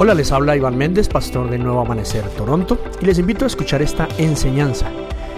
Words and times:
Hola, 0.00 0.14
les 0.14 0.30
habla 0.30 0.54
Iván 0.54 0.78
Méndez, 0.78 1.08
pastor 1.08 1.50
de 1.50 1.58
Nuevo 1.58 1.80
Amanecer 1.80 2.24
Toronto, 2.36 2.80
y 3.00 3.04
les 3.04 3.18
invito 3.18 3.42
a 3.42 3.48
escuchar 3.48 3.82
esta 3.82 4.06
enseñanza 4.16 4.88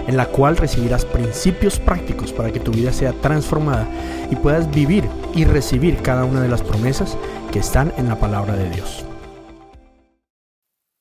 en 0.05 0.15
la 0.15 0.27
cual 0.27 0.55
recibirás 0.55 1.03
principios 1.03 1.79
prácticos 1.79 2.31
para 2.31 2.51
que 2.51 2.59
tu 2.59 2.69
vida 2.69 2.93
sea 2.93 3.11
transformada 3.11 3.87
y 4.29 4.35
puedas 4.35 4.69
vivir 4.69 5.09
y 5.33 5.45
recibir 5.45 6.03
cada 6.03 6.25
una 6.25 6.41
de 6.41 6.47
las 6.47 6.61
promesas 6.61 7.17
que 7.51 7.57
están 7.57 7.91
en 7.97 8.07
la 8.07 8.19
palabra 8.19 8.53
de 8.55 8.69
Dios. 8.69 9.03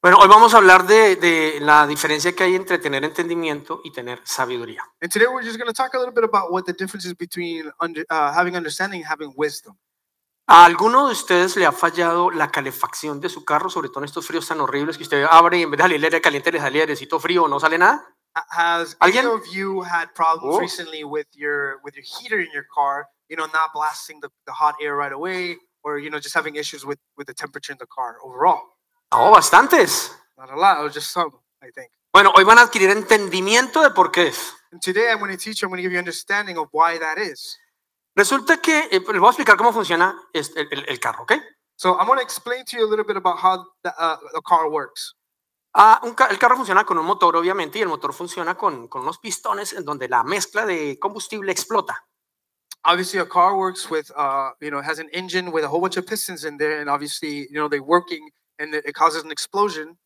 Bueno, 0.00 0.16
hoy 0.22 0.29
vamos 0.29 0.54
a 0.54 0.56
hablar 0.56 0.86
de, 0.86 1.16
de 1.16 1.61
la 1.61 1.86
diferencia 1.86 2.34
que 2.34 2.45
hay 2.45 2.54
entre 2.54 2.79
tener 2.79 3.04
entendimiento 3.04 3.82
y 3.84 3.92
tener 3.92 4.20
sabiduría. 4.24 4.84
And 5.02 5.12
today 5.12 5.27
we're 5.27 5.45
just 5.45 5.58
going 5.58 5.68
to 5.68 5.74
talk 5.74 5.92
a 5.92 5.98
little 5.98 6.14
bit 6.14 6.24
about 6.24 6.50
what 6.50 6.64
the 6.64 6.72
difference 6.72 7.06
is 7.06 7.14
between 7.14 7.70
under, 7.79 8.06
uh, 8.08 8.32
having 8.32 8.56
understanding 8.56 9.02
and 9.02 9.11
having 9.11 9.34
wisdom. 9.36 9.77
¿A 10.52 10.64
alguno 10.64 11.06
de 11.06 11.12
ustedes 11.12 11.54
le 11.54 11.64
ha 11.64 11.70
fallado 11.70 12.28
la 12.32 12.50
calefacción 12.50 13.20
de 13.20 13.28
su 13.28 13.44
carro, 13.44 13.70
sobre 13.70 13.88
todo 13.88 14.00
en 14.00 14.06
estos 14.06 14.26
fríos 14.26 14.48
tan 14.48 14.60
horribles 14.60 14.96
que 14.96 15.04
usted 15.04 15.24
abre 15.30 15.58
y 15.58 15.62
en 15.62 15.70
vez 15.70 15.78
de 15.78 15.84
salir 15.84 16.02
aire 16.04 16.20
caliente 16.20 16.50
le 16.50 16.58
sale 16.58 16.80
airecito 16.80 17.20
frío 17.20 17.45
o 17.45 17.48
no 17.48 17.60
sale 17.60 17.78
nada? 17.78 18.04
Ha- 18.34 18.46
Has 18.80 18.96
¿Alguien? 18.98 19.27
of 19.27 19.46
you 19.52 19.82
had 19.84 20.08
problems 20.12 20.56
Oh. 20.56 20.60
recently 20.60 21.05
with 21.05 21.28
your 21.34 21.78
with 21.84 21.94
your 21.94 22.02
heater 22.05 22.41
in 22.41 22.50
your 22.52 22.64
car? 22.74 23.06
You 23.28 23.36
know, 23.36 23.46
not 23.46 23.70
blasting 23.72 24.18
the, 24.20 24.28
the 24.44 24.52
hot 24.52 24.74
air 24.82 24.96
right 24.96 25.12
away, 25.12 25.56
or 25.84 26.00
you 26.00 26.10
know, 26.10 26.18
just 26.18 26.34
having 26.34 26.56
issues 26.56 26.84
with 26.84 26.98
with 27.16 27.28
the 27.28 27.34
temperature 27.34 27.70
in 27.72 27.78
the 27.78 27.86
car 27.86 28.16
overall. 28.24 28.60
No, 29.12 29.30
bastantes. 29.32 30.10
Not 30.36 30.50
a 30.50 30.56
lot, 30.56 30.78
or 30.82 30.91
just 30.91 31.12
some, 31.12 31.30
I 31.62 31.70
think. 31.72 31.92
Bueno, 32.12 32.32
hoy 32.34 32.42
van 32.42 32.58
a 32.58 32.62
adquirir 32.62 32.91
entendimiento 32.91 33.82
de 33.82 33.91
por 33.91 34.10
qué 34.10 34.27
es. 34.28 34.52
And 34.72 34.80
today 34.82 35.10
I'm 35.12 35.20
going 35.20 35.30
to 35.30 35.36
teach 35.38 35.62
you. 35.62 35.66
I'm 35.66 35.70
going 35.70 35.78
to 35.78 35.82
give 35.82 35.92
you 35.92 35.98
understanding 36.00 36.58
of 36.58 36.66
why 36.72 36.98
that 36.98 37.19
is. 37.19 37.56
Resulta 38.20 38.59
que, 38.60 38.77
eh, 38.91 39.01
les 39.01 39.19
voy 39.20 39.29
a 39.29 39.30
explicar 39.30 39.56
cómo 39.56 39.73
funciona 39.73 40.15
este- 40.34 40.69
el, 40.70 40.84
el- 40.87 41.01
carro, 41.01 41.23
¿ok? 41.23 41.33
So 41.77 41.97
I'm 41.98 42.06
going 42.06 42.19
to 42.19 42.23
explain 42.23 42.66
to 42.66 42.77
you 42.77 42.84
a 42.84 42.91
little 42.91 43.05
bit 43.05 43.16
about 43.16 43.38
how 43.42 43.65
the, 43.83 43.88
uh, 43.98 44.19
the 44.34 44.42
car 44.42 44.69
works. 44.69 45.15
Ah, 45.74 45.98
un 46.02 46.12
ca- 46.15 46.27
el 46.27 46.38
carro 46.38 46.56
funciona 46.56 46.84
con 46.84 46.98
un 46.98 47.06
motor, 47.06 47.34
obviamente, 47.36 47.78
y 47.78 47.83
el 47.83 47.89
motor 47.89 48.12
funciona 48.12 48.56
con, 48.56 48.89
con 48.89 49.03
unos 49.03 49.19
pistones 49.19 49.72
en 49.72 49.86
donde 49.86 50.06
la 50.06 50.22
mezcla 50.22 50.67
de 50.67 50.98
combustible 50.98 51.50
explota. 51.50 52.05
obviously 52.84 53.19
a 53.20 53.27
car 53.27 53.55
works 53.56 53.91
with 53.91 54.11
uh 54.17 54.50
you 54.61 54.70
know 54.70 54.78
it 54.81 54.84
has 54.87 54.98
an 54.98 55.09
engine 55.12 55.50
with 55.53 55.64
a 55.64 55.69
whole 55.69 55.81
bunch 55.81 55.98
of 55.98 56.06
pistons 56.06 56.44
in 56.44 56.56
there 56.59 56.81
and 56.81 56.89
obviously 56.89 57.47
you 57.50 57.59
know 57.61 57.69
they're 57.69 57.84
working 57.84 58.31
and 58.59 58.75
it, 58.75 58.83
it 58.87 58.94
causes 58.94 59.22
an 59.22 59.31
explosion 59.31 59.98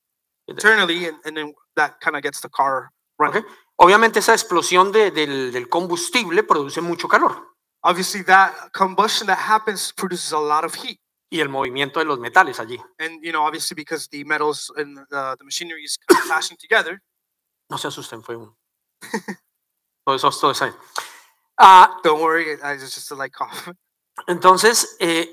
internally 0.49 1.07
and, 1.07 1.17
and 1.25 1.37
then 1.37 1.55
that 1.77 2.01
kind 2.01 2.17
of 2.17 2.23
gets 2.23 2.41
the 2.41 2.49
car 2.49 2.91
running 3.19 3.43
¿ok? 3.45 3.47
Obviamente 3.77 4.19
esa 4.19 4.35
explosión 4.35 4.91
de- 4.93 5.11
del, 5.13 5.53
del 5.53 5.69
combustible 5.69 6.43
produce 6.43 6.81
mucho 6.81 7.07
calor 7.09 7.54
obviously 7.85 8.23
that 8.23 8.53
combustion 8.73 9.27
that 9.27 9.39
happens 9.39 9.93
produces 9.93 10.33
a 10.33 10.39
lot 10.39 10.65
of 10.65 10.75
heat 10.75 10.99
y 11.31 11.41
el 11.41 11.49
movimiento 11.49 12.01
de 12.01 12.07
los 12.07 12.19
metales 12.19 12.59
allí. 12.59 12.79
and 12.99 13.23
you 13.23 13.31
know 13.33 13.43
obviously 13.45 13.75
because 13.75 14.09
the 14.11 14.25
metals 14.25 14.71
and 14.77 14.97
the, 15.11 15.37
the 15.39 15.45
machinery 15.45 15.85
is 15.85 15.97
clashing 16.09 16.57
together 16.59 17.01
No 17.71 17.79
se 17.79 17.89
asusten, 17.89 18.23
fue 18.23 18.37
un... 18.37 18.55
todo 20.07 20.17
eso, 20.17 20.31
todo 20.31 20.51
eso. 20.51 20.71
Ah, 21.59 21.99
don't 22.03 22.21
worry 22.21 22.51
it- 22.53 22.61
it's 22.63 22.95
just 22.95 23.11
a 23.11 23.15
light 23.15 23.33
cough 23.33 23.69
entonces, 24.29 24.97
eh, 25.01 25.29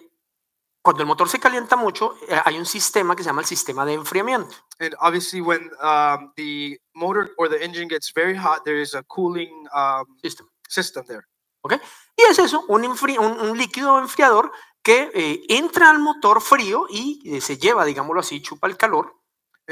cuando 0.83 1.03
el 1.03 1.07
motor 1.07 1.29
se 1.29 1.39
calienta 1.39 1.75
mucho, 1.75 2.15
eh, 2.27 2.41
hay 2.43 2.57
un 2.57 2.65
sistema 2.65 3.15
que 3.15 3.21
se 3.21 3.29
llama 3.29 3.41
el 3.41 3.47
sistema 3.47 3.85
de 3.85 3.93
enfriamiento. 3.93 4.55
and 4.79 4.95
obviously 4.99 5.39
when 5.41 5.69
um, 5.81 6.31
the 6.35 6.79
motor 6.95 7.29
or 7.37 7.47
the 7.47 7.61
engine 7.63 7.87
gets 7.87 8.11
very 8.15 8.35
hot 8.35 8.63
there 8.65 8.81
is 8.81 8.93
a 8.95 9.03
cooling 9.03 9.67
um, 9.73 10.05
System. 10.23 10.47
system 10.67 11.05
there 11.07 11.27
Y 11.63 12.21
es 12.29 12.39
eso, 12.39 12.65
un, 12.67 12.83
un, 12.85 13.39
un 13.39 13.57
líquido 13.57 13.99
enfriador 13.99 14.51
que 14.83 15.11
eh, 15.13 15.41
entra 15.49 15.89
al 15.89 15.99
motor 15.99 16.41
frío 16.41 16.87
y 16.89 17.21
eh, 17.25 17.41
se 17.41 17.57
lleva, 17.57 17.85
digámoslo 17.85 18.19
así, 18.19 18.41
chupa 18.41 18.67
el 18.67 18.77
calor 18.77 19.13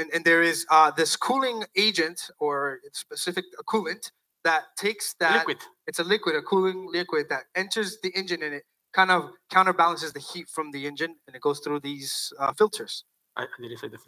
and, 0.00 0.10
and 0.14 0.24
there 0.24 0.42
is 0.42 0.66
uh, 0.70 0.90
this 0.90 1.16
cooling 1.16 1.64
agent 1.76 2.30
or 2.38 2.80
specific 2.92 3.44
coolant 3.66 4.10
that 4.44 4.64
takes 4.76 5.14
that 5.18 5.46
liquid. 5.46 5.58
it's 5.86 5.98
a 5.98 6.04
liquid 6.04 6.34
a 6.36 6.42
cooling 6.42 6.88
liquid 6.90 7.28
that 7.28 7.44
enters 7.54 7.98
the 8.02 8.10
engine 8.16 8.42
and 8.42 8.54
it 8.54 8.64
kind 8.92 9.10
of 9.10 9.30
counterbalances 9.50 10.12
the 10.12 10.20
heat 10.20 10.48
from 10.48 10.70
the 10.72 10.86
engine 10.86 11.14
and 11.26 11.36
it 11.36 11.42
goes 11.42 11.60
through 11.60 11.80
these 11.80 12.32
uh, 12.38 12.52
filters 12.54 13.04
I 13.36 13.46
didn't 13.60 13.78
say 13.78 13.88
the. 13.88 13.98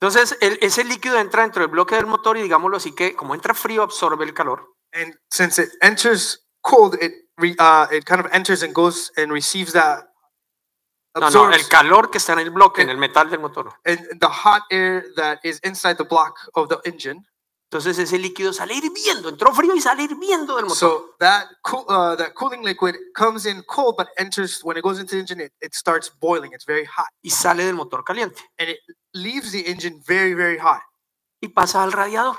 Entonces, 0.00 0.36
el- 0.40 0.58
ese 0.60 0.84
líquido 0.84 1.18
entra 1.18 1.42
dentro 1.42 1.62
del 1.62 1.70
bloque 1.70 1.96
del 1.96 2.06
motor 2.06 2.36
y 2.36 2.42
digámoslo 2.42 2.76
así 2.78 2.94
que 2.94 3.14
como 3.14 3.34
entra 3.34 3.54
frío 3.54 3.82
absorbe 3.82 4.24
el 4.24 4.34
calor 4.34 4.66
and 4.92 5.14
since 5.30 5.62
it 5.62 5.70
enters 5.82 6.45
cold 6.66 6.94
it 7.00 7.12
re, 7.38 7.54
uh, 7.58 7.86
it 7.92 8.04
kind 8.04 8.20
of 8.20 8.26
enters 8.32 8.62
and 8.64 8.74
goes 8.74 9.10
and 9.16 9.30
receives 9.32 9.72
that 9.72 10.04
No, 11.14 11.20
no, 11.20 11.26
absorbs 11.28 11.56
el 11.56 11.68
calor 11.68 12.10
que 12.10 12.18
está 12.18 12.32
en 12.34 12.40
el 12.40 12.50
bloque, 12.50 12.82
en 12.82 12.88
Eh, 12.90 12.92
el 12.92 12.98
metal 12.98 13.30
del 13.30 13.40
motor. 13.40 13.72
and 13.86 14.00
the 14.20 14.28
hot 14.28 14.62
air 14.70 15.04
that 15.16 15.38
is 15.44 15.58
inside 15.64 15.96
the 15.96 16.04
block 16.04 16.34
of 16.54 16.68
the 16.68 16.78
engine 16.84 17.24
Entonces 17.68 17.98
ese 17.98 18.16
líquido 18.18 18.52
sale 18.52 18.74
hirviendo, 18.74 19.28
entró 19.28 19.52
frío 19.52 19.74
y 19.74 19.80
sale 19.80 20.02
hirviendo 20.04 20.54
del 20.56 20.66
motor. 20.66 20.76
so 20.76 21.14
that 21.18 21.46
cool, 21.64 21.84
uh, 21.88 22.14
that 22.16 22.32
cooling 22.34 22.62
liquid 22.62 22.94
comes 23.14 23.44
in 23.46 23.62
cold 23.62 23.94
but 23.98 24.08
enters 24.18 24.60
when 24.62 24.76
it 24.76 24.82
goes 24.82 25.00
into 25.00 25.14
the 25.16 25.20
engine 25.20 25.40
it, 25.40 25.52
it 25.60 25.74
starts 25.74 26.08
boiling 26.20 26.52
it's 26.52 26.64
very 26.66 26.84
hot 26.84 27.08
y 27.24 27.30
sale 27.30 27.64
del 27.64 27.74
motor 27.74 28.02
caliente 28.04 28.40
and 28.58 28.68
it 28.70 28.78
leaves 29.14 29.50
the 29.52 29.62
engine 29.66 30.00
very, 30.06 30.34
very 30.34 30.58
hot. 30.58 30.82
y 31.42 31.48
pasa 31.48 31.82
al 31.82 31.92
radiador. 31.92 32.36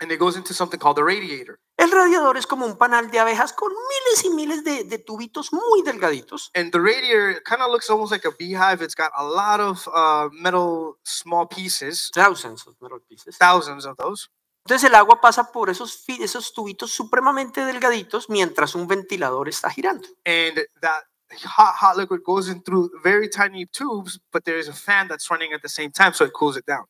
And 0.00 0.10
it 0.10 0.18
goes 0.18 0.36
into 0.36 0.52
something 0.54 0.80
called 0.80 0.96
the 0.96 1.04
radiator. 1.04 1.58
El 1.82 1.90
radiador 1.90 2.36
es 2.36 2.46
como 2.46 2.64
un 2.64 2.78
panal 2.78 3.10
de 3.10 3.18
abejas 3.18 3.52
con 3.52 3.72
miles 3.72 4.24
y 4.24 4.30
miles 4.30 4.62
de, 4.62 4.84
de 4.84 4.98
tubitos 4.98 5.52
muy 5.52 5.82
delgaditos 5.82 6.52
And 6.54 6.70
the 6.70 6.78
radiator 6.78 7.42
kind 7.42 7.60
of 7.60 7.72
looks 7.72 7.90
almost 7.90 8.12
like 8.12 8.24
a 8.24 8.30
beehive. 8.30 8.80
It's 8.84 8.94
got 8.94 9.10
a 9.16 9.24
lot 9.24 9.58
of 9.58 9.88
uh, 9.92 10.28
metal 10.32 10.98
small 11.02 11.48
pieces, 11.48 12.08
thousands 12.14 12.64
of 12.68 12.76
metal 12.80 13.00
pieces. 13.00 13.36
thousands 13.36 13.84
of 13.84 13.96
those. 13.96 14.28
Entonces 14.64 14.88
el 14.88 14.94
agua 14.94 15.20
pasa 15.20 15.50
por 15.50 15.70
esos, 15.70 16.04
esos 16.06 16.52
tubitos 16.52 16.92
supremamente 16.92 17.64
delgaditos 17.64 18.30
mientras 18.30 18.76
un 18.76 18.86
ventilador 18.86 19.48
está 19.48 19.68
girando. 19.68 20.06
And 20.24 20.64
that 20.82 21.02
hot, 21.44 21.74
hot 21.80 21.96
liquid 21.96 22.20
goes 22.24 22.48
in 22.48 22.62
through 22.62 22.92
very 23.02 23.28
tiny 23.28 23.66
tubes, 23.66 24.20
but 24.30 24.44
there 24.44 24.60
is 24.60 24.68
a 24.68 24.72
fan 24.72 25.08
that's 25.08 25.28
running 25.28 25.52
at 25.52 25.62
the 25.62 25.68
same 25.68 25.90
time, 25.90 26.14
so 26.14 26.24
it 26.24 26.32
cools 26.32 26.56
it 26.56 26.64
down. 26.64 26.84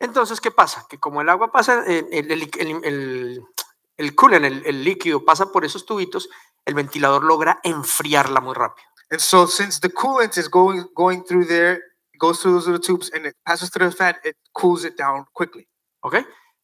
Entonces, 0.00 0.40
¿qué 0.40 0.50
pasa? 0.50 0.86
Que 0.88 0.98
como 0.98 1.20
el 1.22 1.28
agua 1.28 1.52
pasa, 1.52 1.84
eh, 1.86 2.04
el, 2.10 2.30
el, 2.30 2.50
el, 2.58 2.84
el, 2.84 3.44
el 3.96 4.14
coolant, 4.14 4.44
el, 4.44 4.62
el 4.66 4.84
líquido 4.84 5.24
pasa 5.24 5.52
por 5.52 5.64
esos 5.64 5.86
tubitos, 5.86 6.28
el 6.64 6.74
ventilador 6.74 7.24
logra 7.24 7.60
enfriarla 7.62 8.40
muy 8.40 8.54
rápido. 8.54 8.86
And 9.10 9.20
so, 9.20 9.46
since 9.46 9.80
the 9.80 9.90
coolant 9.90 10.36
is 10.38 10.48
going 10.48 10.86
going 10.94 11.24
through 11.24 11.46
there, 11.46 11.74
it 12.12 12.18
goes 12.18 12.40
through 12.40 12.54
those 12.54 12.66
little 12.66 12.80
tubes, 12.80 13.12
and 13.14 13.26
it 13.26 13.36
passes 13.44 13.70
through 13.70 13.90
the 13.90 13.96
fan, 13.96 14.16
it 14.24 14.36
cools 14.52 14.84
it 14.84 14.96
down 14.96 15.26
quickly. 15.32 15.68
¿Ok? 16.00 16.16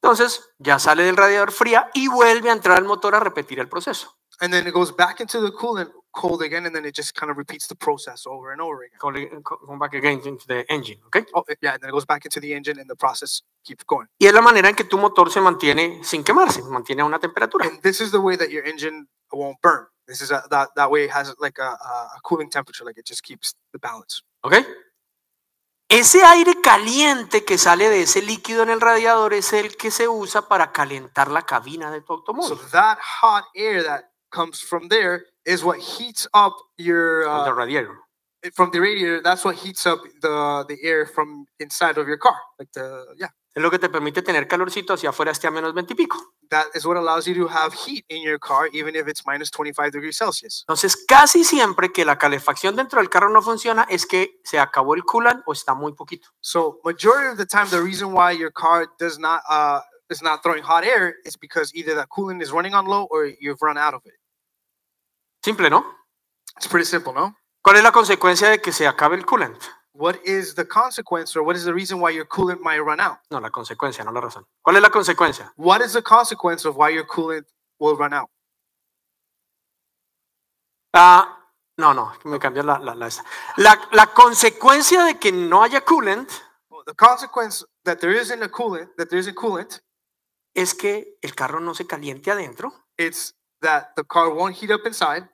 Entonces, 0.02 0.42
ya 0.58 0.78
sale 0.78 1.02
del 1.02 1.16
radiador 1.16 1.52
fría 1.52 1.90
y 1.92 2.08
vuelve 2.08 2.48
a 2.48 2.54
entrar 2.54 2.78
al 2.78 2.84
motor 2.84 3.14
a 3.14 3.20
repetir 3.20 3.60
el 3.60 3.68
proceso. 3.68 4.16
And 4.40 4.52
then 4.52 4.66
it 4.66 4.72
goes 4.72 4.94
back 4.96 5.20
into 5.20 5.42
the 5.42 5.52
coolant 5.52 5.92
cold 6.12 6.42
again, 6.42 6.66
and 6.66 6.74
then 6.74 6.84
it 6.84 6.94
just 6.94 7.14
kind 7.14 7.30
of 7.30 7.36
repeats 7.38 7.66
the 7.68 7.74
process 7.74 8.26
over 8.26 8.52
and 8.52 8.60
over 8.60 8.82
again. 8.84 8.98
Come 9.42 9.78
back 9.78 9.94
again 9.94 10.20
into 10.24 10.46
the 10.46 10.64
engine, 10.68 10.98
¿ok? 11.06 11.24
Oh, 11.34 11.44
yeah, 11.60 11.74
and 11.74 11.80
then 11.82 11.90
it 11.90 11.92
goes 11.92 12.06
back 12.06 12.24
into 12.24 12.40
the 12.40 12.52
engine, 12.54 12.78
and 12.80 12.88
the 12.88 12.96
process 12.96 13.42
keeps 13.64 13.84
going. 13.84 14.06
Y 14.18 14.26
es 14.26 14.32
la 14.34 14.40
manera 14.42 14.68
en 14.68 14.74
que 14.74 14.84
tu 14.84 14.98
motor 14.98 15.30
se 15.30 15.40
mantiene 15.40 16.02
sin 16.04 16.22
quemarse, 16.24 16.62
mantiene 16.62 17.02
a 17.02 17.04
una 17.04 17.18
temperatura. 17.18 17.66
And 17.66 17.80
this 17.82 18.00
is 18.00 18.10
the 18.10 18.20
way 18.20 18.36
that 18.36 18.50
your 18.50 18.64
engine 18.66 19.08
won't 19.32 19.60
burn. 19.62 19.86
This 20.06 20.20
is 20.22 20.30
a, 20.32 20.42
that 20.50 20.70
that 20.74 20.90
way 20.90 21.04
it 21.04 21.10
has 21.10 21.34
like 21.38 21.58
a, 21.60 21.70
a 22.16 22.20
cooling 22.24 22.50
temperature, 22.50 22.84
like 22.84 22.98
it 22.98 23.06
just 23.06 23.22
keeps 23.22 23.54
the 23.72 23.78
balance. 23.78 24.22
¿Ok? 24.42 24.54
Ese 25.88 26.22
aire 26.22 26.60
caliente 26.62 27.44
que 27.44 27.58
sale 27.58 27.88
de 27.88 28.02
ese 28.02 28.22
líquido 28.22 28.62
en 28.62 28.70
el 28.70 28.80
radiador 28.80 29.34
es 29.34 29.52
el 29.52 29.76
que 29.76 29.90
se 29.90 30.06
usa 30.08 30.42
para 30.48 30.70
calentar 30.70 31.30
la 31.30 31.42
cabina 31.42 31.90
de 31.90 32.00
tu 32.00 32.06
So 32.06 32.14
automóvil. 32.14 32.58
that 32.70 32.98
hot 33.20 33.44
air 33.56 33.82
that 33.82 34.04
comes 34.30 34.60
from 34.60 34.88
there 34.88 35.24
is 35.44 35.64
what 35.64 35.78
heats 35.78 36.26
up 36.34 36.54
your 36.78 37.24
From 37.24 37.44
the 37.44 37.50
uh, 37.50 37.54
radiator. 37.54 37.96
from 38.54 38.70
the 38.72 38.80
radiator. 38.80 39.20
That's 39.22 39.44
what 39.44 39.56
heats 39.56 39.86
up 39.86 40.00
the 40.22 40.64
the 40.68 40.78
air 40.82 41.06
from 41.06 41.46
inside 41.58 41.98
of 41.98 42.06
your 42.08 42.18
car. 42.18 42.36
Like 42.58 42.72
the 42.72 43.04
yeah, 43.18 43.28
Es 43.54 43.62
lo 43.62 43.70
que 43.70 43.78
te 43.78 43.88
permite 43.88 44.22
tener 44.22 44.46
calorcito 44.46 44.94
hacia 44.94 45.10
afuera 45.10 45.32
esté 45.32 45.48
a 45.48 45.50
menos 45.50 45.72
20 45.74 45.92
y 45.94 45.96
pico. 45.96 46.16
that 46.50 46.66
is 46.74 46.84
what 46.86 46.96
allows 46.96 47.26
you 47.26 47.34
to 47.34 47.46
have 47.48 47.72
heat 47.74 48.04
in 48.08 48.22
your 48.22 48.38
car, 48.38 48.68
even 48.72 48.94
if 48.96 49.06
it's 49.08 49.24
minus 49.26 49.50
25 49.50 49.92
degrees 49.92 50.16
Celsius. 50.16 50.64
Entonces, 50.68 50.96
casi 51.06 51.44
siempre 51.44 51.90
que 51.92 52.04
la 52.04 52.16
calefacción 52.18 52.74
dentro 52.76 53.00
del 53.00 53.08
carro 53.08 53.28
no 53.30 53.40
funciona 53.42 53.86
es 53.88 54.04
que 54.06 54.40
se 54.44 54.58
acabó 54.58 54.94
el 54.94 55.04
coolant 55.04 55.42
o 55.46 55.52
está 55.52 55.74
muy 55.74 55.92
poquito. 55.92 56.28
So 56.40 56.80
majority 56.84 57.28
of 57.32 57.38
the 57.38 57.46
time, 57.46 57.68
the 57.70 57.80
reason 57.82 58.12
why 58.12 58.32
your 58.32 58.52
car 58.52 58.86
does 58.98 59.18
not 59.18 59.42
uh 59.48 59.80
is 60.10 60.22
not 60.22 60.42
throwing 60.42 60.62
hot 60.62 60.84
air 60.84 61.14
is 61.24 61.36
because 61.36 61.72
either 61.74 61.94
that 61.94 62.08
coolant 62.08 62.42
is 62.42 62.50
running 62.52 62.74
on 62.74 62.86
low 62.86 63.06
or 63.12 63.26
you've 63.40 63.62
run 63.62 63.78
out 63.78 63.94
of 63.94 64.02
it. 64.06 64.14
Simple, 65.42 65.70
¿no? 65.70 65.84
It's 66.56 66.68
pretty 66.68 66.84
simple, 66.86 67.12
no? 67.12 67.36
¿Cuál 67.62 67.76
es 67.76 67.82
la 67.82 67.92
consecuencia 67.92 68.48
de 68.48 68.60
que 68.60 68.72
se 68.72 68.86
acabe 68.86 69.16
el 69.16 69.24
coolant? 69.24 69.62
What 69.92 70.16
is 70.24 70.54
the 70.54 70.66
consequence 70.66 71.36
or 71.36 71.42
what 71.44 71.56
is 71.56 71.64
the 71.64 71.72
reason 71.72 72.00
why 72.00 72.10
your 72.14 72.26
coolant 72.26 72.60
might 72.60 72.80
run 72.80 73.00
out? 73.00 73.18
No, 73.30 73.40
la 73.40 73.50
consecuencia, 73.50 74.04
no 74.04 74.12
la 74.12 74.20
razón. 74.20 74.46
¿Cuál 74.62 74.76
es 74.76 74.82
la 74.82 74.90
consecuencia? 74.90 75.52
What 75.56 75.80
is 75.82 75.92
the 75.92 76.02
consequence 76.02 76.66
of 76.66 76.76
why 76.76 76.90
your 76.90 77.06
coolant 77.06 77.46
will 77.78 77.96
run 77.96 78.12
out? 78.14 78.28
Ah, 80.94 81.36
No, 81.78 81.94
no, 81.94 82.12
me 82.24 82.38
cambió 82.38 82.62
la, 82.62 82.78
la, 82.78 82.94
la, 82.94 83.06
esa. 83.06 83.24
la, 83.56 83.80
la 83.92 84.08
consecuencia 84.08 85.02
de 85.04 85.18
que 85.18 85.32
no 85.32 85.62
haya 85.62 85.80
coolant 85.82 86.30
Well, 86.68 86.82
the 86.84 86.94
consequence 86.94 87.64
that 87.84 88.00
there 88.00 88.12
isn't 88.12 88.42
a 88.42 88.50
coolant, 88.50 88.94
that 88.98 89.08
there 89.08 89.18
isn't 89.18 89.34
coolant, 89.34 89.80
es 90.54 90.74
que 90.74 91.16
el 91.22 91.34
carro 91.34 91.58
no 91.58 91.72
se 91.74 91.86
caliente 91.86 92.30
adentro, 92.30 92.72
it's 92.98 93.34
that 93.60 93.94
the 93.96 94.04
car 94.04 94.30
won't 94.30 94.56
heat 94.56 94.70
up 94.70 94.86
inside, 94.86 95.28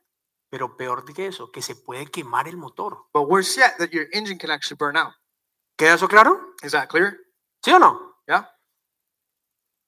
pero 0.50 0.76
peor 0.76 1.04
que 1.04 1.26
eso, 1.26 1.50
que 1.50 1.62
se 1.62 1.74
puede 1.74 2.06
quemar 2.06 2.48
el 2.48 2.56
motor. 2.56 3.06
but 3.12 3.28
worse 3.28 3.56
yet, 3.56 3.76
that 3.78 3.92
your 3.92 4.06
engine 4.12 4.38
can 4.38 4.50
actually 4.50 4.76
burn 4.76 4.96
out. 4.96 5.12
¿Queda 5.78 5.94
eso 5.94 6.08
claro? 6.08 6.54
Is 6.62 6.72
that 6.72 6.88
clear? 6.88 7.18
¿Sí 7.62 7.72
o 7.72 7.78
no? 7.78 8.16
Yeah. 8.26 8.50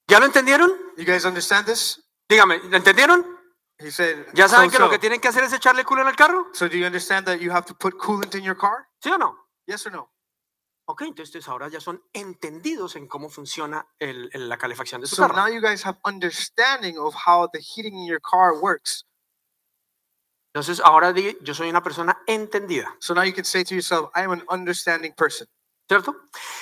¿Ya 0.07 0.19
lo 0.19 0.25
entendieron? 0.25 0.71
You 0.97 1.05
guys 1.05 1.25
understand 1.25 1.65
this? 1.67 2.03
Dígame, 2.29 2.59
¿lo 2.69 2.77
entendieron? 2.77 3.39
He 3.79 3.91
said, 3.91 4.27
¿Ya 4.33 4.47
so, 4.47 4.55
saben 4.55 4.69
oh, 4.69 4.71
que 4.71 4.79
lo 4.79 4.89
que 4.89 4.99
tienen 4.99 5.21
que 5.21 5.29
hacer 5.29 5.43
es 5.43 5.53
echarle 5.53 5.85
culo 5.85 6.01
en 6.01 6.09
el 6.09 6.15
carro? 6.15 6.47
So 6.53 6.67
do 6.67 6.75
you 6.75 6.85
understand 6.85 7.25
that 7.25 7.39
you 7.39 7.51
have 7.51 7.65
to 7.65 7.73
put 7.73 7.97
coolant 7.97 8.35
in 8.35 8.43
your 8.43 8.57
car? 8.57 8.87
¿Sí 9.01 9.09
o 9.09 9.17
no? 9.17 9.35
Yes 9.65 9.85
or 9.85 9.93
no? 9.93 10.11
Ok, 10.91 11.03
entonces 11.03 11.47
ahora 11.47 11.67
ya 11.67 11.79
son 11.79 12.03
entendidos 12.13 12.95
en 12.95 13.07
cómo 13.07 13.29
funciona 13.29 13.85
el- 13.99 14.27
el- 14.33 14.49
la 14.49 14.57
calefacción 14.57 14.99
de 15.01 15.05
su 15.05 15.15
So 15.17 15.21
carro. 15.27 15.35
now 15.35 15.47
you 15.47 15.61
guys 15.61 15.85
have 15.85 15.99
understanding 16.03 16.97
of 16.97 17.13
how 17.27 17.47
the 17.47 17.59
heating 17.59 17.93
in 17.93 18.07
your 18.07 18.19
car 18.19 18.53
works. 18.59 19.05
Entonces 20.51 20.81
ahora 20.83 21.13
di, 21.13 21.37
yo 21.41 21.53
soy 21.53 21.69
una 21.69 21.83
persona 21.83 22.23
entendida, 22.25 22.95
So 22.99 23.13
now 23.13 23.23
you 23.23 23.33
can 23.35 23.45
say 23.45 23.63
to 23.63 23.75
yourself, 23.75 24.09
I 24.15 24.21
am 24.23 24.31
an 24.31 24.43
understanding 24.49 25.13
person. 25.13 25.47
¿cierto? 25.87 26.15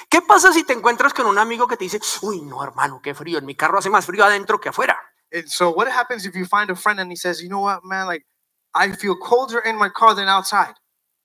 ¿Qué 0.09 0.21
pasa 0.21 0.51
si 0.53 0.63
te 0.65 0.73
encuentras 0.73 1.13
con 1.13 1.25
un 1.25 1.37
amigo 1.37 1.67
que 1.67 1.75
te 1.77 1.83
dice, 1.85 1.99
uy, 2.21 2.41
no, 2.41 2.61
hermano, 2.63 3.01
qué 3.01 3.13
frío, 3.13 3.37
en 3.39 3.45
mi 3.45 3.55
carro 3.55 3.77
hace 3.79 3.89
más 3.89 4.05
frío 4.05 4.23
adentro 4.25 4.59
que 4.59 4.69
afuera? 4.69 4.97
And 5.33 5.47
so 5.47 5.69
what 5.69 5.87
happens 5.89 6.25
if 6.25 6.33
you 6.35 6.45
find 6.45 6.69
a 6.69 6.75
friend 6.75 6.99
and 6.99 7.11
he 7.11 7.17
says, 7.17 7.41
you 7.41 7.47
know 7.49 7.61
what, 7.61 7.81
man, 7.83 8.07
like 8.07 8.25
I 8.73 8.91
feel 8.93 9.17
colder 9.17 9.59
in 9.65 9.77
my 9.77 9.89
car 9.89 10.15
than 10.15 10.27
outside. 10.29 10.75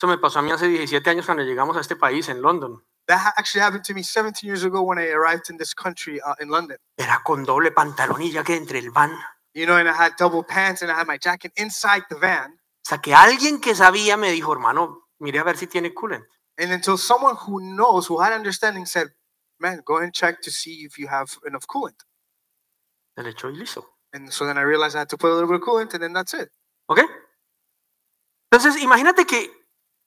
Eso 0.00 0.08
me 0.08 0.18
pasó 0.18 0.40
a 0.40 0.42
mí 0.42 0.50
hace 0.52 0.66
17 0.68 1.10
años 1.10 1.26
cuando 1.26 1.44
llegamos 1.44 1.76
a 1.76 1.80
este 1.80 1.94
país, 1.94 2.28
en 2.28 2.42
London. 2.42 2.84
That 3.12 3.20
ha- 3.20 3.34
actually 3.36 3.60
happened 3.60 3.84
to 3.84 3.94
me 3.94 4.02
17 4.02 4.48
years 4.48 4.64
ago 4.64 4.80
when 4.80 4.98
I 4.98 5.08
arrived 5.08 5.50
in 5.50 5.58
this 5.58 5.74
country 5.74 6.18
uh, 6.22 6.34
in 6.40 6.48
London. 6.48 6.78
Era 6.96 7.20
con 7.22 7.44
doble 7.44 7.70
pantalonilla 7.70 8.42
que 8.42 8.56
entre 8.56 8.78
el 8.78 8.90
van. 8.90 9.12
You 9.52 9.66
know, 9.66 9.76
and 9.76 9.86
I 9.86 9.92
had 9.92 10.16
double 10.16 10.42
pants 10.42 10.80
and 10.80 10.90
I 10.90 10.94
had 10.94 11.06
my 11.06 11.18
jacket 11.18 11.52
inside 11.56 12.04
the 12.08 12.16
van. 12.16 12.58
Hasta 12.86 13.02
que 13.02 13.12
alguien 13.12 13.60
que 13.60 13.74
sabía 13.74 14.16
me 14.16 14.32
dijo, 14.32 14.50
hermano, 14.50 15.10
mire 15.20 15.40
a 15.40 15.44
ver 15.44 15.58
si 15.58 15.66
tiene 15.66 15.92
coolant. 15.92 16.24
And 16.56 16.72
until 16.72 16.96
someone 16.96 17.36
who 17.36 17.60
knows, 17.60 18.06
who 18.06 18.18
had 18.18 18.32
understanding 18.32 18.86
said, 18.86 19.08
man, 19.60 19.82
go 19.84 19.98
and 19.98 20.10
check 20.14 20.40
to 20.40 20.50
see 20.50 20.86
if 20.86 20.98
you 20.98 21.06
have 21.06 21.28
enough 21.46 21.66
coolant. 21.66 22.06
Le 23.16 23.28
echó 23.28 23.50
y 23.50 23.58
listo. 23.58 23.84
And 24.14 24.32
so 24.32 24.46
then 24.46 24.56
I 24.56 24.62
realized 24.62 24.96
I 24.96 25.00
had 25.00 25.10
to 25.10 25.18
put 25.18 25.30
a 25.30 25.34
little 25.34 25.48
bit 25.48 25.56
of 25.56 25.68
coolant 25.68 25.92
and 25.92 26.02
then 26.02 26.14
that's 26.14 26.32
it. 26.32 26.50
¿Ok? 26.86 27.00
Entonces, 28.50 28.82
imagínate 28.82 29.26
que 29.26 29.52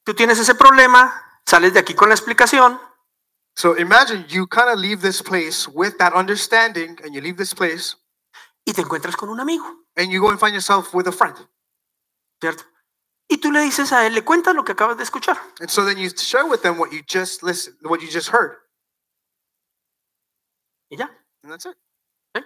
tú 0.03 0.15
tienes 0.15 0.39
ese 0.39 0.55
problema, 0.55 1.39
sales 1.45 1.71
de 1.75 1.81
aquí 1.81 1.93
con 1.93 2.09
la 2.09 2.15
explicación, 2.15 2.79
So 3.55 3.73
imagine 3.73 4.25
you 4.27 4.47
kind 4.47 4.69
of 4.69 4.79
leave 4.79 5.01
this 5.01 5.21
place 5.21 5.67
with 5.67 5.97
that 5.97 6.13
understanding 6.13 6.97
and 7.03 7.15
you 7.15 7.21
leave 7.21 7.37
this 7.37 7.53
place 7.53 7.95
y 8.65 8.73
te 8.73 8.81
encuentras 8.81 9.15
con 9.15 9.29
un 9.29 9.39
amigo, 9.39 9.65
and 9.95 10.11
you 10.11 10.19
go 10.19 10.29
and 10.29 10.39
find 10.39 10.53
yourself 10.53 10.93
with 10.93 11.07
a 11.07 11.11
friend. 11.11 11.37
¿cierto? 12.39 12.63
Y 13.27 13.37
tú 13.37 13.51
le 13.51 13.61
dices 13.61 13.91
a 13.91 14.05
él, 14.05 14.13
le 14.13 14.23
cuentas 14.23 14.53
lo 14.53 14.63
que 14.63 14.73
acabas 14.73 14.97
de 14.97 15.03
escuchar. 15.03 15.37
And 15.59 15.69
so 15.69 15.83
then 15.83 15.97
you 15.97 16.09
share 16.09 16.45
with 16.45 16.61
them 16.61 16.77
what 16.77 16.91
you 16.91 17.01
just 17.07 17.41
listened, 17.43 17.77
what 17.81 18.01
you 18.01 18.07
just 18.07 18.29
heard. 18.29 18.57
Y 20.89 20.97
ya. 20.97 21.09
And 21.43 21.51
that's 21.51 21.65
it. 21.65 21.75
¿Eh? 22.35 22.43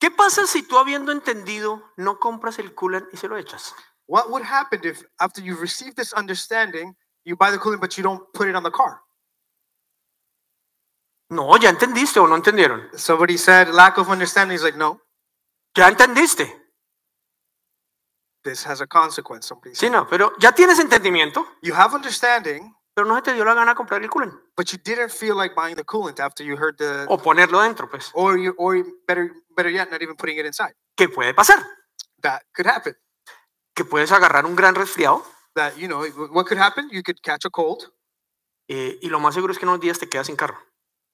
¿Qué 0.00 0.10
pasa 0.10 0.46
si 0.46 0.62
tú 0.62 0.76
habiendo 0.78 1.12
entendido 1.12 1.92
no 1.96 2.18
compras 2.18 2.58
el 2.58 2.74
coolant 2.74 3.12
y 3.12 3.16
se 3.16 3.28
lo 3.28 3.36
echas? 3.36 3.74
What 4.06 4.30
would 4.30 4.42
happen 4.42 4.80
if 4.82 5.04
after 5.20 5.40
you've 5.40 5.60
received 5.60 5.96
this 5.96 6.12
understanding, 6.12 6.96
you 7.24 7.36
buy 7.36 7.52
the 7.52 7.58
coolant 7.58 7.80
but 7.80 7.96
you 7.96 8.02
don't 8.02 8.32
put 8.32 8.48
it 8.48 8.56
on 8.56 8.64
the 8.64 8.72
car? 8.72 9.02
No, 11.30 11.56
ya 11.58 11.70
entendiste 11.70 12.18
o 12.20 12.26
no 12.26 12.34
entendieron. 12.36 12.88
Somebody 12.96 13.38
said 13.38 13.68
lack 13.68 13.98
of 13.98 14.08
understanding 14.08 14.54
is 14.56 14.62
like, 14.62 14.76
no, 14.76 15.00
Ya 15.76 15.88
entendiste. 15.88 16.56
this 18.42 18.64
has 18.66 18.80
a 18.80 18.86
consequence. 18.86 19.46
Somebody 19.46 19.70
Sí, 19.74 19.86
said. 19.86 19.92
no, 19.92 20.06
pero 20.08 20.32
ya 20.38 20.52
tienes 20.52 20.78
entendimiento, 20.78 21.46
You 21.62 21.74
have 21.74 21.94
understanding, 21.94 22.74
pero 22.94 23.06
no 23.06 23.14
se 23.16 23.22
te 23.22 23.32
dio 23.34 23.44
la 23.44 23.54
gana 23.54 23.74
comprar 23.74 24.02
el 24.02 24.10
coolant 24.10 24.34
but 24.56 24.66
you 24.72 24.78
didn't 24.78 25.10
feel 25.10 25.36
like 25.36 25.54
buying 25.54 25.76
the 25.76 25.84
coolant 25.84 26.18
after 26.20 26.42
you 26.44 26.56
heard 26.56 26.76
the 26.78 27.06
o 27.08 27.16
ponerlo 27.18 27.60
dentro, 27.62 27.88
pues. 27.88 28.10
or 28.14 28.36
you 28.36 28.54
or 28.58 28.82
better 29.06 29.32
better 29.56 29.70
yet, 29.70 29.90
not 29.90 30.02
even 30.02 30.16
putting 30.16 30.36
it 30.38 30.44
inside. 30.46 30.74
¿Qué 30.96 31.08
puede 31.08 31.32
pasar? 31.34 31.64
That 32.22 32.42
could 32.54 32.66
happen. 32.66 32.96
Que 33.74 33.84
puedes 33.84 34.10
agarrar 34.12 34.44
un 34.44 34.56
gran 34.56 34.74
resfriado 34.74 35.24
That 35.54 35.76
you 35.76 35.86
know 35.88 36.04
what 36.32 36.46
could 36.46 36.58
happen? 36.60 36.88
You 36.90 37.02
could 37.02 37.20
catch 37.22 37.44
a 37.44 37.50
cold, 37.50 37.92
eh, 38.68 38.98
y 39.00 39.08
lo 39.08 39.18
más 39.20 39.34
seguro 39.34 39.52
es 39.52 39.58
que 39.58 39.64
en 39.64 39.70
unos 39.70 39.80
días 39.80 39.98
te 39.98 40.08
quedas 40.08 40.26
sin 40.26 40.36
carro. 40.36 40.58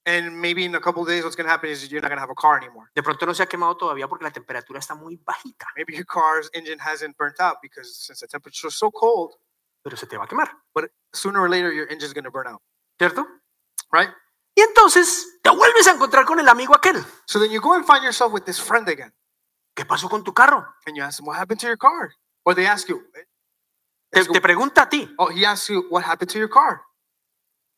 And 0.06 0.40
maybe 0.40 0.64
in 0.64 0.74
a 0.74 0.80
couple 0.80 1.02
of 1.02 1.08
days, 1.08 1.24
what's 1.24 1.36
going 1.36 1.46
to 1.46 1.50
happen 1.50 1.68
is 1.68 1.90
you're 1.90 2.00
not 2.00 2.08
going 2.08 2.16
to 2.16 2.20
have 2.22 2.30
a 2.30 2.34
car 2.34 2.56
anymore. 2.56 2.90
De 2.94 3.02
pronto 3.02 3.26
no 3.26 3.32
se 3.34 3.42
ha 3.42 3.46
quemado 3.46 3.76
todavía 3.76 4.08
porque 4.08 4.22
la 4.24 4.30
temperatura 4.30 4.78
está 4.78 4.94
muy 4.94 5.16
bajita, 5.16 5.66
Maybe 5.76 5.94
your 5.94 6.06
car's 6.06 6.48
engine 6.54 6.78
hasn't 6.78 7.16
burnt 7.18 7.40
out 7.40 7.56
because 7.60 7.92
since 8.06 8.20
the 8.20 8.26
temperature 8.28 8.68
is 8.68 8.76
so 8.76 8.90
cold, 8.90 9.32
pero 9.82 9.96
se 9.96 10.06
te 10.06 10.16
va 10.16 10.24
a 10.24 10.28
quemar, 10.28 10.48
but 10.74 10.90
sooner 11.12 11.40
or 11.40 11.48
later 11.50 11.72
your 11.72 11.88
engine's 11.90 12.12
going 12.14 12.24
to 12.24 12.30
burn 12.30 12.46
out, 12.46 12.62
¿cierto? 12.98 13.26
right? 13.92 14.10
Y 14.56 14.62
entonces 14.62 15.24
te 15.42 15.50
vuelves 15.50 15.86
a 15.86 15.92
encontrar 15.92 16.24
con 16.24 16.40
el 16.40 16.48
amigo 16.48 16.74
aquel. 16.74 17.04
So 17.26 17.38
then 17.38 17.50
you 17.50 17.60
go 17.60 17.74
and 17.74 17.84
find 17.84 18.02
yourself 18.02 18.32
with 18.32 18.44
this 18.46 18.58
friend 18.60 18.88
again, 18.88 19.12
¿Qué 19.76 19.84
pasó 19.84 20.08
con 20.08 20.24
tu 20.24 20.32
carro? 20.32 20.64
and 20.86 20.96
you 20.96 21.02
ask 21.02 21.18
them 21.18 21.26
what 21.26 21.36
happened 21.36 21.60
to 21.60 21.66
your 21.66 21.76
car, 21.76 22.12
or 22.44 22.54
they 22.54 22.66
ask 22.66 22.88
you, 22.88 23.02
Te, 24.12 24.20
ask 24.20 24.28
you- 24.28 24.32
te 24.34 24.40
pregunta 24.40 24.82
a 24.82 24.88
ti. 24.88 25.08
oh, 25.18 25.26
he 25.28 25.44
asks 25.44 25.68
you 25.68 25.82
what 25.90 26.04
happened 26.04 26.30
to 26.30 26.38
your 26.38 26.48
car. 26.48 26.80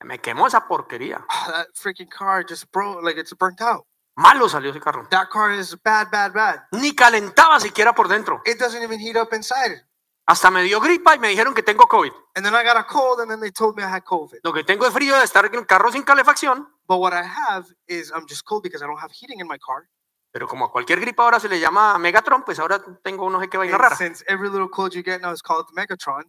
Me 0.05 0.19
quemó 0.21 0.47
esa 0.47 0.67
porquería. 0.67 1.25
"Ah, 1.29 1.47
that 1.53 1.67
freaking 1.75 2.09
car 2.09 2.45
just 2.49 2.71
broke, 2.73 3.03
like 3.03 3.19
it's 3.21 3.35
burnt 3.37 3.61
out. 3.61 3.85
Malo 4.17 4.49
salió 4.49 4.71
ese 4.71 4.81
carro. 4.81 5.07
That 5.11 5.29
car 5.31 5.53
is 5.53 5.77
bad, 5.83 6.11
bad, 6.11 6.33
bad. 6.33 6.61
Ni 6.73 6.95
calentaba 6.95 7.61
siquiera 7.61 7.93
por 7.95 8.09
dentro. 8.09 8.41
It 8.45 8.59
doesn't 8.59 8.83
even 8.83 8.99
heat 9.01 9.17
up 9.17 9.33
inside. 9.33 9.85
Hasta 10.27 10.51
me 10.51 10.63
dio 10.63 10.81
gripa 10.81 11.15
y 11.15 11.19
me 11.19 11.29
dijeron 11.29 11.55
que 11.55 11.63
tengo 11.63 11.87
COVID. 11.89 12.13
And 12.35 12.45
then 12.45 12.55
I 12.55 12.63
got 12.63 12.77
a 12.77 12.85
cold, 12.85 13.21
and 13.21 13.31
then 13.31 13.41
they 13.41 13.51
told 13.51 13.77
me 13.77 13.83
I 13.83 13.87
had 13.89 14.03
COVID. 14.05 14.41
Lo 14.43 14.53
que 14.53 14.63
tengo 14.63 14.87
es 14.87 14.93
frío 14.93 15.17
de 15.17 15.25
estar 15.25 15.47
en 15.47 15.55
el 15.55 15.67
carro 15.67 15.91
sin 15.91 16.03
calefacción. 16.03 16.69
But 16.87 16.99
what 16.99 17.13
I 17.13 17.23
have 17.25 17.67
is 17.87 18.11
I'm 18.11 18.27
just 18.29 18.45
cold 18.45 18.63
because 18.63 18.83
I 18.85 18.87
don't 18.87 19.01
have 19.01 19.11
heating 19.13 19.41
in 19.41 19.47
my 19.49 19.59
car. 19.59 19.89
Pero 20.31 20.47
como 20.47 20.67
a 20.67 20.71
cualquier 20.71 21.01
gripa 21.01 21.23
ahora 21.23 21.41
se 21.41 21.49
le 21.49 21.59
llama 21.59 21.97
Megatron, 21.99 22.43
pues 22.43 22.59
ahora 22.59 22.83
tengo 23.03 23.31
no 23.31 23.41
sé 23.41 23.49
qué 23.49 23.57
vaina 23.57 23.79
rara. 23.79 23.97
since 23.97 24.23
every 24.29 24.51
little 24.51 24.69
cold 24.69 24.93
you 24.95 25.03
get 25.03 25.23
now 25.23 25.33
is 25.33 25.41
called 25.41 25.67
Megatron, 25.75 26.25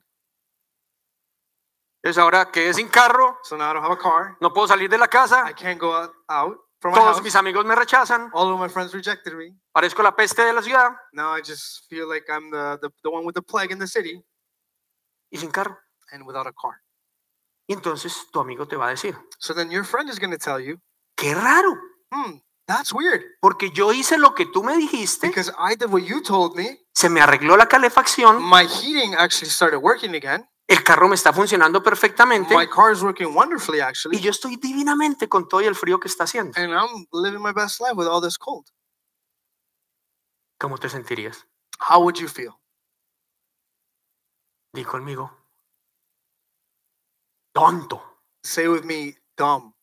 Entonces 2.02 2.18
ahora 2.22 2.50
quedé 2.52 2.74
sin 2.74 2.88
carro, 2.88 3.38
so 3.44 3.58
now 3.58 3.70
I 3.70 3.74
don't 3.74 3.84
have 3.84 3.92
a 3.94 3.98
car. 3.98 4.38
no 4.40 4.54
puedo 4.54 4.68
salir 4.68 4.90
de 4.90 4.98
la 4.98 5.08
casa, 5.08 5.46
I 5.50 5.54
can't 5.54 5.80
go 5.80 5.94
out, 5.94 6.12
out 6.30 6.58
from 6.80 6.94
my 6.94 7.00
todos 7.00 7.16
house. 7.18 7.24
mis 7.24 7.36
amigos 7.36 7.66
me 7.66 7.76
rechazan, 7.76 8.30
All 8.34 8.54
of 8.54 8.60
my 8.60 8.70
friends 8.70 8.94
rejected 8.94 9.34
me. 9.34 9.54
parezco 9.74 10.02
la 10.02 10.16
peste 10.16 10.44
de 10.44 10.54
la 10.54 10.62
ciudad 10.62 10.92
Now 11.12 11.36
I 11.38 11.42
just 11.42 11.88
feel 11.90 12.08
like 12.08 12.26
I'm 12.30 12.50
the, 12.52 12.78
the, 12.82 12.90
the 13.04 13.10
one 13.10 13.26
with 13.26 13.34
the 13.36 13.42
plague 13.42 13.72
in 13.72 13.80
the 13.80 13.88
city 13.88 14.24
y 15.32 15.38
sin 15.38 15.52
carro. 15.52 15.78
and 16.12 16.26
without 16.26 16.48
a 16.48 16.54
car. 16.54 16.82
Y 17.68 17.74
entonces 17.74 18.28
tu 18.32 18.40
amigo 18.40 18.66
te 18.68 18.76
va 18.78 18.88
a 18.88 18.90
decir, 18.92 19.16
So 19.38 19.54
then 19.54 19.70
your 19.70 19.84
friend 19.84 20.10
is 20.10 20.20
going 20.20 20.32
to 20.32 20.40
tell 20.40 20.60
you, 20.60 20.80
qué 21.18 21.36
raro, 21.36 21.76
hmm, 22.12 22.40
that's 22.66 22.94
weird 22.94 23.22
porque 23.42 23.72
yo 23.72 23.92
hice 23.92 24.18
lo 24.18 24.34
que 24.34 24.46
tú 24.46 24.64
me 24.64 24.78
dijiste, 24.78 25.28
because 25.28 25.52
I 25.60 25.76
did 25.76 25.90
what 25.92 26.04
you 26.04 26.22
told 26.24 26.56
me. 26.56 26.80
se 26.94 27.10
me 27.10 27.20
arregló 27.20 27.58
la 27.58 27.68
calefacción, 27.68 28.42
My 28.42 28.66
heating 28.66 29.14
actually 29.16 29.50
started 29.52 29.80
working 29.80 30.16
again. 30.16 30.48
El 30.70 30.84
carro 30.84 31.08
me 31.10 31.16
está 31.16 31.34
funcionando 31.34 31.82
perfectamente 31.82 32.56
My 32.56 32.68
car 32.68 32.94
is 32.94 33.02
working 33.02 33.34
wonderfully 33.36 33.80
y 33.80 33.82
actually. 33.82 34.20
yo 34.20 34.30
estoy 34.32 34.56
divinamente 34.58 35.28
con 35.28 35.48
todo 35.48 35.62
y 35.62 35.66
el 35.66 35.76
frío 35.76 36.00
que 36.00 36.08
está 36.08 36.24
haciendo. 36.26 36.54
And 36.60 36.72
I'm 36.74 37.08
living 37.12 37.42
my 37.42 37.52
best 37.52 37.80
life 37.82 37.94
with 37.96 38.08
all 38.08 38.22
this 38.22 38.38
cold. 38.38 38.66
¿Cómo 40.60 40.78
te 40.78 40.90
sentirías? 40.90 41.46
How 41.80 42.00
would 42.02 42.16
you 42.20 42.28
feel? 42.28 42.54
Di 44.74 44.84
conmigo. 44.86 45.32
Tonto. 47.54 48.02
Say 48.44 48.68
with 48.68 48.84
me, 48.84 49.16
dumb. 49.36 49.74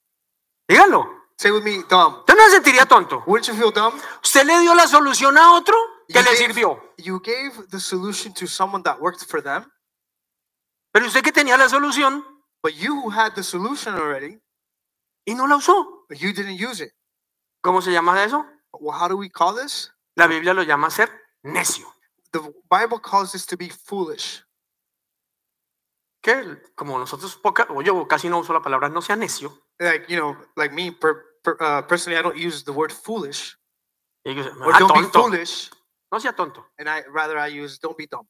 Dígalo. 0.69 1.07
Say 1.39 1.51
with 1.51 1.65
me, 1.65 1.83
dumb. 1.89 2.21
¿Usted 2.21 2.35
no 2.37 2.45
se 2.47 2.51
sentiría 2.53 2.87
tonto? 2.87 3.23
You 3.27 3.55
feel 3.55 3.73
dumb? 3.73 3.95
Usted 4.23 4.45
le 4.47 4.61
dio 4.61 4.75
la 4.75 4.87
solución 4.87 5.37
a 5.37 5.53
otro 5.55 5.75
que 6.09 6.15
You 6.15 6.21
le 6.21 6.31
gave- 6.31 6.37
sirvió. 6.39 6.95
You 6.99 7.21
gave 7.21 7.67
the 7.71 7.81
solution 7.81 8.33
to 8.35 8.47
someone 8.47 8.83
that 8.85 8.99
worked 9.01 9.25
for 9.29 9.43
them, 9.43 9.71
Pero 10.97 11.09
usted 11.09 11.23
que 11.23 11.31
tenía 11.31 11.59
la 11.59 11.69
solución 11.69 12.25
but 12.63 12.73
you 12.73 12.95
who 12.99 13.11
had 13.11 13.35
the 13.35 13.43
solution 13.43 13.95
already, 13.97 14.41
y 15.27 15.35
no 15.35 15.47
la 15.47 15.57
usó. 15.57 16.07
but 16.09 16.17
you 16.19 16.33
didn't 16.33 16.57
use 16.59 16.81
it. 16.83 16.91
¿Cómo 17.63 17.83
se 17.83 17.93
llama 17.93 18.25
eso? 18.25 18.47
Well, 18.73 18.99
how 18.99 19.07
do 19.07 19.19
we 19.19 19.29
call 19.29 19.55
this? 19.55 19.93
La 20.17 20.27
Biblia 20.27 20.55
lo 20.55 20.63
llama 20.63 20.89
ser 20.91 21.11
necio. 21.45 21.85
The 22.33 22.41
Bible 22.71 22.99
calls 23.01 23.33
this 23.33 23.45
to 23.49 23.59
be 23.59 23.69
foolish. 23.69 24.43
Que 26.23 26.57
como 26.75 26.99
nosotros 26.99 27.37
poca, 27.37 27.67
o 27.69 27.83
yo 27.83 28.09
casi 28.09 28.31
no 28.31 28.39
uso 28.39 28.55
la 28.55 28.63
palabra 28.63 28.89
no 28.89 29.03
sea 29.03 29.17
necio. 29.17 29.53
Like, 29.79 30.09
you 30.09 30.17
know, 30.17 30.35
like 30.57 30.73
me, 30.75 30.93
per, 30.93 31.27
per, 31.45 31.59
uh, 31.61 31.83
personally, 31.83 32.19
I 32.19 32.23
don't 32.23 32.39
use 32.39 32.65
the 32.65 32.73
word 32.73 32.91
foolish 32.91 33.55
Y 34.25 34.33
or 34.33 34.73
"Ah, 34.73 34.79
don't 34.79 34.95
be 34.95 35.03
tonto. 35.03 35.25
foolish, 35.25 35.71
No 36.11 36.19
sea 36.21 36.33
tonto. 36.33 36.65
and 36.79 36.89
I 36.89 37.03
rather 37.13 37.37
I 37.39 37.49
use 37.49 37.79
don't 37.79 37.99
be 37.99 38.07
dumb. 38.07 38.27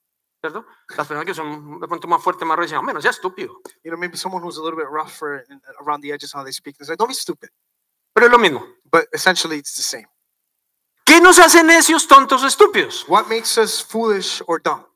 ¿Cierto? 0.50 0.67
Las 0.97 1.07
personas 1.07 1.25
que 1.25 1.35
son 1.35 1.81
de 1.81 1.88
pronto 1.88 2.09
más 2.09 2.23
fuertes, 2.23 2.47
más 2.47 2.59
dicen, 2.61 2.85
menos, 2.85 3.03
sea 3.03 3.11
estúpido. 3.11 3.61
You 3.83 3.91
know, 3.91 3.99
maybe 3.99 4.17
someone 4.17 4.43
who's 4.43 4.59
a 4.59 4.62
little 4.62 4.76
bit 4.76 4.88
rougher 4.91 5.45
and 5.49 5.61
around 5.81 6.03
the 6.03 6.12
edges 6.12 6.35
how 6.35 6.43
they 6.43 6.53
speak. 6.53 6.76
It's 6.79 6.88
like, 6.88 6.99
don't 6.99 7.09
be 7.09 7.15
stupid. 7.15 7.50
Pero 8.12 8.26
es 8.26 8.33
lo 8.33 8.38
mismo. 8.38 8.65
But 8.91 9.09
essentially, 9.12 9.59
it's 9.59 9.75
the 9.76 9.83
same. 9.83 10.07
¿Qué 11.05 11.21
nos 11.21 11.38
hace 11.38 11.62
necios, 11.62 12.09
tontos, 12.09 12.43
estúpidos? 12.43 13.07
What 13.09 13.29
makes 13.29 13.57
us 13.59 13.83
foolish 13.83 14.43
or 14.47 14.61
dumb? 14.61 14.87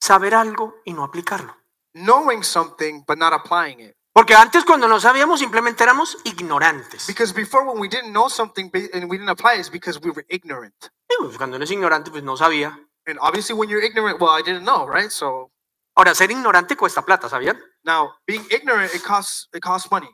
Saber 0.00 0.34
algo 0.34 0.76
y 0.84 0.92
no 0.92 1.04
aplicarlo. 1.04 1.56
Knowing 1.94 2.42
something 2.42 3.04
but 3.06 3.18
not 3.18 3.32
applying 3.32 3.80
it. 3.80 3.98
Porque 4.12 4.34
antes 4.34 4.64
cuando 4.64 4.88
no 4.88 4.98
sabíamos 4.98 5.38
simplemente 5.38 5.84
éramos 5.84 6.16
ignorantes. 6.24 7.06
Because 7.06 7.32
before, 7.32 7.64
when 7.64 7.78
we 7.78 7.88
didn't 7.88 8.12
know 8.12 8.28
something 8.28 8.70
and 8.92 9.10
we 9.10 9.18
didn't 9.18 9.28
apply 9.28 9.54
it, 9.54 9.60
it's 9.60 9.70
because 9.70 10.00
we 10.00 10.10
were 10.10 10.24
ignorant. 10.28 10.74
Y, 11.08 11.14
pues, 11.20 11.36
cuando 11.36 11.56
uno 11.56 11.64
es 11.64 11.70
ignorante, 11.70 12.10
pues 12.10 12.22
no 12.22 12.36
sabía. 12.36 12.78
And 13.08 13.18
obviously, 13.20 13.54
when 13.56 13.68
you're 13.70 13.82
ignorant, 13.82 14.20
well, 14.20 14.30
I 14.30 14.42
didn't 14.42 14.64
know, 14.64 14.86
right? 14.86 15.10
So 15.10 15.50
Ahora, 15.96 16.14
ser 16.14 16.30
ignorante 16.30 16.76
cuesta 16.76 17.02
plata, 17.04 17.28
¿sabían? 17.28 17.58
now, 17.84 18.12
being 18.26 18.44
ignorant, 18.50 18.94
it 18.94 19.02
costs 19.02 19.48
it 19.52 19.60
costs 19.62 19.90
money, 19.90 20.08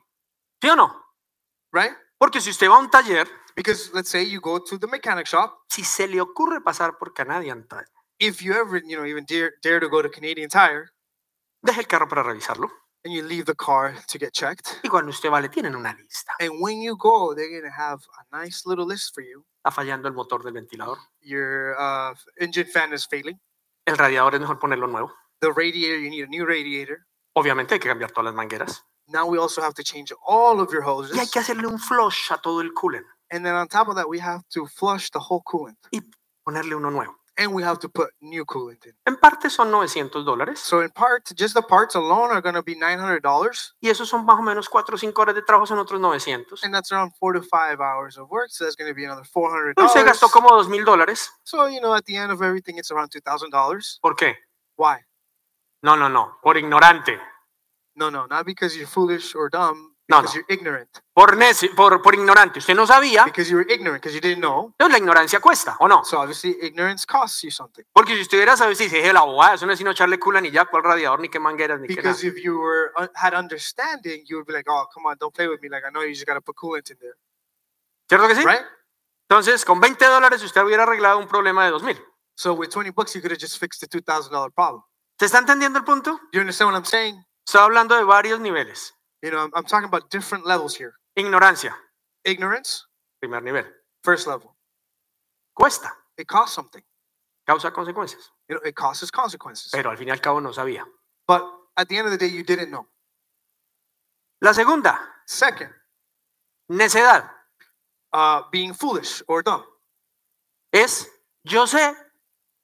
¿Sí 0.63 0.71
o 0.71 0.77
no? 0.77 0.91
right? 1.73 1.93
Porque 2.19 2.41
si 2.41 2.51
usted 2.51 2.69
va 2.71 2.77
a 2.77 2.79
un 2.79 2.89
taller, 2.91 3.27
Because 3.57 3.91
let's 3.93 4.09
say 4.09 4.23
you 4.25 4.41
go 4.41 4.59
to 4.59 4.79
the 4.79 4.87
mechanic 4.89 5.27
shop, 5.27 5.53
si 5.69 5.85
se 5.85 6.07
le 6.09 6.21
ocurre 6.21 6.61
pasar 6.61 6.99
por 6.99 7.13
Canadian 7.13 7.67
Tire, 7.69 7.87
if 8.19 8.41
you 8.43 8.53
ever, 8.55 8.81
you 8.85 8.97
know, 8.97 9.05
even 9.05 9.25
dare 9.27 9.53
dare 9.63 9.79
to 9.81 9.89
go 9.89 10.01
to 10.03 10.09
Canadian 10.09 10.49
Tire 10.49 10.91
deje 11.63 11.79
el 11.81 11.87
carro 11.87 12.09
para 12.09 12.23
revisarlo. 12.23 12.69
and 13.05 13.13
you 13.13 13.23
leave 13.23 13.45
the 13.45 13.55
car 13.55 13.95
to 14.09 14.19
get 14.19 14.33
checked, 14.33 14.81
Y 14.83 14.89
cuando 14.89 15.11
usted 15.11 15.31
va, 15.31 15.41
le 15.41 15.49
tienen 15.51 15.75
una 15.77 15.93
lista. 15.93 16.33
and 16.41 16.61
when 16.63 16.81
you 16.81 16.97
go, 16.97 17.35
they're 17.35 17.51
gonna 17.61 17.71
have 17.71 18.01
a 18.19 18.37
nice 18.37 18.65
little 18.65 18.87
list 18.87 19.13
for 19.15 19.21
you. 19.23 19.45
Está 19.64 19.76
fallando 19.76 20.09
el 20.09 20.14
motor 20.14 20.44
del 20.44 20.52
ventilador. 20.52 20.99
Your 21.23 21.75
uh, 21.78 22.14
engine 22.38 22.66
fan 22.66 22.92
is 22.92 23.06
failing. 23.06 23.40
El 23.87 23.97
radiador 23.97 24.35
es 24.35 24.40
mejor 24.42 24.59
ponerlo 24.59 24.87
nuevo. 24.87 25.11
The 25.40 25.52
radiator, 25.52 25.99
you 26.00 26.11
need 26.11 26.25
a 26.25 26.26
new 26.26 26.44
radiator. 26.44 27.06
Obviamente 27.35 27.73
hay 27.73 27.80
que 27.80 27.88
cambiar 27.88 28.11
todas 28.11 28.26
las 28.26 28.35
mangueras. 28.35 28.85
Now 29.09 29.25
we 29.25 29.38
also 29.38 29.62
have 29.62 29.73
to 29.76 29.83
change 29.83 30.12
all 30.26 30.61
of 30.61 30.71
your 30.71 30.83
Y 30.83 30.87
hay 30.87 31.21
hoses. 31.21 31.30
que 31.30 31.38
hacerle 31.40 31.66
un 31.66 31.78
flush 31.78 32.30
a 32.30 32.37
todo 32.37 32.61
el 32.61 32.75
coolant. 32.75 33.06
And 33.30 33.42
then 33.42 33.54
on 33.54 33.66
top 33.68 33.88
of 33.88 33.97
that, 33.97 34.06
we 34.06 34.21
have 34.21 34.42
to 34.50 34.66
flush 34.66 35.09
the 35.11 35.18
whole 35.18 35.42
coolant. 35.42 35.78
Ponerle 36.44 36.75
uno 36.75 36.90
nuevo. 36.90 37.16
And 37.37 37.53
we 37.53 37.64
have 37.64 37.81
to 37.81 37.88
put 37.88 38.11
new 38.21 38.45
coolant 38.45 38.87
in. 38.87 38.93
En 39.07 39.17
parte 39.17 39.50
son 39.50 39.71
900 39.71 40.25
dólares. 40.25 40.59
So 40.59 40.81
in 40.81 40.91
part, 40.91 41.33
just 41.35 41.55
the 41.55 41.62
parts 41.62 41.97
alone 41.97 42.31
are 42.31 42.41
going 42.41 42.55
to 42.55 42.62
be 42.62 42.76
$900. 42.76 43.75
Y 43.83 43.88
esos 43.91 44.09
son 44.09 44.25
más 44.25 44.38
o 44.38 44.43
menos 44.43 44.69
4 44.69 44.95
o 44.95 44.99
5 44.99 45.21
horas 45.21 45.35
de 45.35 45.43
trabajo, 45.43 45.67
son 45.67 45.79
otros 45.79 46.00
900. 46.00 46.61
And 46.62 46.73
that's 46.73 46.93
around 46.93 47.12
four 47.19 47.33
to 47.33 47.43
five 47.43 47.81
hours 47.81 48.17
of 48.17 48.31
work. 48.31 48.50
So 48.50 48.64
that's 48.64 48.76
going 48.76 48.88
to 48.88 48.95
be 48.95 49.05
another 49.05 49.25
$400. 49.25 49.71
Entonces 49.76 50.05
gastó 50.05 50.31
como 50.31 50.50
2 50.50 50.69
mil 50.69 50.85
dólares. 50.85 51.29
So, 51.43 51.67
you 51.67 51.81
know, 51.81 51.95
at 51.95 52.05
the 52.05 52.17
end 52.17 52.31
of 52.31 52.41
everything, 52.41 52.79
it's 52.79 52.93
around 52.93 53.11
$2,000. 53.11 54.00
¿Por 54.00 54.14
qué? 54.14 54.37
Why? 54.76 54.99
No, 55.83 55.97
no, 55.97 56.09
no. 56.09 56.38
Por 56.41 56.57
ignorante. 56.57 57.19
No, 57.97 58.11
no, 58.11 58.26
not 58.26 58.45
because 58.45 58.76
you're 58.76 58.88
foolish 58.88 59.35
or 59.35 59.49
dumb, 59.49 59.94
No, 60.07 60.21
because 60.21 60.35
no. 60.37 60.41
you're 60.41 60.47
ignorant. 60.49 60.89
Por, 61.15 61.37
neci- 61.37 61.75
por, 61.75 62.03
por 62.03 62.15
ignorante. 62.15 62.59
Usted 62.59 62.75
no 62.75 62.87
sabía. 62.87 63.25
Because 63.25 63.49
you 63.51 63.57
were 63.57 63.73
ignorant, 63.73 64.03
because 64.03 64.15
you 64.15 64.21
didn't 64.21 64.41
know. 64.41 64.67
Entonces 64.79 64.93
la 64.93 64.99
ignorancia 64.99 65.41
cuesta, 65.41 65.77
¿o 65.81 65.89
no? 65.89 66.05
So 66.05 66.21
obviously, 66.21 66.59
ignorance 66.61 67.07
costs 67.07 67.43
you 67.43 67.51
something. 67.51 67.85
Porque 67.93 68.15
si 68.15 68.21
usted 68.21 68.37
hubiera 68.37 68.57
sabido, 68.57 68.77
si 68.77 68.85
dice, 68.85 69.13
la 69.13 69.23
bobada, 69.23 69.55
eso 69.55 69.65
no 69.65 69.73
es 69.73 69.79
sino 69.79 69.93
echarle 69.93 70.19
culo 70.19 70.41
ni 70.41 70.51
ya, 70.51 70.67
cuál 70.67 70.83
radiador, 70.85 71.21
ni 71.21 71.31
qué 71.31 71.41
mangueras, 71.41 71.81
ni 71.81 71.89
qué 71.89 71.97
nada. 71.97 72.11
Because 72.11 72.27
if 72.27 72.37
you 72.37 72.59
were 72.59 72.93
uh, 72.99 73.07
had 73.15 73.33
understanding, 73.35 74.25
you 74.27 74.37
would 74.37 74.47
be 74.47 74.53
like, 74.53 74.69
oh, 74.71 74.87
come 74.93 75.07
on, 75.07 75.17
don't 75.19 75.35
play 75.35 75.49
with 75.49 75.63
me. 75.63 75.71
Like, 75.71 75.85
I 75.87 75.91
know 75.91 76.03
you 76.03 76.13
just 76.13 76.27
got 76.27 76.35
to 76.35 76.43
put 76.43 76.57
coolant 76.57 76.91
in 76.91 76.99
there, 77.01 77.17
¿Cierto 78.07 78.29
que 78.29 78.35
sí? 78.35 78.45
right? 78.45 78.65
Entonces, 79.31 79.65
con 79.65 79.81
20 79.81 80.05
dólares 80.05 80.43
usted 80.43 80.63
hubiera 80.63 80.83
arreglado 80.83 81.19
un 81.19 81.27
problema 81.27 81.65
de 81.65 81.71
2 81.71 81.83
mil. 81.83 81.99
So 82.37 82.53
with 82.53 82.69
20 82.71 82.91
bucks, 82.91 83.15
you 83.15 83.23
could 83.23 83.33
have 83.33 83.41
just 83.41 83.59
fixed 83.59 83.81
the 83.81 83.89
$2,000 83.89 84.53
problem. 84.53 84.83
¿Se 85.19 85.27
está 85.27 85.39
entendiendo 85.39 85.79
el 85.79 85.85
punto? 85.85 86.21
You 86.33 86.41
understand 86.41 86.73
what 86.73 86.79
I'm 86.79 86.85
saying? 86.85 87.25
Estoy 87.47 87.63
hablando 87.63 87.97
de 87.97 88.05
varios 88.05 88.41
niveles. 88.41 88.93
You 89.25 89.31
know, 89.31 89.38
I'm, 89.38 89.50
I'm 89.54 89.64
talking 89.64 89.88
about 89.88 90.11
different 90.11 90.45
levels 90.45 90.76
here. 90.76 90.93
Ignorancia, 91.19 91.73
Ignorance, 92.25 92.85
primer 93.23 93.40
nivel. 93.40 93.64
first 94.02 94.26
level. 94.26 94.54
Cuesta, 95.59 95.88
It 96.19 96.26
costs 96.26 96.54
something. 96.54 96.83
causa 97.47 97.71
consecuencias. 97.71 98.31
Know, 98.50 98.61
it 98.66 98.75
causes 98.75 99.11
consequences. 99.11 99.71
Pero 99.73 99.90
al 99.90 99.97
fin 99.97 100.09
y 100.09 100.11
al 100.11 100.21
cabo 100.21 100.40
no 100.40 100.50
sabía. 100.52 100.85
But 101.26 101.43
at 101.76 101.88
the 101.88 101.97
end 101.97 102.07
of 102.07 102.12
the 102.12 102.19
day, 102.19 102.28
you 102.28 102.43
didn't 102.45 102.71
know. 102.71 102.87
La 104.43 104.52
segunda, 104.52 104.99
Second, 105.26 105.71
necedad, 106.71 107.31
uh, 108.12 108.43
being 108.52 108.75
foolish 108.75 109.23
or 109.26 109.43
dumb. 109.43 109.64
es 110.71 111.09
yo 111.45 111.64
sé, 111.66 111.95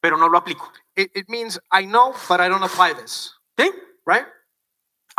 pero 0.02 0.19
no 0.19 0.26
lo 0.29 0.38
aplico. 0.38 0.71
It, 0.95 1.11
it 1.14 1.29
means 1.31 1.59
I 1.73 1.87
know, 1.87 2.14
but 2.29 2.38
I 2.40 2.49
don't 2.49 2.62
apply 2.62 2.93
this, 2.93 3.33
¿Sí? 3.59 3.71
right? 4.05 4.26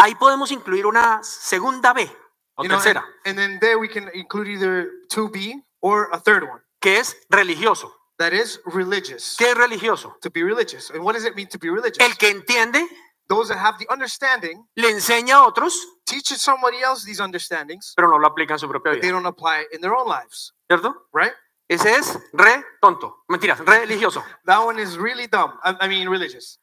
Ahí 0.01 0.15
podemos 0.15 0.51
incluir 0.51 0.85
una 0.87 1.21
segunda 1.23 1.93
B 1.93 2.09
o 2.55 2.63
You 2.63 2.69
know, 2.69 2.77
and, 2.77 2.83
tercera, 2.83 3.05
and 3.25 3.37
then 3.37 3.59
there 3.59 3.77
we 3.77 3.87
can 3.87 4.09
include 4.13 4.47
either 4.49 4.89
2B 5.09 5.63
or 5.81 6.09
a 6.11 6.19
third 6.19 6.43
one. 6.43 6.61
que 6.79 6.97
es 6.97 7.15
religioso. 7.29 7.93
That 8.17 8.33
is 8.33 8.59
religious. 8.65 9.35
¿Qué 9.37 9.51
es 9.51 9.55
religioso? 9.55 10.15
To 10.21 10.29
be 10.31 10.43
religious. 10.43 10.89
And 10.89 11.03
what 11.03 11.13
does 11.13 11.25
it 11.25 11.35
mean 11.35 11.47
to 11.49 11.59
be 11.59 11.69
religious? 11.69 11.99
El 11.99 12.17
que 12.17 12.29
entiende, 12.29 12.83
Those 13.27 13.47
that 13.53 13.59
have 13.59 13.77
the 13.77 13.87
understanding 13.89 14.67
le 14.75 14.89
enseña 14.89 15.35
a 15.35 15.43
otros, 15.47 15.73
teaches 16.03 16.41
somebody 16.41 16.81
else 16.81 17.05
these 17.05 17.21
understandings, 17.21 17.93
pero 17.95 18.09
no 18.09 18.17
lo 18.17 18.27
aplica 18.27 18.53
en 18.55 18.59
su 18.59 18.67
propia 18.67 18.91
but 18.93 19.01
they 19.01 19.07
vida. 19.09 19.13
don't 19.13 19.25
apply 19.25 19.61
it 19.61 19.67
in 19.73 19.79
their 19.81 19.93
own 19.93 20.05
lives, 20.07 20.53
¿Cierto? 20.67 21.07
right? 21.13 21.31
Ese 21.69 21.85
es 21.95 22.19
re 22.33 22.65
tonto. 22.81 23.23
Mentiras, 23.29 23.59
religioso. 23.59 24.21
That 24.45 24.59
one 24.65 24.79
is 24.81 24.97
really 24.97 25.27
dumb. 25.27 25.53
I, 25.63 25.77
I 25.79 25.87
mean, 25.87 26.09
religious. 26.09 26.59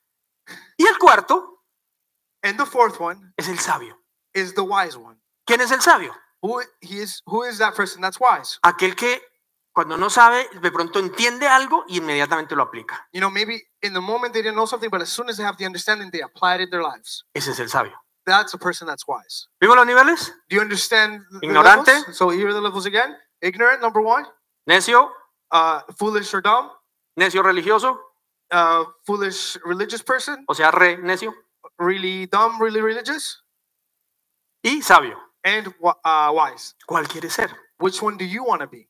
Y 0.76 0.86
el 0.86 0.98
cuarto 0.98 1.57
And 2.48 2.58
the 2.58 2.66
fourth 2.66 2.98
one 3.00 3.32
es 3.36 3.48
el 3.48 3.58
sabio. 3.58 3.94
is 4.34 4.54
the 4.54 4.62
wise 4.62 4.96
one. 4.96 5.16
¿Quién 5.46 5.60
es 5.60 5.70
el 5.70 5.80
sabio? 5.80 6.14
Who 6.42 6.60
he 6.80 7.00
is? 7.00 7.22
Who 7.26 7.42
is 7.44 7.58
that 7.58 7.74
person 7.74 8.00
that's 8.00 8.18
wise? 8.20 8.58
Aquel 8.62 8.94
que 8.96 9.20
cuando 9.72 9.96
no 9.96 10.08
sabe, 10.08 10.46
de 10.60 10.70
pronto 10.70 10.98
entiende 10.98 11.46
algo 11.46 11.84
y 11.88 11.98
inmediatamente 11.98 12.54
lo 12.56 12.62
aplica. 12.64 13.06
You 13.12 13.20
know, 13.20 13.30
maybe 13.30 13.62
in 13.82 13.92
the 13.92 14.00
moment 14.00 14.32
they 14.32 14.42
didn't 14.42 14.56
know 14.56 14.66
something, 14.66 14.90
but 14.90 15.00
as 15.02 15.08
soon 15.08 15.28
as 15.28 15.36
they 15.36 15.44
have 15.44 15.56
the 15.56 15.66
understanding, 15.66 16.10
they 16.10 16.20
apply 16.22 16.56
it 16.56 16.60
in 16.62 16.70
their 16.70 16.82
lives. 16.82 17.24
Ese 17.34 17.48
es 17.48 17.60
el 17.60 17.68
sabio. 17.68 17.92
That's 18.26 18.52
a 18.54 18.58
person 18.58 18.86
that's 18.86 19.06
wise. 19.08 19.48
¿Vimos 19.60 19.76
los 19.76 19.86
niveles? 19.86 20.32
Do 20.48 20.56
you 20.56 20.60
understand 20.62 21.22
the 21.30 21.46
Ignorante. 21.46 21.92
levels? 21.92 22.16
So 22.16 22.30
here 22.30 22.48
are 22.48 22.52
the 22.54 22.60
levels 22.60 22.86
again. 22.86 23.16
Ignorant, 23.40 23.80
number 23.82 24.00
one. 24.00 24.24
Necio, 24.68 25.10
Uh, 25.50 25.80
foolish 25.98 26.34
or 26.34 26.42
dumb. 26.42 26.70
necio 27.18 27.42
religioso, 27.42 27.98
Uh, 28.50 28.84
foolish 29.06 29.56
religious 29.64 30.02
person. 30.02 30.44
o 30.46 30.54
sea, 30.54 30.70
re 30.70 30.96
necio, 30.98 31.32
Really 31.78 32.26
dumb, 32.26 32.60
really 32.60 32.80
religious. 32.80 33.42
y 34.62 34.82
sabio. 34.82 35.18
And 35.44 35.68
uh, 35.82 36.32
wise. 36.32 36.74
¿Cuál 36.86 37.06
quiere 37.08 37.30
ser? 37.30 37.50
Which 37.78 38.02
one 38.02 38.16
do 38.16 38.24
you 38.24 38.44
want 38.44 38.60
to 38.60 38.66
be? 38.66 38.88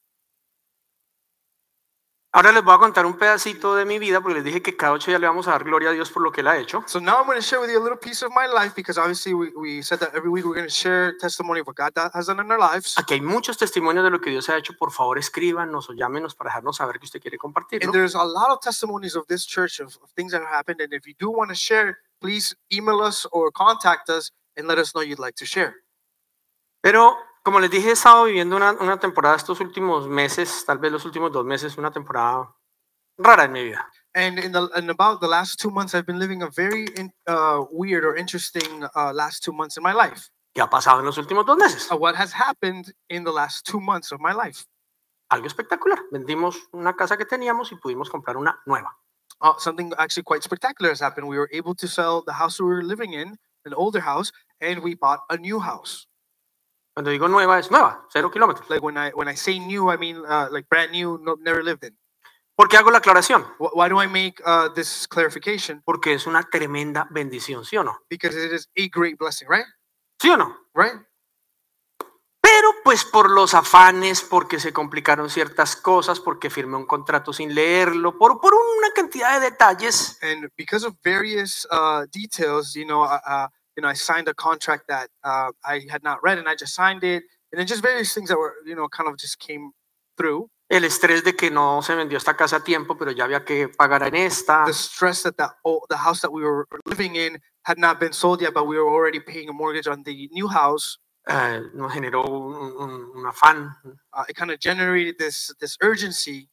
Ahora 2.31 2.53
les 2.53 2.63
voy 2.63 2.75
a 2.75 2.79
contar 2.79 3.07
un 3.07 3.17
pedacito 3.17 3.75
de 3.75 3.87
mi 3.87 3.99
vida 3.99 4.21
porque 4.21 4.35
les 4.35 4.45
dije 4.45 4.61
que 4.61 4.77
cada 4.77 4.93
ocho 4.93 5.11
días 5.11 5.21
le 5.21 5.27
vamos 5.27 5.49
a 5.49 5.53
dar 5.53 5.65
gloria 5.65 5.89
a 5.89 5.93
Dios 5.93 6.11
por 6.11 6.23
lo 6.23 6.31
que 6.31 6.43
él 6.43 6.49
ha 6.49 6.59
hecho. 6.59 6.85
So 6.87 7.01
now 7.01 7.19
I'm 7.19 7.27
going 7.27 7.39
to 7.39 7.43
share 7.43 7.59
with 7.59 7.71
you 7.71 7.79
a 7.79 7.83
little 7.83 7.99
piece 7.99 8.23
of 8.23 8.31
my 8.33 8.47
life 8.47 8.75
because 8.77 8.99
obviously 8.99 9.33
we, 9.33 9.51
we 9.57 9.83
said 9.83 9.99
that 10.01 10.15
every 10.15 10.29
week 10.29 10.45
we're 10.45 10.55
going 10.55 10.69
to 10.69 10.73
share 10.73 11.17
testimony 11.19 11.61
of 11.61 11.67
what 11.67 11.77
God 11.77 11.93
has 12.13 12.27
done 12.27 12.39
in 12.39 12.51
our 12.51 12.59
lives. 12.59 12.95
Aquí 12.99 13.15
hay 13.15 13.21
muchos 13.23 13.57
testimonios 13.57 14.05
de 14.05 14.11
lo 14.11 14.21
que 14.21 14.31
Dios 14.31 14.47
ha 14.51 14.59
hecho. 14.59 14.75
Por 14.79 14.91
favor, 14.91 15.19
escríbanos 15.19 15.89
o 15.89 15.95
llámenos 15.95 16.35
para 16.35 16.51
dejarnos 16.51 16.77
saber 16.77 16.99
que 16.99 17.07
usted 17.07 17.21
quiere 17.21 17.39
compartirlo. 17.39 17.87
And 17.87 17.95
there's 17.95 18.15
a 18.15 18.25
lot 18.25 18.51
of 18.51 18.61
testimonies 18.61 19.17
of 19.17 19.27
this 19.27 19.47
church 19.47 19.81
of, 19.81 19.99
of 20.03 20.11
things 20.15 20.33
that 20.33 20.43
have 20.43 20.51
happened. 20.51 20.83
And 20.83 20.93
if 20.93 21.07
you 21.07 21.15
do 21.19 21.31
want 21.31 21.49
to 21.49 21.57
share, 21.57 21.99
please 22.21 22.55
email 22.73 23.01
us 23.01 23.27
or 23.33 23.51
contact 23.51 24.09
us 24.09 24.31
and 24.57 24.67
let 24.67 24.79
us 24.79 24.95
know 24.95 25.03
you'd 25.03 25.19
like 25.19 25.37
to 25.37 25.47
share. 25.47 25.75
Pero, 26.83 27.17
como 27.43 27.61
les 27.61 27.71
dije, 27.71 27.89
he 27.89 27.93
estado 27.93 28.25
viviendo 28.25 28.57
una, 28.57 28.73
una 28.73 28.99
temporada 28.99 29.37
estos 29.37 29.61
últimos 29.61 30.09
meses, 30.09 30.65
tal 30.67 30.79
vez 30.79 30.93
los 30.93 31.05
últimos 31.05 31.33
dos 31.33 31.45
meses, 31.45 31.77
una 31.77 31.91
temporada 31.91 32.55
rara 33.19 33.45
en 33.45 33.53
mi 33.53 33.65
vida. 33.65 33.87
And 34.15 34.39
in 34.39 34.53
the 34.53 34.69
in 34.77 34.91
about 34.91 35.21
the 35.21 35.29
last 35.29 35.61
two 35.61 35.71
months, 35.71 35.95
I've 35.95 36.07
been 36.07 36.19
living 36.19 36.43
a 36.43 36.49
very 36.51 36.87
in, 36.97 37.13
uh, 37.27 37.65
weird 37.71 38.05
or 38.05 38.17
interesting 38.17 38.85
uh, 38.97 39.13
last 39.13 39.45
two 39.45 39.53
months 39.53 39.77
in 39.77 39.83
my 39.83 39.93
life. 39.93 40.31
¿Qué 40.55 40.63
ha 40.63 40.71
pasado 40.71 41.01
en 41.01 41.07
los 41.07 41.19
últimos 41.19 41.47
dos 41.47 41.57
meses? 41.57 41.91
Uh, 41.91 41.97
what 41.97 42.17
has 42.17 42.33
happened 42.33 42.93
in 43.09 43.25
the 43.25 43.31
last 43.31 43.65
two 43.65 43.81
months 43.81 44.13
of 44.13 44.21
my 44.21 44.33
life? 44.33 44.65
Algo 45.31 45.47
espectacular. 45.47 46.01
Vendimos 46.11 46.57
una 46.73 46.97
casa 46.97 47.17
que 47.17 47.27
teníamos 47.27 47.71
y 47.71 47.77
pudimos 47.77 48.09
comprar 48.09 48.37
una 48.37 48.61
nueva. 48.67 48.99
Uh, 49.41 49.55
something 49.59 49.93
actually 49.99 50.25
quite 50.25 50.43
spectacular 50.43 50.91
has 50.91 51.01
happened. 51.01 51.29
We 51.29 51.39
were 51.39 51.51
able 51.53 51.75
to 51.77 51.89
sell 51.89 52.23
the 52.27 52.35
house 52.35 52.61
we 52.61 52.67
were 52.67 52.83
living 52.83 53.13
in, 53.15 53.37
an 53.67 53.75
older 53.75 54.01
house, 54.01 54.33
and 54.61 54.83
we 54.83 54.95
bought 54.95 55.21
a 55.31 55.37
new 55.39 55.61
house. 55.61 56.07
Cuando 56.95 57.11
digo 57.13 57.29
nueva, 57.31 57.59
es 57.59 57.71
nueva, 57.71 58.05
cero 58.13 58.31
kilómetros. 58.31 58.69
Like 58.71 58.83
when 58.83 58.99
I 58.99 59.11
when 59.11 59.29
I 59.29 59.35
say 59.37 59.59
new, 59.59 59.91
I 59.91 59.97
mean 59.97 60.19
uh, 60.27 60.49
like 60.51 60.69
brand 60.69 60.93
new, 60.93 61.19
no, 61.23 61.37
never 61.41 61.63
lived 61.63 61.85
in. 61.85 61.97
¿Por 62.57 62.69
qué 62.69 62.77
hago 62.79 62.91
la 62.93 62.99
aclaración? 63.01 63.45
Wh- 63.59 63.75
Why 63.77 63.89
do 63.89 63.99
I 64.01 64.07
make 64.09 64.41
uh, 64.47 64.69
this 64.75 65.07
clarification? 65.09 65.83
Porque 65.87 66.15
es 66.15 66.27
una 66.27 66.45
tremenda 66.45 67.09
bendición, 67.11 67.65
¿sí 67.65 67.77
o 67.79 67.85
no? 67.85 67.99
Because 68.11 68.37
it 68.37 68.53
is 68.53 68.69
a 68.79 68.89
great 68.89 69.19
blessing, 69.19 69.49
right? 69.49 69.67
¿Sí 70.21 70.31
o 70.31 70.37
no? 70.39 70.57
Right? 70.75 70.95
Pero 72.59 72.75
pues 72.83 73.05
por 73.05 73.31
los 73.31 73.55
afanes, 73.55 74.23
porque 74.23 74.59
se 74.59 74.73
complicaron 74.73 75.31
ciertas 75.31 75.77
cosas, 75.77 76.19
porque 76.19 76.51
firmé 76.51 76.77
un 76.77 76.87
contrato 76.87 77.33
sin 77.33 77.55
leerlo, 77.55 78.19
por, 78.19 78.41
por 78.41 78.53
una 78.53 78.91
cantidad 78.93 79.39
de 79.39 79.51
detalles, 79.51 80.19
And 80.23 80.49
because 80.57 80.85
of 80.85 80.95
various 81.05 81.69
uh, 81.71 82.05
details, 82.11 82.75
you 82.75 82.85
know, 82.85 83.05
uh, 83.05 83.21
uh, 83.25 83.47
you 83.77 83.83
know, 83.83 83.89
I 83.89 83.95
signed 83.95 84.27
a 84.27 84.35
contract 84.35 84.89
that 84.89 85.09
uh, 85.23 85.53
I 85.65 85.87
had 85.89 86.03
not 86.03 86.19
read, 86.21 86.39
and 86.39 86.49
I 86.49 86.57
just 86.57 86.75
signed 86.75 87.05
it, 87.05 87.23
and 87.53 87.61
then 87.61 87.69
just 87.69 87.81
various 87.81 88.13
things 88.13 88.29
that 88.29 88.37
were, 88.37 88.55
you 88.67 88.75
know, 88.75 88.89
kind 88.89 89.09
of 89.09 89.17
just 89.19 89.39
came 89.39 89.71
through. 90.17 90.49
el 90.69 90.85
estrés 90.85 91.23
de 91.23 91.37
que 91.37 91.51
no 91.53 91.81
se 91.83 91.95
vendió 91.95 92.19
esta 92.19 92.37
casa 92.37 92.57
a 92.57 92.65
tiempo, 92.65 92.99
pero 92.99 93.13
ya 93.13 93.25
había 93.25 93.45
que 93.45 93.69
pagar 93.69 94.03
en 94.03 94.17
esta. 94.17 94.65
The 94.67 94.73
stress 94.73 95.23
that 95.23 95.37
the 95.37 95.49
the 95.89 95.97
house 95.97 96.21
that 96.23 96.33
we 96.33 96.43
were 96.43 96.67
living 96.87 97.15
in 97.15 97.41
had 97.63 97.79
not 97.79 98.01
been 98.01 98.13
sold 98.13 98.43
yet, 98.43 98.53
but 98.53 98.67
we 98.67 98.77
were 98.77 98.91
already 98.91 99.21
paying 99.21 99.49
a 99.49 99.53
mortgage 99.53 99.87
on 99.87 100.03
the 100.03 100.29
new 100.33 100.49
house. 100.49 100.99
Eh, 101.27 101.63
nos 101.75 101.93
generó 101.93 102.23
un, 102.25 102.55
un- 102.55 103.11
un 103.15 103.27
afán. 103.27 103.75
Uh, 104.13 104.23
it 104.29 104.37
kind 104.37 104.51
of 104.51 104.59
generated 104.61 105.17
this 105.19 105.55
this 105.59 105.77
urgency. 105.83 106.49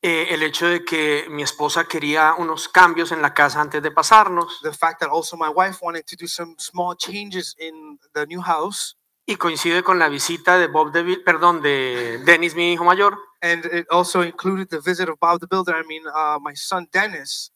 Eh, 0.00 0.28
el 0.30 0.42
hecho 0.44 0.66
de 0.68 0.84
que 0.84 1.26
mi 1.28 1.42
esposa 1.42 1.84
quería 1.86 2.34
unos 2.38 2.68
cambios 2.68 3.10
en 3.10 3.20
la 3.20 3.34
casa 3.34 3.60
antes 3.60 3.82
de 3.82 3.90
pasarnos 3.90 4.60
The 4.62 4.72
fact 4.72 5.00
that 5.00 5.08
also 5.10 5.36
my 5.36 5.48
wife 5.48 5.78
wanted 5.82 6.04
to 6.06 6.14
do 6.16 6.28
some 6.28 6.54
small 6.58 6.94
changes 6.96 7.56
in 7.58 7.98
the 8.14 8.24
new 8.26 8.40
house, 8.40 8.96
y 9.26 9.34
coincide 9.36 9.82
con 9.82 9.98
la 9.98 10.08
visita 10.08 10.56
de 10.56 10.68
Bob 10.68 10.92
DeVille, 10.92 11.24
perdón, 11.24 11.60
de 11.62 12.18
Dennis, 12.24 12.54
mi 12.54 12.72
hijo 12.74 12.84
mayor. 12.84 13.18
and 13.42 13.64
it 13.66 13.86
also 13.90 14.22
included 14.22 14.68
the 14.68 14.80
visit 14.80 15.08
of 15.08 15.18
Bob 15.20 15.40
the 15.40 15.46
Builder. 15.48 15.74
I 15.76 15.84
mean, 15.86 16.02
uh, 16.06 16.38
my 16.40 16.54
son 16.54 16.88
Dennis, 16.92 17.52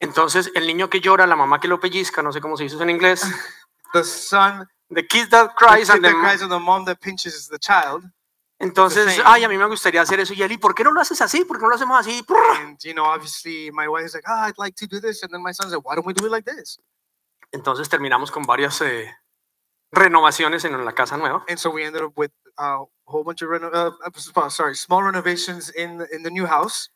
Entonces, 0.00 0.50
el 0.54 0.66
niño 0.66 0.88
que 0.90 1.00
llora, 1.00 1.26
la 1.26 1.36
mamá 1.36 1.60
que 1.60 1.68
lo 1.68 1.78
pellizca, 1.78 2.22
no 2.22 2.32
sé 2.32 2.40
cómo 2.40 2.56
se 2.56 2.64
dice 2.64 2.74
eso 2.76 2.82
en 2.84 2.90
inglés, 2.90 3.22
the 3.92 4.02
son 4.02 4.66
the 4.94 5.06
kid 5.06 5.30
that 5.30 5.48
the 5.48 5.54
cries 5.56 5.88
kid 5.88 5.96
and 5.96 6.04
the 6.04 6.08
that 6.10 6.20
cries 6.20 6.42
and 6.42 6.50
the 6.50 6.58
mom 6.58 6.84
that 6.86 7.00
pinches 7.00 7.48
the 7.48 7.58
child. 7.58 8.04
Entonces, 8.60 9.20
ay, 9.24 9.42
a 9.44 9.48
mí 9.48 9.58
me 9.58 9.66
gustaría 9.66 10.02
hacer 10.02 10.20
eso. 10.20 10.32
Y 10.34 10.42
¿y 10.42 10.58
por 10.58 10.74
qué 10.74 10.84
no 10.84 10.92
lo 10.92 11.00
haces 11.00 11.20
así? 11.20 11.44
¿Por 11.44 11.58
qué 11.58 11.62
no 11.62 11.70
lo 11.70 11.74
hacemos 11.76 11.98
así? 11.98 12.24
And 12.60 12.78
you 12.84 12.94
know, 12.94 13.04
obviously, 13.04 13.70
my 13.72 13.88
wife 13.88 14.06
is 14.06 14.14
like, 14.14 14.24
"Ah, 14.28 14.46
I'd 14.46 14.58
like 14.58 14.76
to 14.76 14.86
do 14.86 15.00
this," 15.00 15.22
and 15.24 15.32
then 15.32 15.42
my 15.42 15.52
son's 15.52 15.72
like, 15.72 15.84
"Why 15.84 15.96
don't 15.96 16.06
we 16.06 16.12
do 16.14 16.26
it 16.26 16.30
like 16.30 16.44
this?" 16.44 16.78
Entonces 17.52 17.88
terminamos 17.88 18.30
con 18.30 18.44
varias 18.44 18.80
eh, 18.82 19.10
renovaciones 19.92 20.64
en 20.64 20.84
la 20.84 20.92
casa 20.92 21.16
nueva. 21.16 21.44
And 21.48 21.58
so 21.58 21.70
we 21.70 21.84
ended 21.84 22.02
up 22.02 22.12
with 22.16 22.32
uh, 22.58 22.84
a 22.84 22.86
whole 23.06 23.24
bunch 23.24 23.42
of 23.42 23.50
uh, 23.50 23.90
uh, 24.06 24.48
sorry, 24.48 24.74
small 24.76 25.02
renovations 25.02 25.70
in 25.74 25.98
the- 25.98 26.08
in 26.14 26.22
the 26.22 26.30
new 26.30 26.46
house, 26.46 26.90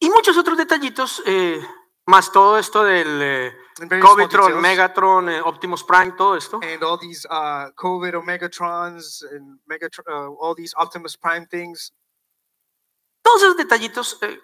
Y 0.00 0.10
muchos 0.10 0.36
otros 0.36 0.56
detallitos, 0.56 1.22
eh, 1.26 1.60
más 2.08 2.32
todo 2.32 2.58
esto 2.58 2.82
del 2.84 3.20
eh, 3.22 3.52
Covetron. 4.00 4.60
Megatron, 4.60 5.28
eh, 5.28 5.40
Optimus 5.42 5.84
Prime, 5.84 6.12
todo 6.16 6.36
esto. 6.36 6.58
and 6.62 6.82
all 6.82 6.98
these 6.98 7.26
uh, 7.30 7.70
COVID 7.76 8.14
Omegatrons 8.14 9.22
and 9.30 9.60
Megatron, 9.68 10.04
uh, 10.08 10.34
all 10.40 10.54
these 10.54 10.74
Optimus 10.76 11.16
Prime 11.16 11.46
things. 11.46 11.92
Todos 13.22 13.42
esos 13.42 13.56
detallitos 13.56 14.18
eh, 14.22 14.38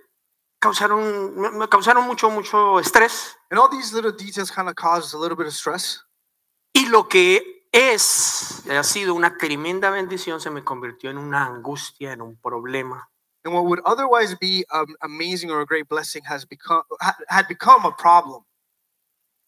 causaron, 0.60 1.34
me- 1.40 1.50
me 1.50 1.68
causaron 1.68 2.06
mucho, 2.06 2.28
mucho 2.30 2.78
estrés. 2.80 3.34
And 3.50 3.58
all 3.58 3.68
these 3.70 3.94
little 3.94 4.12
details 4.12 4.50
kind 4.50 4.68
of 4.68 4.74
caused 4.74 5.14
a 5.14 5.18
little 5.18 5.36
bit 5.36 5.46
of 5.46 5.54
stress. 5.54 6.04
Y 6.74 6.88
lo 6.88 7.08
que 7.08 7.66
es, 7.72 8.62
ha 8.70 8.82
sido 8.84 9.14
una 9.14 9.36
tremenda 9.38 9.90
bendición, 9.90 10.38
se 10.40 10.50
me 10.50 10.62
convirtió 10.62 11.10
en 11.10 11.18
una 11.18 11.46
angustia, 11.46 12.12
en 12.12 12.20
un 12.20 12.36
problema. 12.40 13.08
And 13.44 13.52
what 13.52 13.66
would 13.66 13.80
otherwise 13.84 14.34
be 14.34 14.64
um, 14.72 14.96
amazing 15.02 15.50
or 15.50 15.60
a 15.60 15.66
great 15.66 15.88
blessing 15.88 16.22
has 16.24 16.44
become 16.44 16.82
ha- 17.00 17.16
had 17.28 17.46
become 17.48 17.84
a 17.84 17.92
problem. 17.92 18.42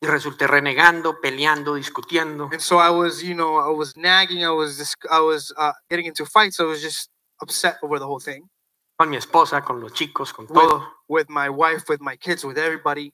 Y 0.02 0.08
resulté 0.08 0.46
renegando, 0.46 1.16
peleando, 1.22 1.74
discutiendo. 1.76 2.52
And 2.52 2.60
so 2.60 2.76
I 2.76 2.90
was, 2.90 3.22
you 3.22 3.34
know, 3.34 3.56
I 3.56 3.70
was 3.70 3.96
nagging. 3.96 4.44
I 4.44 4.50
was, 4.50 4.94
I 5.10 5.20
was 5.20 5.54
uh, 5.56 5.72
getting 5.88 6.04
into 6.04 6.26
fights. 6.26 6.60
I 6.60 6.64
was 6.64 6.82
just 6.82 7.08
upset 7.40 7.78
over 7.82 7.98
the 7.98 8.06
whole 8.06 8.20
thing 8.20 8.48
con 8.96 9.10
mi 9.10 9.16
esposa, 9.16 9.62
con 9.62 9.80
los 9.80 9.92
chicos, 9.92 10.32
con 10.32 10.46
with, 10.46 10.54
todo. 10.54 10.82
with 11.08 11.28
my 11.28 11.48
wife, 11.48 11.88
with 11.88 12.00
my 12.00 12.16
kids, 12.16 12.44
with 12.44 12.58
everybody. 12.58 13.12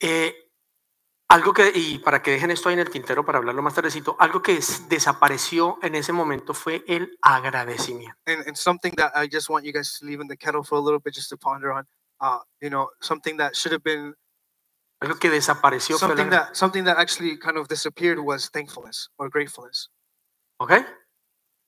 Eh, 0.00 0.30
algo 1.30 1.52
que, 1.52 1.70
y 1.74 1.98
para 1.98 2.22
que 2.22 2.30
dejen 2.30 2.50
esto 2.50 2.68
ahí 2.68 2.72
en 2.74 2.80
el 2.80 2.90
tintero 2.90 3.24
para 3.24 3.38
hablarlo 3.38 3.60
más 3.62 3.74
tardecito, 3.74 4.16
algo 4.18 4.40
que 4.42 4.56
es- 4.56 4.88
desapareció 4.88 5.78
en 5.82 5.94
ese 5.94 6.12
momento 6.12 6.54
fue 6.54 6.84
el 6.88 7.18
agradecimiento. 7.22 8.16
And, 8.26 8.46
and 8.46 8.56
something 8.56 8.92
that 8.96 9.12
I 9.14 9.28
just 9.30 9.48
want 9.50 9.64
you 9.64 9.72
guys 9.72 9.98
to 9.98 10.06
leave 10.06 10.20
in 10.22 10.28
the 10.28 10.36
kettle 10.36 10.62
for 10.64 10.78
a 10.78 10.80
little 10.80 11.00
bit, 11.00 11.14
just 11.14 11.28
to 11.30 11.36
ponder 11.36 11.70
on. 11.72 11.86
Uh, 12.20 12.38
you 12.60 12.70
know, 12.70 12.88
something 13.00 13.36
that 13.36 13.54
should 13.54 13.72
have 13.72 13.82
been 13.82 14.14
Algo 15.00 15.16
que 15.20 15.30
desapareció 15.30 15.96
fue 15.98 16.08
something 16.08 16.30
that 16.30 16.56
something 16.56 16.84
that 16.84 16.98
actually 16.98 17.38
kind 17.38 17.56
of 17.56 17.68
disappeared 17.68 18.18
was 18.18 18.50
thankfulness 18.50 19.10
or 19.16 19.28
gratefulness. 19.30 19.90
¿Ok? 20.58 20.72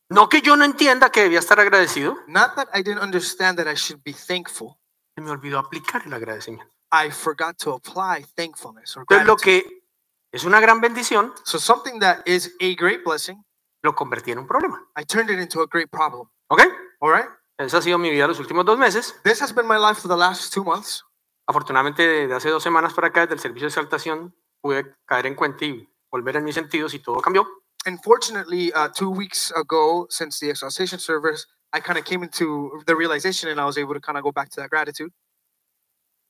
No 0.09 0.29
que 0.29 0.41
yo 0.43 0.57
no 0.57 0.65
entienda 0.65 1.11
que 1.13 1.23
debía 1.23 1.39
estar 1.39 1.61
agradecido, 1.61 2.17
Not 2.27 2.57
that 2.57 2.69
I 2.75 2.83
didn't 2.83 3.03
understand 3.03 3.59
that 3.59 3.69
I 3.69 3.77
should 3.77 4.03
be 4.03 4.13
thankful. 4.13 4.79
se 5.15 5.21
me 5.23 5.31
olvidó 5.31 5.61
aplicar 5.61 6.03
el 6.07 6.13
agradecimiento. 6.15 6.73
I 6.93 7.11
forgot 7.11 7.59
to 7.59 7.73
apply 7.73 8.25
thankfulness 8.37 8.97
or 8.97 9.03
Entonces 9.03 9.27
lo 9.27 9.37
que 9.37 9.85
es 10.33 10.45
una 10.45 10.61
gran 10.61 10.81
bendición, 10.81 11.33
So 11.45 11.59
something 11.59 12.01
that 12.01 12.23
is 12.27 12.55
a 12.61 12.75
great 12.75 13.05
blessing, 13.05 13.45
lo 13.83 13.95
convertí 13.95 14.33
en 14.33 14.39
un 14.39 14.47
problema. 14.47 14.81
I 14.97 15.05
turned 15.05 15.31
it 15.31 15.39
into 15.39 15.63
a 15.63 15.67
great 15.67 15.91
problem. 15.91 16.29
¿Ok? 16.49 16.63
All 17.01 17.13
right. 17.13 17.29
Esa 17.59 17.79
ha 17.79 17.83
sido 17.83 17.99
mi 17.99 18.11
vida 18.11 18.27
los 18.27 18.41
últimos 18.41 18.65
dos 18.65 18.79
meses. 18.79 19.15
This 19.23 19.43
has 19.43 19.55
been 19.55 19.67
my 19.67 19.77
life 19.77 20.01
for 20.01 20.09
the 20.09 20.17
last 20.17 20.53
two 20.53 20.65
months. 20.65 21.05
Afortunadamente, 21.47 22.27
de 22.27 22.35
hace 22.35 22.49
dos 22.49 22.63
semanas 22.63 22.95
para 22.95 23.09
acá, 23.09 23.23
desde 23.23 23.35
el 23.35 23.41
servicio 23.41 23.67
de 23.67 23.69
exaltación, 23.69 24.35
pude 24.61 24.95
caer 25.05 25.27
en 25.27 25.35
cuenta 25.35 25.65
y 25.65 25.89
volver 26.11 26.37
en 26.37 26.45
mis 26.45 26.55
sentidos 26.55 26.95
y 26.95 27.01
todo 27.01 27.21
cambió. 27.21 27.47
Unfortunately, 27.87 28.73
uh, 28.75 28.89
two 28.89 29.11
weeks 29.11 29.53
ago, 29.57 30.07
since 30.11 30.39
the 30.39 30.51
exaltation 30.51 30.99
service, 30.99 31.47
I 31.73 31.81
kind 31.81 31.99
of 31.99 32.05
came 32.05 32.23
into 32.23 32.83
the 32.87 32.95
realization 32.95 33.51
and 33.51 33.61
I 33.61 33.65
was 33.65 33.79
able 33.79 33.95
to 33.95 34.01
kind 34.01 34.19
of 34.19 34.25
go 34.25 34.33
back 34.33 34.51
to 34.51 34.61
that 34.61 34.71
gratitude. 34.71 35.13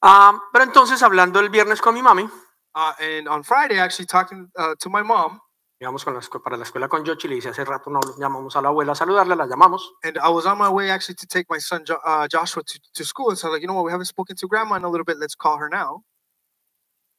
Ah, 0.03 0.39
pero 0.53 0.65
entonces, 0.65 1.03
hablando 1.03 1.41
el 1.41 1.51
viernes 1.51 1.81
con 1.81 1.95
mi 1.95 2.03
mami, 2.03 2.29
Uh, 2.73 2.93
and 3.01 3.27
on 3.29 3.43
Friday, 3.43 3.81
actually 3.81 4.07
talking 4.07 4.49
uh, 4.57 4.77
to 4.79 4.89
my 4.89 5.03
mom, 5.03 5.41
íbamos 5.83 6.05
con 6.05 6.15
la 6.15 6.21
escu- 6.21 6.41
para 6.41 6.57
la 6.57 6.63
escuela 6.63 6.89
con 6.89 7.05
Yoshi, 7.05 7.27
le 7.27 7.35
dice 7.35 7.49
hace 7.49 7.65
rato 7.65 7.91
no 7.91 7.99
llamamos 8.17 8.55
a 8.55 8.63
la 8.63 8.69
abuela 8.69 8.93
a 8.93 8.95
saludarla, 8.95 9.35
la 9.35 9.47
llamamos. 9.47 9.83
and 10.05 10.17
I 10.19 10.29
was 10.29 10.47
on 10.47 10.57
my 10.57 10.69
way 10.69 10.89
actually 10.89 11.17
to 11.17 11.27
take 11.27 11.47
my 11.51 11.59
son 11.59 11.85
jo- 11.85 11.99
uh, 12.05 12.29
Joshua 12.29 12.63
to, 12.63 12.79
to 12.95 13.05
school. 13.05 13.31
And 13.31 13.37
so, 13.39 13.49
I 13.49 13.51
was 13.51 13.57
like, 13.57 13.63
you 13.63 13.67
know 13.67 13.75
what, 13.75 13.85
we 13.87 13.91
haven't 13.91 14.07
spoken 14.07 14.37
to 14.37 14.47
grandma 14.47 14.77
in 14.77 14.85
a 14.85 14.89
little 14.89 15.05
bit. 15.05 15.19
Let's 15.19 15.35
call 15.35 15.59
her 15.59 15.69
now. 15.69 16.05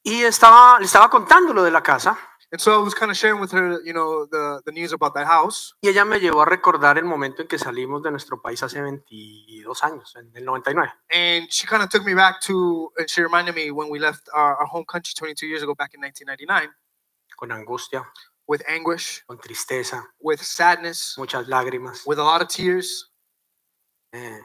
Y 0.04 0.22
estaba, 0.24 0.78
le 0.80 0.86
estaba 0.86 1.10
contando 1.10 1.52
lo 1.52 1.62
de 1.64 1.70
la 1.70 1.82
casa 1.82 2.16
And 2.52 2.60
so 2.60 2.78
I 2.78 2.84
was 2.84 2.92
kind 2.92 3.10
of 3.10 3.16
sharing 3.16 3.40
with 3.40 3.50
her, 3.52 3.80
you 3.82 3.94
know, 3.94 4.26
the, 4.26 4.60
the 4.66 4.72
news 4.72 4.92
about 4.92 5.14
that 5.14 5.26
house. 5.26 5.72
y 5.80 5.88
ella 5.88 6.04
me 6.04 6.20
llevó 6.20 6.42
a 6.42 6.44
recordar 6.44 6.98
el 6.98 7.06
momento 7.06 7.40
en 7.40 7.48
que 7.48 7.58
salimos 7.58 8.02
de 8.02 8.10
nuestro 8.10 8.42
país 8.42 8.62
hace 8.62 8.82
22 8.82 9.82
años, 9.82 10.14
en 10.16 10.30
el 10.34 10.44
99. 10.44 10.92
And 11.10 11.48
she 11.50 11.66
kind 11.66 11.82
of 11.82 11.88
took 11.88 12.04
me 12.04 12.12
back 12.12 12.42
to, 12.42 12.92
and 12.98 13.08
she 13.08 13.22
reminded 13.22 13.54
me 13.54 13.70
when 13.70 13.88
we 13.88 13.98
left 13.98 14.28
our, 14.34 14.56
our 14.58 14.66
home 14.66 14.84
country 14.84 15.14
22 15.16 15.46
years 15.46 15.62
ago, 15.62 15.74
back 15.74 15.94
in 15.94 16.02
1999, 16.02 16.68
con 17.38 17.52
angustia, 17.52 18.04
with 18.46 18.60
anguish, 18.68 19.24
con 19.26 19.38
tristeza, 19.38 20.04
with 20.20 20.42
sadness, 20.42 21.14
muchas 21.16 21.48
lágrimas. 21.48 22.06
with 22.06 22.18
a 22.18 22.22
lot 22.22 22.42
of 22.42 22.48
tears. 22.48 23.10
Eh, 24.12 24.42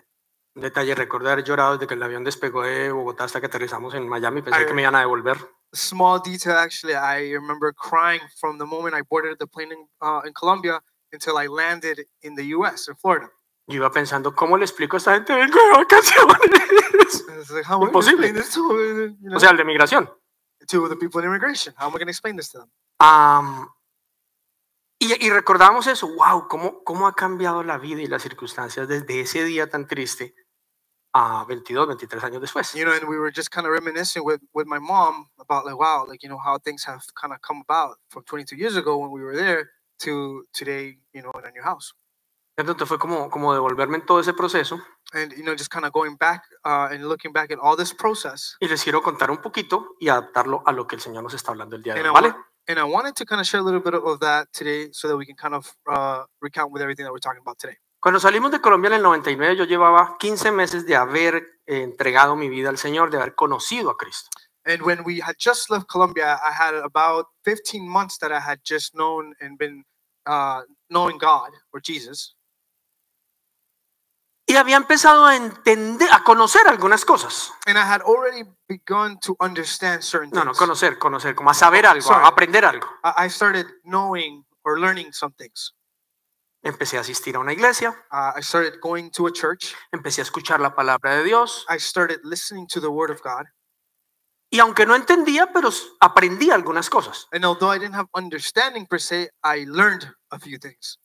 un 0.56 0.62
detalle, 0.62 0.96
recuerdo 0.96 1.30
haber 1.30 1.44
llorado 1.44 1.74
desde 1.74 1.88
que 1.88 1.96
el 1.96 2.04
avión 2.04 2.24
despegó 2.24 2.64
de 2.64 2.90
Bogotá 2.90 3.26
hasta 3.26 3.42
que 3.42 3.48
aterrizamos 3.48 3.94
en 3.96 4.08
Miami, 4.08 4.42
pensé 4.42 4.62
Ay. 4.62 4.66
que 4.66 4.74
me 4.74 4.84
iban 4.84 4.96
a 4.96 5.02
devolver. 5.02 5.38
Small 5.74 6.20
detail, 6.20 6.56
actually, 6.56 6.96
I 6.96 7.32
remember 7.34 7.74
crying 7.74 8.22
from 8.40 8.58
the 8.58 8.66
moment 8.66 8.96
I 8.96 9.02
boarded 9.02 9.38
the 9.40 9.48
plane 9.48 9.72
in, 9.72 9.86
uh, 10.02 10.22
in 10.26 10.34
Colombia 10.34 10.80
until 11.12 11.38
I 11.38 11.48
landed 11.48 12.06
in 12.24 12.36
the 12.36 12.46
US, 12.58 12.88
in 12.88 12.96
Florida. 12.96 13.30
Yo 13.68 13.76
iba 13.76 13.92
pensando, 13.92 14.34
¿cómo 14.34 14.58
le 14.58 14.64
explico 14.64 14.96
a 14.96 15.00
esta 15.00 15.14
gente 15.14 15.36
vengo 15.36 15.60
de 15.60 15.72
vacaciones? 15.72 16.38
Like, 17.52 17.66
Imposible. 17.82 18.28
you 18.28 18.34
know, 19.22 19.36
o 19.36 19.40
sea, 19.40 19.52
el 19.52 19.58
de 19.58 19.66
migración. 19.66 20.10
to 20.68 20.88
the 20.90 20.96
people 20.96 21.20
in 21.22 21.28
immigration? 21.28 21.74
How 21.78 21.88
am 21.88 21.92
I 21.92 21.98
going 21.98 22.08
to 22.08 22.12
explain 22.12 22.36
this 22.36 22.50
to 22.50 22.60
them? 22.60 22.70
Am, 23.00 23.70
y, 25.00 25.14
y 25.26 25.30
recordamos 25.30 25.88
eso, 25.88 26.08
wow, 26.08 26.48
cómo, 26.48 26.84
cómo 26.84 27.08
ha 27.08 27.14
cambiado 27.14 27.64
la 27.64 27.78
vida 27.78 28.02
y 28.02 28.08
las 28.08 28.24
circunstancias 28.24 28.88
desde 28.88 29.22
ese 29.22 29.44
día 29.44 29.70
tan 29.70 29.88
triste 29.88 30.34
a 31.18 31.46
22, 31.46 31.86
23 31.86 32.24
años 32.24 32.42
después. 32.42 32.76
You 32.76 32.86
know, 32.86 32.94
and 32.94 33.08
we 33.08 33.18
were 33.18 33.32
just 33.32 33.50
kind 33.50 33.66
of 33.66 33.74
reminiscing 33.74 34.24
with, 34.24 34.42
with 34.54 34.68
my 34.68 34.80
mom 34.80 35.28
about 35.40 35.66
like, 35.66 35.78
wow, 35.78 36.06
like, 36.08 36.22
you 36.22 36.30
know, 36.30 36.38
how 36.38 36.60
things 36.60 36.84
have 36.86 37.02
kind 37.20 37.34
of 37.34 37.42
come 37.42 37.62
about 37.62 37.98
from 38.10 38.24
22 38.24 38.56
years 38.56 38.76
ago 38.76 38.98
when 38.98 39.12
we 39.12 39.22
were 39.22 39.36
there 39.36 39.72
to 40.00 40.44
today, 40.54 40.98
you 41.14 41.22
know, 41.24 41.32
in 41.40 41.46
a 41.46 41.52
new 41.52 41.64
house. 41.64 41.94
Entonces 42.60 42.88
fue 42.88 42.98
como, 42.98 43.30
como 43.30 43.54
devolverme 43.54 43.98
en 43.98 44.06
todo 44.06 44.20
ese 44.20 44.34
proceso 44.34 44.80
And, 45.14 45.32
you 45.38 45.44
know, 45.44 45.54
just 45.54 45.70
kind 45.70 45.86
of 45.86 45.94
going 45.94 46.18
back 46.18 46.44
uh, 46.66 46.90
and 46.92 47.08
looking 47.08 47.32
back 47.32 47.52
at 47.52 47.60
all 47.60 47.78
this 47.78 47.94
process. 47.94 48.58
y 48.60 48.68
les 48.68 48.84
quiero 48.84 49.02
contar 49.02 49.32
un 49.32 49.38
poquito 49.38 49.96
y 50.00 50.10
adaptarlo 50.10 50.64
a 50.66 50.72
lo 50.72 50.86
que 50.86 50.96
el 50.96 51.02
Señor 51.02 51.24
nos 51.24 51.34
está 51.34 51.52
hablando 51.52 51.76
el 51.78 51.84
día 51.84 51.94
de 51.94 52.02
hoy, 52.02 52.10
¿vale? 52.10 52.34
and 52.68 52.78
I 52.78 52.84
wanted 52.84 53.16
to 53.16 53.26
kind 53.26 53.40
of 53.40 53.48
share 53.48 53.62
a 53.62 53.64
little 53.64 53.80
bit 53.80 53.94
of 53.94 54.20
that 54.20 54.52
today 54.52 54.90
so 54.92 55.08
that 55.08 55.16
we 55.16 55.26
can 55.26 55.36
kind 55.36 55.54
of 55.54 55.74
uh, 55.90 56.24
recount 56.42 56.74
with 56.74 56.82
everything 56.82 57.06
that 57.06 57.12
we're 57.14 57.20
talking 57.20 57.42
about 57.42 57.58
today. 57.60 57.78
Cuando 58.00 58.20
salimos 58.20 58.52
de 58.52 58.62
Colombia 58.62 58.90
en 58.90 58.94
el 58.96 59.02
99, 59.04 59.56
yo 59.58 59.64
llevaba 59.66 60.18
15 60.20 60.52
meses 60.52 60.86
de 60.86 60.96
haber 60.96 61.36
eh, 61.66 61.82
entregado 61.82 62.36
mi 62.36 62.48
vida 62.50 62.70
al 62.70 62.78
Señor, 62.78 63.10
de 63.10 63.18
haber 63.18 63.36
conocido 63.36 63.90
a 63.90 63.98
Cristo. 63.98 64.30
And 64.66 64.82
when 64.82 65.04
we 65.06 65.22
had 65.22 65.36
just 65.40 65.70
left 65.70 65.88
Colombia, 65.90 66.36
I 66.44 66.52
had 66.52 66.76
about 66.76 67.28
15 67.46 67.88
months 67.88 68.18
that 68.20 68.32
I 68.32 68.40
had 68.40 68.60
just 68.64 68.94
known 68.94 69.34
and 69.40 69.58
been 69.58 69.84
uh, 70.26 70.62
knowing 70.90 71.18
God 71.18 71.52
or 71.72 71.82
Jesus, 71.82 72.36
y 74.46 74.56
había 74.56 74.78
empezado 74.78 75.26
a 75.26 75.36
entender, 75.36 76.08
a 76.12 76.24
conocer 76.24 76.68
algunas 76.68 77.04
cosas. 77.06 77.52
and 77.66 77.78
I 77.78 77.84
had 77.86 78.02
already 78.02 78.44
begun 78.68 79.18
to 79.22 79.36
understand 79.40 80.04
certain 80.04 80.30
No, 80.32 80.44
no, 80.44 80.52
things. 80.52 80.58
conocer, 80.60 80.98
conocer, 81.00 81.34
como 81.36 81.50
a 81.50 81.54
saber 81.54 81.86
algo, 81.86 82.02
Sorry. 82.02 82.24
a 82.24 82.28
aprender 82.28 82.64
algo. 82.66 82.88
I 83.04 83.30
started 83.30 83.66
knowing 83.84 84.44
or 84.64 84.80
learning 84.80 85.12
some 85.14 85.34
things. 85.34 85.74
Empecé 86.68 86.98
a 86.98 87.02
asistir 87.02 87.36
a 87.36 87.40
una 87.40 87.54
iglesia, 87.54 87.96
Uh, 88.12 88.38
I 88.38 88.42
started 88.42 88.80
going 88.82 89.10
to 89.12 89.26
a 89.28 89.32
church. 89.32 89.74
empecé 89.92 90.20
a 90.22 90.24
escuchar 90.24 90.60
la 90.60 90.76
palabra 90.76 91.16
de 91.16 91.24
Dios 91.24 91.66
I 91.70 91.80
started 91.80 92.20
listening 92.24 92.68
to 92.68 92.82
the 92.82 92.88
Word 92.90 93.10
of 93.10 93.22
God. 93.22 93.46
y 94.50 94.60
aunque 94.60 94.86
no 94.86 94.96
entendía, 94.96 95.52
pero 95.54 95.70
aprendí 96.00 96.52
algunas 96.52 96.90
cosas 96.90 97.28
And 97.32 97.46
although 97.46 97.74
I 97.74 97.80
didn't 97.80 97.96
have 97.96 98.10
understanding 98.14 98.86
per 98.86 99.00
se, 99.00 99.30
I 99.44 99.66
learned 99.66 100.14
a 100.30 100.40
few 100.40 100.60
things. 100.60 101.00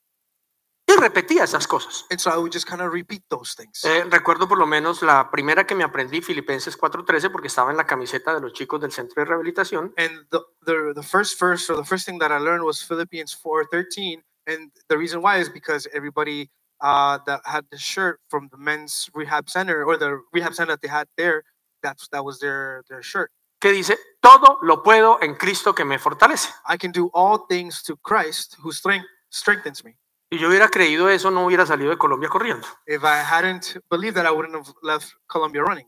y 0.85 0.95
repetía 0.97 1.45
esas 1.45 1.67
cosas. 1.69 2.05
And 2.11 2.19
so 2.21 2.29
I 2.31 2.37
would 2.37 2.53
just 2.53 2.69
kind 2.69 2.83
of 2.83 2.93
repeat 2.93 3.23
those 3.29 3.55
things. 3.57 3.85
Eh, 3.85 4.05
recuerdo 4.11 4.49
por 4.49 4.59
lo 4.59 4.67
menos 4.67 5.01
la 5.03 5.31
primera 5.31 5.65
que 5.65 5.75
me 5.77 5.85
aprendí, 5.85 6.21
Filipenses 6.21 6.77
4:13, 6.77 7.31
porque 7.31 7.47
estaba 7.49 7.71
en 7.71 7.77
la 7.77 7.87
camiseta 7.87 8.35
de 8.35 8.41
los 8.41 8.53
chicos 8.53 8.81
del 8.81 8.91
centro 8.93 9.23
de 9.23 9.27
rehabilitación. 9.31 9.95
And 9.97 10.29
the, 10.31 10.41
the 10.67 10.93
the 10.95 11.03
first 11.05 11.39
verse 11.41 11.71
or 11.73 11.77
the 11.79 11.85
first 11.87 12.05
thing 12.05 12.19
that 12.19 12.33
I 12.33 12.39
learned 12.41 12.65
was 12.65 12.83
Philippians 12.85 13.33
4:13. 13.41 14.23
And 14.47 14.71
the 14.89 14.97
reason 14.99 15.23
why 15.23 15.39
is 15.39 15.49
because 15.49 15.89
everybody 15.95 16.51
uh, 16.81 17.19
that 17.27 17.41
had 17.45 17.65
the 17.71 17.79
shirt 17.79 18.21
from 18.29 18.49
the 18.51 18.57
men's 18.59 19.09
rehab 19.15 19.49
center 19.49 19.85
or 19.85 19.97
the 19.97 20.21
rehab 20.33 20.55
center 20.55 20.73
that 20.73 20.81
they 20.83 20.89
had 20.89 21.07
there, 21.17 21.45
that's 21.83 22.09
that 22.09 22.25
was 22.25 22.39
their 22.41 22.83
their 22.89 23.03
shirt. 23.03 23.31
que 23.61 23.71
dice, 23.73 23.97
todo 24.21 24.59
lo 24.63 24.83
puedo 24.83 25.19
en 25.23 25.37
Cristo 25.37 25.73
que 25.73 25.85
me 25.85 25.97
fortalece. 25.99 26.49
I 26.67 26.77
can 26.77 26.91
do 26.91 27.11
all 27.15 27.47
things 27.49 27.83
to 27.85 27.97
Christ 27.99 28.57
who 28.61 28.73
strength, 28.73 29.07
strengthens 29.31 29.85
me. 29.85 29.97
Y 30.33 30.39
yo 30.39 30.49
hubiera 30.49 30.69
creído 30.69 31.09
eso, 31.11 31.31
no 31.31 31.47
hubiera 31.47 31.65
salido 31.67 31.91
de 31.91 31.99
Colombia 31.99 32.29
corriendo, 32.29 32.67
If 32.87 33.05
I 33.05 33.21
hadn't 33.23 33.79
believed 33.91 34.17
that, 34.17 34.27
I 34.27 34.31
wouldn't 34.33 34.57
have 34.57 34.75
left 34.83 35.13
Colombia 35.29 35.63
running, 35.63 35.87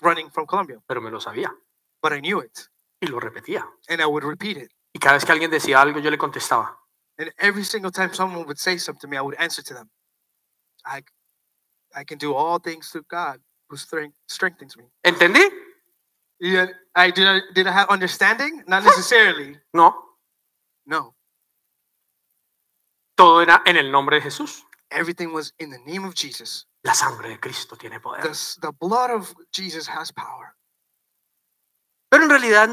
running 0.00 0.30
from 0.30 0.46
Colombia. 0.46 0.80
pero 0.86 1.00
me 1.00 1.10
lo 1.10 1.20
sabía 1.20 1.52
But 2.02 2.12
I 2.14 2.20
knew 2.20 2.40
it, 2.40 2.58
y 3.00 3.06
lo 3.06 3.20
repetía. 3.20 3.64
and 3.88 4.00
I 4.02 4.06
would 4.06 4.24
repeat 4.24 4.56
it. 4.56 4.72
Y 4.92 4.98
cada 4.98 5.14
vez 5.14 5.24
que 5.24 5.30
alguien 5.32 5.50
decía 5.50 5.80
algo, 5.80 6.00
yo 6.00 6.10
le 6.10 6.18
contestaba, 6.18 6.76
And 7.18 7.30
every 7.38 7.62
single 7.64 7.90
time 7.90 8.12
someone 8.14 8.46
would 8.46 8.58
say 8.58 8.76
something 8.78 9.00
to 9.00 9.06
me, 9.08 9.16
I 9.16 9.20
would 9.22 9.36
answer 9.38 9.62
to 9.62 9.74
them. 9.74 9.90
I, 10.84 11.02
I 11.94 12.04
can 12.04 12.18
do 12.18 12.34
all 12.34 12.58
things 12.58 12.88
through 12.88 13.04
God 13.08 13.38
who 13.68 13.76
strength, 13.76 14.16
strengthens 14.28 14.76
me. 14.76 14.84
¿entendí? 15.04 15.46
Yeah, 16.40 16.66
I 16.94 17.10
did. 17.12 17.26
I, 17.28 17.40
did 17.54 17.66
I 17.68 17.72
have 17.72 17.88
understanding? 17.88 18.64
Not 18.66 18.82
necessarily. 18.84 19.58
No, 19.72 19.94
No, 20.86 21.14
todo 23.16 23.40
era 23.42 23.62
en 23.64 23.76
el 23.76 23.92
nombre 23.92 24.16
de 24.16 24.22
Jesús. 24.22 24.64
everything 24.90 25.32
was 25.32 25.52
in 25.60 25.70
the 25.70 25.78
name 25.86 26.04
of 26.04 26.14
Jesus. 26.14 26.66
La 26.82 26.94
sangre 26.94 27.28
de 27.28 27.38
Cristo 27.38 27.76
tiene 27.76 27.96
The, 27.96 28.00
poder. 28.00 28.26
s- 28.30 28.58
the 28.60 28.72
blood 28.72 29.10
of 29.10 29.32
Jesus 29.52 29.86
has 29.88 30.10
power. 30.10 30.56
Pero 32.10 32.24
en 32.24 32.30
realidad 32.30 32.68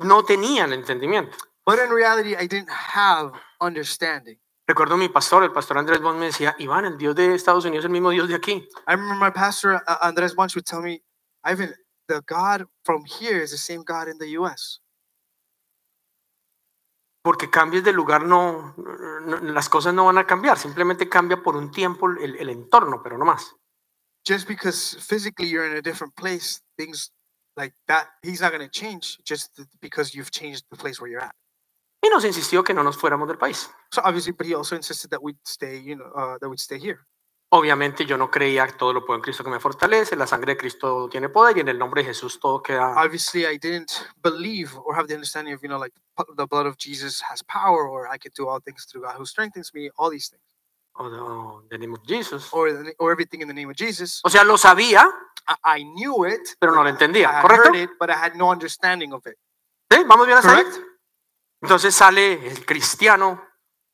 no 0.00 0.24
tenía 0.24 0.64
el 0.64 0.72
entendimiento. 0.72 1.36
But 1.66 1.80
in 1.80 1.90
reality, 1.90 2.36
I 2.36 2.46
didn't 2.46 2.70
have 2.70 3.32
understanding. 3.60 4.38
Recuerdo 4.68 4.96
mi 4.96 5.08
pastor, 5.08 5.44
el 5.44 5.52
pastor 5.52 5.78
Andrés 5.78 6.00
Bond, 6.00 6.18
me 6.20 6.26
decía, 6.26 6.54
Iván, 6.58 6.84
el 6.86 6.96
Dios 6.96 7.14
de 7.16 7.34
Estados 7.34 7.64
Unidos 7.64 7.84
es 7.84 7.86
el 7.86 7.92
mismo 7.92 8.10
Dios 8.10 8.28
de 8.28 8.36
aquí. 8.36 8.66
I 8.88 8.92
remember 8.92 9.16
my 9.16 9.30
pastor 9.30 9.74
uh, 9.86 9.96
Andres 10.02 10.34
Bunch 10.34 10.54
would 10.56 10.64
tell 10.66 10.80
me, 10.82 11.02
Ivan, 11.44 11.74
the 12.08 12.22
God 12.26 12.64
from 12.84 13.04
here 13.04 13.42
is 13.42 13.50
the 13.50 13.58
same 13.58 13.82
God 13.84 14.08
in 14.08 14.18
the 14.18 14.28
U.S. 14.38 14.80
Porque 17.24 17.50
cambies 17.50 17.82
de 17.84 17.92
lugar, 17.92 18.24
no, 18.24 18.74
no- 18.76 19.40
las 19.52 19.68
cosas 19.68 19.92
no 19.94 20.04
van 20.06 20.18
a 20.18 20.24
cambiar. 20.26 20.58
Simplemente 20.58 21.08
cambia 21.08 21.42
por 21.42 21.56
un 21.56 21.70
tiempo 21.72 22.08
el, 22.08 22.36
el 22.36 22.48
entorno, 22.50 23.02
pero 23.02 23.18
no 23.18 23.24
más. 23.24 23.54
Just 24.24 24.46
because 24.48 24.96
physically 25.00 25.48
you're 25.48 25.66
in 25.66 25.76
a 25.76 25.82
different 25.82 26.14
place, 26.16 26.60
things 26.78 27.10
like 27.56 27.74
that, 27.88 28.08
He's 28.22 28.40
not 28.40 28.52
going 28.52 28.62
to 28.62 28.70
change 28.70 29.18
just 29.24 29.54
th- 29.56 29.68
because 29.80 30.14
you've 30.14 30.30
changed 30.32 30.64
the 30.70 30.76
place 30.76 31.00
where 31.00 31.10
you're 31.10 31.22
at. 31.22 31.34
Y 32.06 32.08
nos 32.08 32.24
insistió 32.24 32.62
que 32.62 32.72
no 32.72 32.84
nos 32.84 32.96
fuéramos 32.96 33.26
del 33.26 33.36
país. 33.38 33.68
So 33.90 34.00
obviously, 34.04 34.32
but 34.32 34.46
He 34.46 34.54
also 34.54 34.76
insisted 34.76 35.10
that 35.10 35.20
we'd 35.20 35.38
stay, 35.44 35.82
you 35.82 35.96
know, 35.96 36.06
uh, 36.14 36.38
that 36.38 36.48
we'd 36.48 36.60
stay 36.60 36.78
here. 36.78 37.00
Obviamente 37.48 38.04
yo 38.06 38.16
no 38.16 38.28
creía 38.30 38.66
todo 38.76 38.92
lo 38.92 39.04
puedo 39.04 39.16
en 39.16 39.22
Cristo 39.22 39.42
que 39.44 39.50
me 39.50 39.60
fortalece, 39.60 40.16
la 40.16 40.26
sangre 40.26 40.54
de 40.54 40.56
Cristo 40.58 41.08
tiene 41.08 41.28
poder 41.28 41.56
y 41.56 41.60
en 41.60 41.68
el 41.68 41.78
nombre 41.78 42.02
de 42.02 42.08
Jesús 42.08 42.38
todo 42.40 42.60
queda. 42.62 42.94
obviously 42.96 43.44
I 43.46 43.56
didn't 43.56 43.92
believe 44.22 44.76
or 44.84 44.96
have 44.96 45.06
the 45.06 45.14
understanding 45.14 45.54
of 45.54 45.62
you 45.62 45.68
know 45.68 45.78
like 45.78 45.94
the 46.36 46.46
blood 46.46 46.66
of 46.66 46.76
Jesus 46.76 47.22
has 47.22 47.42
power 47.44 47.86
or 47.88 48.08
I 48.12 48.18
could 48.18 48.34
do 48.36 48.48
all 48.48 48.60
things 48.60 48.84
through 48.84 49.04
God 49.06 49.14
who 49.16 49.24
strengthens 49.24 49.72
me 49.72 49.90
all 49.96 50.10
these 50.10 50.28
things 50.28 50.42
O 50.96 51.08
de, 51.08 51.68
the 51.70 51.78
name 51.78 51.92
of 51.94 52.02
Jesus. 52.04 52.48
or 52.52 52.72
the, 52.72 52.94
or 52.98 53.12
everything 53.12 53.40
in 53.42 53.46
the 53.48 53.54
name 53.54 53.70
of 53.70 53.76
Jesus 53.76 54.20
O 54.24 54.28
sea, 54.28 54.42
lo 54.42 54.58
sabía, 54.58 55.06
I, 55.46 55.78
I 55.78 55.84
knew 55.84 56.24
it 56.26 56.56
pero 56.58 56.72
no 56.72 56.78
but 56.78 56.84
lo 56.84 56.88
I 56.88 56.92
entendía, 56.94 57.28
had 57.30 57.42
¿correcto? 57.42 57.68
heard 57.68 57.76
it 57.76 57.90
but 58.00 58.10
I 58.10 58.14
had 58.14 58.34
no 58.34 58.50
understanding 58.50 59.12
of 59.12 59.24
it 59.24 59.38
¿Sí? 59.88 60.02
¿Vamos 60.04 60.26
bien 60.26 60.36
hasta 60.38 60.50
ahí? 60.56 60.64
Entonces 61.62 61.94
sale 61.94 62.46
el 62.48 62.64
cristiano 62.66 63.42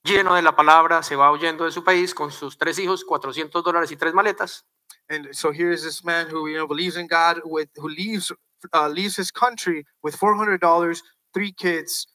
lleno 0.04 0.34
de 0.34 0.42
la 0.42 0.54
palabra, 0.56 1.02
se 1.02 1.14
va 1.16 1.30
huyendo 1.32 1.64
de 1.64 1.70
su 1.72 1.84
país 1.84 2.14
con 2.14 2.30
sus 2.32 2.58
tres 2.58 2.78
hijos, 2.78 3.04
400 3.04 3.62
dólares 3.62 3.90
y 3.92 3.96
tres 3.96 4.12
maletas. 4.14 4.64
and 5.08 5.32
so 5.32 5.50
here 5.50 5.72
is 5.72 5.82
this 5.82 6.04
man 6.04 6.28
who 6.30 6.48
you 6.48 6.56
know 6.56 6.66
believes 6.66 6.96
in 6.96 7.06
God 7.06 7.40
with 7.44 7.68
who 7.76 7.88
leaves 7.88 8.30
uh, 8.72 8.88
leaves 8.88 9.16
his 9.16 9.30
country 9.32 9.84
with 10.02 10.14
four 10.16 10.34
hundred 10.36 10.60
dollars 10.60 11.02
three 11.34 11.52
kids 11.52 12.06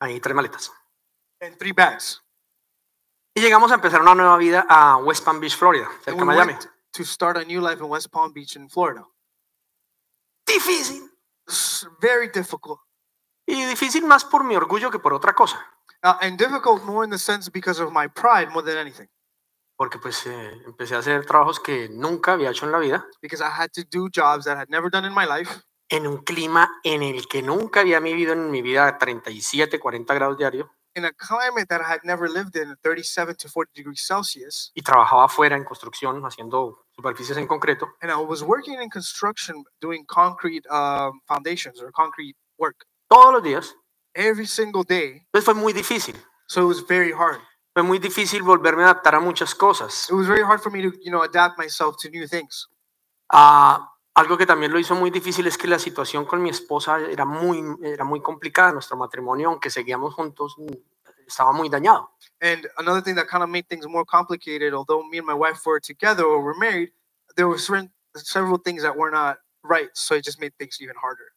Ahí, 0.00 0.20
tres 0.20 0.34
maletas. 0.34 0.70
and 1.40 1.56
three 1.58 1.72
bags 1.72 2.22
Y 3.34 3.40
llegamos 3.42 3.70
a 3.72 3.74
empezar 3.76 4.00
una 4.00 4.14
nueva 4.14 4.36
vida 4.38 4.66
a 4.68 4.96
West 4.98 5.24
Palm 5.24 5.40
Beach, 5.40 5.56
Florida, 5.56 5.88
cerca 6.04 6.10
and 6.12 6.18
de 6.20 6.24
we 6.24 6.34
Miami. 6.34 6.52
went 6.52 6.68
to 6.92 7.04
start 7.04 7.36
a 7.36 7.44
new 7.44 7.60
life 7.60 7.80
in 7.80 7.88
West 7.88 8.10
Palm 8.10 8.32
Beach 8.32 8.54
in 8.56 8.68
Florida 8.68 9.04
Difícil. 10.46 11.08
S- 11.48 11.86
very 12.00 12.28
difficult 12.28 12.80
Y 13.50 13.64
difícil 13.66 14.04
más 14.04 14.24
por 14.24 14.44
mi 14.44 14.54
orgullo 14.54 14.90
que 14.90 15.00
por 15.00 15.12
otra 15.12 15.34
cosa. 15.34 15.58
Uh, 16.04 16.14
and 16.22 16.38
difficult 16.38 16.84
more 16.84 17.04
in 17.04 17.10
the 17.10 17.18
sense 17.18 17.50
because 17.50 17.82
of 17.82 17.92
my 17.92 18.06
pride 18.08 18.48
more 18.52 18.62
than 18.62 18.78
anything. 18.78 19.08
Porque 19.76 19.98
pues 19.98 20.24
eh, 20.26 20.62
empecé 20.66 20.94
a 20.94 20.98
hacer 20.98 21.26
trabajos 21.26 21.58
que 21.58 21.88
nunca 21.88 22.32
había 22.32 22.50
hecho 22.50 22.66
en 22.66 22.72
la 22.72 22.78
vida, 22.78 23.06
Because 23.20 23.42
I 23.42 23.48
had 23.48 23.70
to 23.72 23.82
do 23.82 24.08
jobs 24.08 24.44
that 24.44 24.56
I 24.56 24.60
had 24.60 24.68
never 24.68 24.90
done 24.90 25.06
in 25.06 25.14
my 25.14 25.26
life 25.26 25.62
en 25.88 26.06
un 26.06 26.18
clima 26.18 26.70
en 26.84 27.02
el 27.02 27.26
que 27.26 27.42
nunca 27.42 27.80
había 27.80 27.98
vivido 27.98 28.32
en 28.32 28.50
mi 28.50 28.62
vida 28.62 28.86
a 28.86 28.98
37, 28.98 29.80
40 29.80 30.14
grados 30.14 30.38
diario. 30.38 30.70
in 30.94 31.04
a 31.04 31.12
climate 31.12 31.68
that 31.68 31.80
I 31.80 31.88
had 31.88 32.00
never 32.04 32.28
lived 32.28 32.56
in, 32.56 32.74
37 32.82 33.36
to 33.36 33.48
40 33.48 33.72
degrees 33.74 34.04
Celsius. 34.06 34.70
Y 34.74 34.82
trabajaba 34.82 35.24
afuera 35.24 35.56
en 35.56 35.64
construcción, 35.64 36.22
haciendo 36.24 36.86
superficies 36.92 37.36
en 37.36 37.46
concreto. 37.46 37.88
And 38.00 38.10
I 38.10 38.16
was 38.16 38.42
working 38.42 38.80
in 38.80 38.90
construction 38.90 39.64
doing 39.80 40.04
concrete 40.06 40.66
um, 40.70 41.20
foundations 41.26 41.80
or 41.80 41.90
concrete 41.92 42.36
work 42.58 42.84
Todos 43.10 43.32
los 43.34 43.42
días. 43.42 43.74
every 44.14 44.46
single 44.46 44.84
day. 44.84 45.22
Entonces 45.26 45.44
fue 45.44 45.54
muy 45.54 45.72
difícil. 45.72 46.16
So 46.46 46.62
it 46.62 46.66
was 46.66 46.80
very 46.86 47.12
hard. 47.12 47.40
Fue 47.74 47.82
muy 47.82 47.98
difícil 47.98 48.42
volverme 48.42 48.82
a 48.82 48.90
adaptar 48.90 49.14
a 49.14 49.20
muchas 49.20 49.54
cosas. 49.54 50.08
It 50.10 50.14
was 50.14 50.26
very 50.26 50.42
hard 50.42 50.60
for 50.60 50.70
me 50.70 50.82
to, 50.82 50.90
you 51.02 51.10
know, 51.10 51.22
adapt 51.22 51.58
myself 51.58 51.96
to 52.02 52.10
new 52.10 52.26
things. 52.26 52.68
Ah, 53.32 53.92
algo 54.14 54.36
que 54.36 54.46
también 54.46 54.72
lo 54.72 54.78
hizo 54.78 54.94
muy 54.94 55.10
difícil 55.10 55.46
es 55.46 55.56
que 55.56 55.68
la 55.68 55.78
situación 55.78 56.24
con 56.24 56.42
mi 56.42 56.50
esposa 56.50 56.98
era 57.00 57.24
muy, 57.24 57.62
era 57.84 58.04
muy 58.04 58.20
complicada. 58.20 58.72
Nuestro 58.72 58.96
matrimonio, 58.96 59.48
aunque 59.48 59.70
seguíamos 59.70 60.14
juntos, 60.14 60.56
estaba 61.26 61.52
muy 61.52 61.68
dañado. 61.68 62.10
And 62.40 62.66
another 62.78 63.02
thing 63.02 63.14
that 63.14 63.28
kind 63.28 63.44
of 63.44 63.48
made 63.48 63.66
things 63.68 63.86
more 63.86 64.04
complicated, 64.04 64.74
although 64.74 65.04
me 65.08 65.18
and 65.18 65.26
my 65.26 65.34
wife 65.34 65.64
were 65.64 65.80
together 65.80 66.24
or 66.24 66.42
were 66.42 66.58
married, 66.58 66.90
there 67.36 67.46
were 67.46 67.58
certain, 67.58 67.92
several 68.16 68.58
things 68.58 68.82
that 68.82 68.96
were 68.96 69.12
not 69.12 69.38
right. 69.62 69.90
So 69.94 70.16
it 70.16 70.24
just 70.24 70.40
made 70.40 70.52
things 70.58 70.78
even 70.80 70.96
harder. 70.96 71.32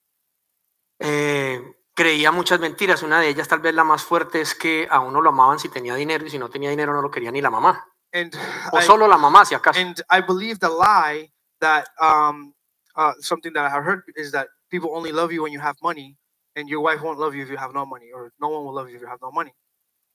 Creía 1.96 2.32
muchas 2.32 2.60
mentiras. 2.60 3.04
Una 3.04 3.20
de 3.20 3.30
ellas, 3.30 3.48
tal 3.48 3.60
vez 3.60 3.74
la 3.76 3.84
más 3.84 4.04
fuerte, 4.04 4.42
es 4.42 4.56
que 4.56 4.88
a 4.90 5.00
uno 5.00 5.22
lo 5.22 5.30
amaban 5.30 5.60
si 5.60 5.70
tenía 5.70 5.96
dinero 5.96 6.26
y 6.26 6.30
si 6.30 6.40
no 6.40 6.50
tenía 6.50 6.70
dinero 6.70 6.94
no 6.94 7.02
lo 7.02 7.12
quería 7.12 7.32
ni 7.32 7.42
la 7.42 7.50
mamá. 7.52 7.86
And 8.14 8.34
O 8.72 8.80
I- 8.80 8.84
solo 8.84 9.08
la 9.08 9.18
mamá, 9.18 9.46
si 9.46 9.56
acaso. 9.56 9.80
and 9.80 10.02
I 10.10 10.22
believe 10.22 10.60
the 10.60 10.70
lie 10.70 11.32
that 11.62 11.88
um, 12.00 12.54
uh, 12.96 13.14
something 13.20 13.54
that 13.54 13.66
I 13.66 13.70
have 13.70 13.84
heard 13.84 14.04
is 14.16 14.32
that 14.32 14.48
people 14.70 14.92
only 14.96 15.12
love 15.12 15.32
you 15.32 15.44
when 15.44 15.52
you 15.52 15.60
have 15.60 15.76
money, 15.82 16.16
and 16.56 16.68
your 16.70 16.82
wife 16.82 17.02
won't 17.02 17.18
love 17.20 17.36
you 17.36 17.44
if 17.44 17.50
you 17.50 17.58
have 17.58 17.74
no 17.74 17.86
money, 17.86 18.12
or 18.14 18.32
no 18.40 18.50
one 18.50 18.64
will 18.66 18.74
love 18.74 18.90
you 18.90 18.96
if 18.96 19.02
you 19.02 19.08
have 19.08 19.22
no 19.22 19.32
money. 19.32 19.54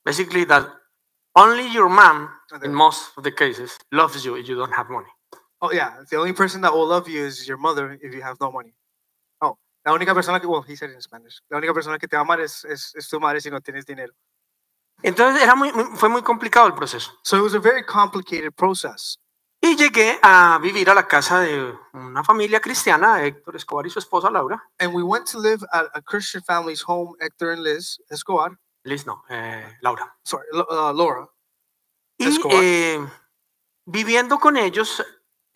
Basically, 0.05 0.45
that 0.45 0.65
only 1.35 1.67
your 1.67 1.89
mom, 1.89 2.29
in 2.63 2.73
most 2.73 3.11
of 3.17 3.23
the 3.23 3.31
cases, 3.31 3.77
loves 3.91 4.23
you 4.25 4.35
if 4.35 4.47
you 4.47 4.55
don't 4.55 4.73
have 4.73 4.89
money. 4.89 5.11
oh 5.61 5.71
yeah, 5.73 5.91
the 6.09 6.15
only 6.17 6.31
person 6.31 6.61
that 6.61 6.71
will 6.73 6.87
love 6.87 7.07
you 7.09 7.21
is 7.25 7.45
your 7.47 7.57
mother 7.57 7.97
if 8.01 8.13
you 8.13 8.21
have 8.21 8.37
no 8.39 8.49
money. 8.51 8.73
La 9.83 9.93
única 9.93 10.13
persona 10.13 10.39
que 10.39 10.47
well, 10.47 10.63
he 10.67 10.75
said 10.75 10.91
in 10.91 11.01
Spanish. 11.01 11.41
La 11.49 11.57
única 11.57 11.73
persona 11.73 11.97
que 11.97 12.07
te 12.07 12.15
va 12.15 12.21
a 12.21 12.23
amar 12.25 12.41
es, 12.41 12.65
es, 12.65 12.93
es 12.95 13.07
tu 13.07 13.19
madre 13.19 13.39
si 13.41 13.49
no 13.49 13.61
tienes 13.61 13.85
dinero. 13.85 14.13
Entonces 15.01 15.41
era 15.41 15.55
muy, 15.55 15.71
muy- 15.71 15.95
fue 15.95 16.09
muy 16.09 16.21
complicado 16.21 16.67
el 16.67 16.73
proceso. 16.73 17.11
So 17.23 17.37
it 17.37 17.43
was 17.43 17.53
a 17.55 17.59
very 17.59 17.85
complicated 17.85 18.51
process. 18.53 19.17
Y 19.61 19.75
llegué 19.75 20.19
a 20.21 20.57
vivir 20.61 20.89
a 20.89 20.93
la 20.93 21.05
casa 21.07 21.39
de 21.41 21.73
una 21.93 22.23
familia 22.23 22.59
cristiana, 22.61 23.23
Héctor 23.25 23.55
Escobar 23.57 23.85
y 23.87 23.89
su 23.89 23.99
esposa 23.99 24.29
Laura. 24.29 24.61
And 24.77 24.93
we 24.93 25.03
went 25.03 25.29
to 25.31 25.39
live 25.39 25.65
at 25.73 25.87
a 25.93 26.01
Christian 26.01 26.43
family's 26.43 26.81
home, 26.85 27.13
Hector 27.19 27.51
and 27.51 27.63
Liz 27.63 28.01
Escobar. 28.09 28.57
Liz 28.83 29.05
no, 29.05 29.23
eh, 29.29 29.77
Laura. 29.81 30.15
sorry, 30.23 30.45
uh, 30.53 30.93
Laura. 30.93 31.27
Y 32.17 32.27
Escobar. 32.27 32.57
eh, 32.63 33.05
viviendo 33.85 34.39
con 34.39 34.55
ellos, 34.55 35.03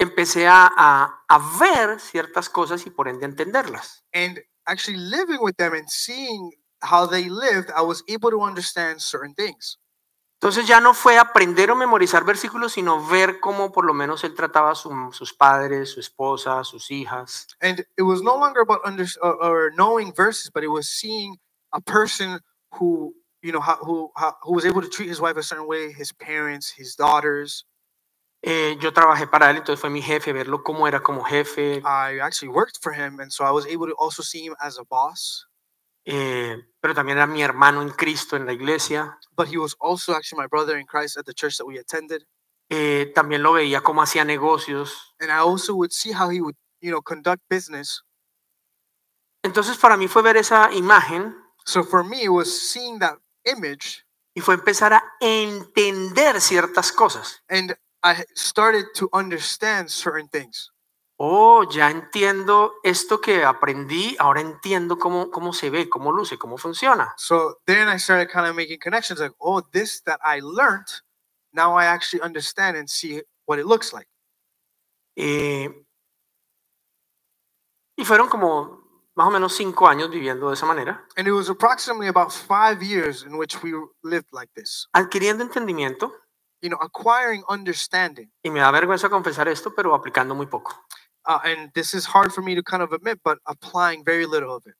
empecé 0.03 0.47
a, 0.47 0.69
a- 0.75 1.25
a 1.27 1.39
ver 1.59 1.99
ciertas 1.99 2.49
cosas 2.49 2.85
y 2.85 2.89
por 2.91 3.07
ende 3.07 3.25
entenderlas. 3.25 4.03
And 4.13 4.39
actually 4.65 4.97
living 4.99 5.39
with 5.41 5.55
them 5.57 5.73
and 5.73 5.89
seeing 5.89 6.51
how 6.81 7.07
they 7.07 7.29
lived, 7.29 7.71
I 7.75 7.81
was 7.81 8.03
able 8.07 8.29
to 8.31 8.41
understand 8.43 9.01
certain 9.01 9.33
things. 9.35 9.77
Entonces 10.41 10.67
ya 10.67 10.81
no 10.81 10.93
fue 10.93 11.17
aprender 11.17 11.71
o 11.71 11.75
memorizar 11.75 12.25
versículos, 12.25 12.73
sino 12.73 13.05
ver 13.07 13.39
cómo 13.39 13.71
por 13.71 13.85
lo 13.85 13.93
menos 13.93 14.23
él 14.25 14.35
trataba 14.35 14.71
a 14.71 14.75
su- 14.75 15.09
sus 15.13 15.33
padres, 15.33 15.91
su 15.91 16.01
esposa, 16.01 16.63
sus 16.65 16.91
hijas. 16.91 17.47
And 17.61 17.79
it 17.97 18.03
was 18.03 18.21
no 18.21 18.35
longer 18.35 18.61
about 18.61 18.81
under 18.83 19.05
or, 19.21 19.35
or 19.41 19.71
knowing 19.77 20.13
verses, 20.13 20.51
but 20.53 20.63
it 20.63 20.67
was 20.67 20.89
seeing 20.89 21.37
a 21.71 21.79
person 21.79 22.39
who 22.73 23.13
you 23.41 23.51
know 23.53 23.61
how, 23.61 23.77
who 23.77 24.11
how, 24.17 24.35
who 24.43 24.53
was 24.53 24.65
able 24.65 24.81
to 24.81 24.89
treat 24.89 25.07
his 25.07 25.21
wife 25.21 25.37
a 25.37 25.43
certain 25.43 25.67
way, 25.67 25.93
his 25.93 26.11
parents, 26.11 26.71
his 26.71 26.95
daughters. 26.95 27.63
Eh, 28.45 28.77
yo 28.81 28.91
trabajé 28.91 29.25
para 29.25 29.49
él, 29.49 29.57
entonces 29.57 29.79
fue 29.79 29.89
mi 29.89 30.01
jefe, 30.01 30.33
verlo 30.33 30.63
cómo 30.63 30.85
era 30.87 31.01
como 31.01 31.23
jefe. 31.23 31.77
I 31.85 32.19
actually 32.19 32.53
worked 32.53 32.77
for 32.81 32.93
him, 32.93 33.21
and 33.21 33.31
so 33.31 33.45
I 33.45 33.51
was 33.51 33.65
able 33.65 33.87
to 33.87 33.95
also 33.97 34.21
see 34.21 34.43
him 34.45 34.53
as 34.59 34.77
a 34.77 34.83
boss. 34.83 35.47
eh, 36.05 36.57
pero 36.81 36.93
también 36.93 37.17
era 37.17 37.25
mi 37.27 37.41
hermano 37.41 37.81
en 37.81 37.89
Cristo 37.91 38.35
en 38.35 38.45
la 38.45 38.51
iglesia. 38.51 39.17
But 39.37 39.47
he 39.47 39.57
was 39.57 39.73
also 39.79 40.13
actually 40.13 40.41
my 40.41 40.47
brother 40.47 40.77
in 40.77 40.85
Christ 40.85 41.17
at 41.17 41.25
the 41.25 41.33
church 41.33 41.55
that 41.57 41.65
we 41.65 41.79
attended, 41.79 42.23
eh, 42.69 43.13
también 43.15 43.41
lo 43.41 43.53
veía 43.53 43.81
cómo 43.81 44.01
hacía 44.01 44.25
negocios. 44.25 45.15
and 45.21 45.31
I 45.31 45.37
also 45.37 45.73
would 45.75 45.93
see 45.93 46.11
how 46.11 46.29
he 46.29 46.41
would 46.41 46.57
you 46.81 46.91
know 46.91 47.01
conduct 47.01 47.41
business. 47.49 48.03
Entonces 49.43 49.77
para 49.77 49.95
mí 49.95 50.09
fue 50.09 50.21
ver 50.21 50.35
esa 50.35 50.69
imagen 50.73 51.35
So 51.65 51.81
for 51.85 52.03
me, 52.03 52.23
it 52.23 52.29
was 52.29 52.51
seeing 52.51 52.99
that 52.99 53.17
image, 53.45 54.05
y 54.35 54.41
fue 54.41 54.55
empezar 54.55 54.91
a 54.91 55.01
entender 55.21 56.41
ciertas 56.41 56.91
cosas. 56.91 57.41
and 57.47 57.77
I 58.03 58.25
started 58.35 58.85
to 58.95 59.09
understand 59.13 59.89
certain 59.89 60.27
things. 60.27 60.69
Oh, 61.17 61.63
ya 61.69 61.89
entiendo 61.89 62.73
esto 62.83 63.21
que 63.21 63.45
aprendí, 63.45 64.15
ahora 64.19 64.41
entiendo 64.41 64.97
cómo, 64.97 65.29
cómo 65.31 65.53
se 65.53 65.69
ve, 65.69 65.87
cómo 65.87 66.11
luce, 66.11 66.37
cómo 66.37 66.57
funciona. 66.57 67.13
So 67.17 67.59
then 67.65 67.87
I 67.87 67.97
started 67.97 68.29
kind 68.29 68.47
of 68.47 68.55
making 68.55 68.79
connections 68.79 69.19
like, 69.21 69.33
oh, 69.39 69.61
this 69.71 70.01
that 70.01 70.19
I 70.23 70.41
learned, 70.41 70.87
now 71.53 71.75
I 71.75 71.85
actually 71.85 72.21
understand 72.23 72.75
and 72.75 72.89
see 72.89 73.21
what 73.45 73.59
it 73.59 73.65
looks 73.65 73.93
like. 73.93 74.07
Eh, 75.15 75.69
y 77.95 78.03
fueron 78.03 78.27
como 78.27 78.81
más 79.15 79.27
o 79.27 79.31
menos 79.31 79.55
cinco 79.55 79.87
años 79.87 80.09
viviendo 80.09 80.47
de 80.49 80.55
esa 80.55 80.65
manera, 80.65 81.05
And 81.15 81.27
it 81.27 81.31
was 81.31 81.47
approximately 81.49 82.07
about 82.07 82.33
five 82.33 82.81
years 82.81 83.23
in 83.23 83.37
which 83.37 83.61
we 83.61 83.73
lived 84.03 84.27
like 84.33 84.51
this, 84.55 84.87
adquiriendo 84.93 85.43
entendimiento, 85.43 86.11
you 86.63 86.69
know, 86.69 86.77
acquiring 86.81 87.43
understanding. 87.49 88.31
y 88.41 88.49
me 88.49 88.61
da 88.61 88.71
vergüenza 88.71 89.09
confesar 89.09 89.47
esto, 89.49 89.73
pero 89.75 89.93
aplicando 89.93 90.33
muy 90.33 90.47
poco. 90.47 90.73
Uh, 91.25 91.39
and 91.43 91.73
this 91.73 91.93
is 91.93 92.05
hard 92.05 92.31
for 92.31 92.41
me 92.41 92.55
to 92.55 92.63
kind 92.63 92.81
of 92.81 92.93
admit, 92.93 93.19
but 93.23 93.37
applying 93.45 94.03
very 94.03 94.25
little 94.25 94.55
of 94.55 94.65
it. 94.65 94.73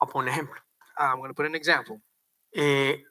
A 0.00 0.06
poner 0.06 0.32
ejemplo. 0.32 0.60
Uh, 1.00 1.04
I'm 1.04 1.16
going 1.18 1.30
to 1.30 1.34
put 1.34 1.46
an 1.46 1.54
example. 1.54 2.00
Eh, 2.52 3.02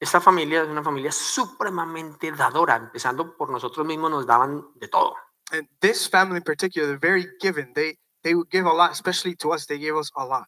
esta 0.00 0.20
familia 0.20 0.62
es 0.62 0.68
una 0.68 0.82
familia 0.82 1.10
supremamente 1.10 2.30
dadora, 2.30 2.76
empezando 2.76 3.36
por 3.36 3.50
nosotros 3.50 3.84
mismos 3.84 4.10
nos 4.10 4.26
daban 4.26 4.64
de 4.76 4.86
todo. 4.86 5.16
And 5.50 5.68
this 5.80 6.08
family 6.08 6.38
in 6.38 6.44
particular, 6.44 6.86
they're 6.86 6.98
very 6.98 7.26
given. 7.40 7.72
They 7.74 7.98
they 8.22 8.34
would 8.34 8.50
give 8.50 8.66
a 8.66 8.72
lot, 8.72 8.92
especially 8.92 9.34
to 9.36 9.52
us. 9.52 9.66
They 9.66 9.78
gave 9.78 9.96
us 9.96 10.10
a 10.14 10.24
lot. 10.24 10.46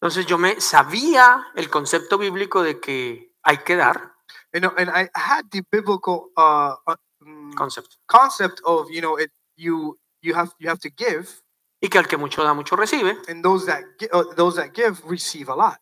Entonces 0.00 0.26
yo 0.26 0.38
me 0.38 0.60
sabía 0.60 1.46
el 1.54 1.70
concepto 1.70 2.18
bíblico 2.18 2.62
de 2.64 2.80
que 2.80 3.32
hay 3.44 3.58
que 3.58 3.76
dar, 3.76 4.11
You 4.54 4.60
know, 4.60 4.72
and 4.76 4.90
I 4.90 5.08
had 5.14 5.50
the 5.50 5.62
biblical 5.70 6.28
uh, 6.36 6.74
uh, 6.86 6.96
mm, 7.24 7.54
concepto, 7.54 7.96
concept 8.06 8.60
of 8.64 8.90
you 8.90 9.00
know 9.00 9.16
it 9.16 9.30
you 9.56 9.98
you 10.22 10.34
have 10.34 10.52
you 10.58 10.68
have 10.68 10.80
to 10.80 10.90
give 10.90 11.42
y 11.80 11.88
que 11.88 11.98
al 11.98 12.06
que 12.06 12.16
mucho 12.16 12.44
da, 12.44 12.54
mucho 12.54 12.76
recibe. 12.76 13.18
and 13.28 13.42
those 13.42 13.66
that 13.66 13.82
uh, 14.12 14.24
those 14.36 14.56
that 14.56 14.72
give 14.74 15.00
receive 15.04 15.48
a 15.48 15.54
lot. 15.56 15.78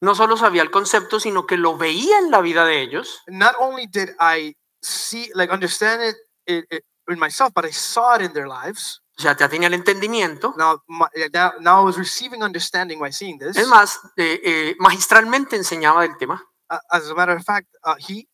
No 0.00 0.14
solo 0.16 0.36
sabía 0.36 0.62
el 0.62 0.70
concepto, 0.70 1.20
sino 1.20 1.46
que 1.46 1.56
lo 1.56 1.76
veía 1.76 2.18
en 2.18 2.30
la 2.30 2.40
vida 2.40 2.64
de 2.64 2.80
ellos. 2.80 3.22
Not 3.28 3.54
only 3.60 3.86
did 3.86 4.10
I 4.18 4.56
see 4.82 5.30
like 5.34 5.52
understand 5.52 6.02
it, 6.02 6.16
it, 6.46 6.64
it 6.70 6.84
in 7.08 7.18
myself, 7.18 7.52
but 7.54 7.64
I 7.64 7.70
saw 7.70 8.16
it 8.16 8.22
in 8.22 8.32
their 8.32 8.48
lives. 8.48 9.00
O 9.18 9.22
sea, 9.22 9.36
ya 9.36 9.48
tenía 9.48 9.68
el 9.68 9.74
entendimiento. 9.74 10.54
Now, 10.56 10.82
my, 10.88 11.04
uh, 11.04 11.28
now, 11.32 11.52
now 11.60 11.80
I 11.80 11.84
was 11.84 11.96
receiving 11.96 12.42
understanding 12.42 12.98
by 12.98 13.12
seeing 13.12 13.38
this. 13.38 13.56
Es 13.56 13.68
más, 13.68 14.00
eh, 14.16 14.40
eh, 14.42 14.76
magistralmente 14.78 15.54
enseñaba 15.54 16.02
del 16.02 16.16
tema. 16.16 16.42
Uh, 16.72 16.78
as 16.90 17.10
a 17.10 17.14
matter 17.14 17.36
of 17.36 17.44
fact, 17.44 17.66
uh, 17.84 17.94
he. 17.98 18.26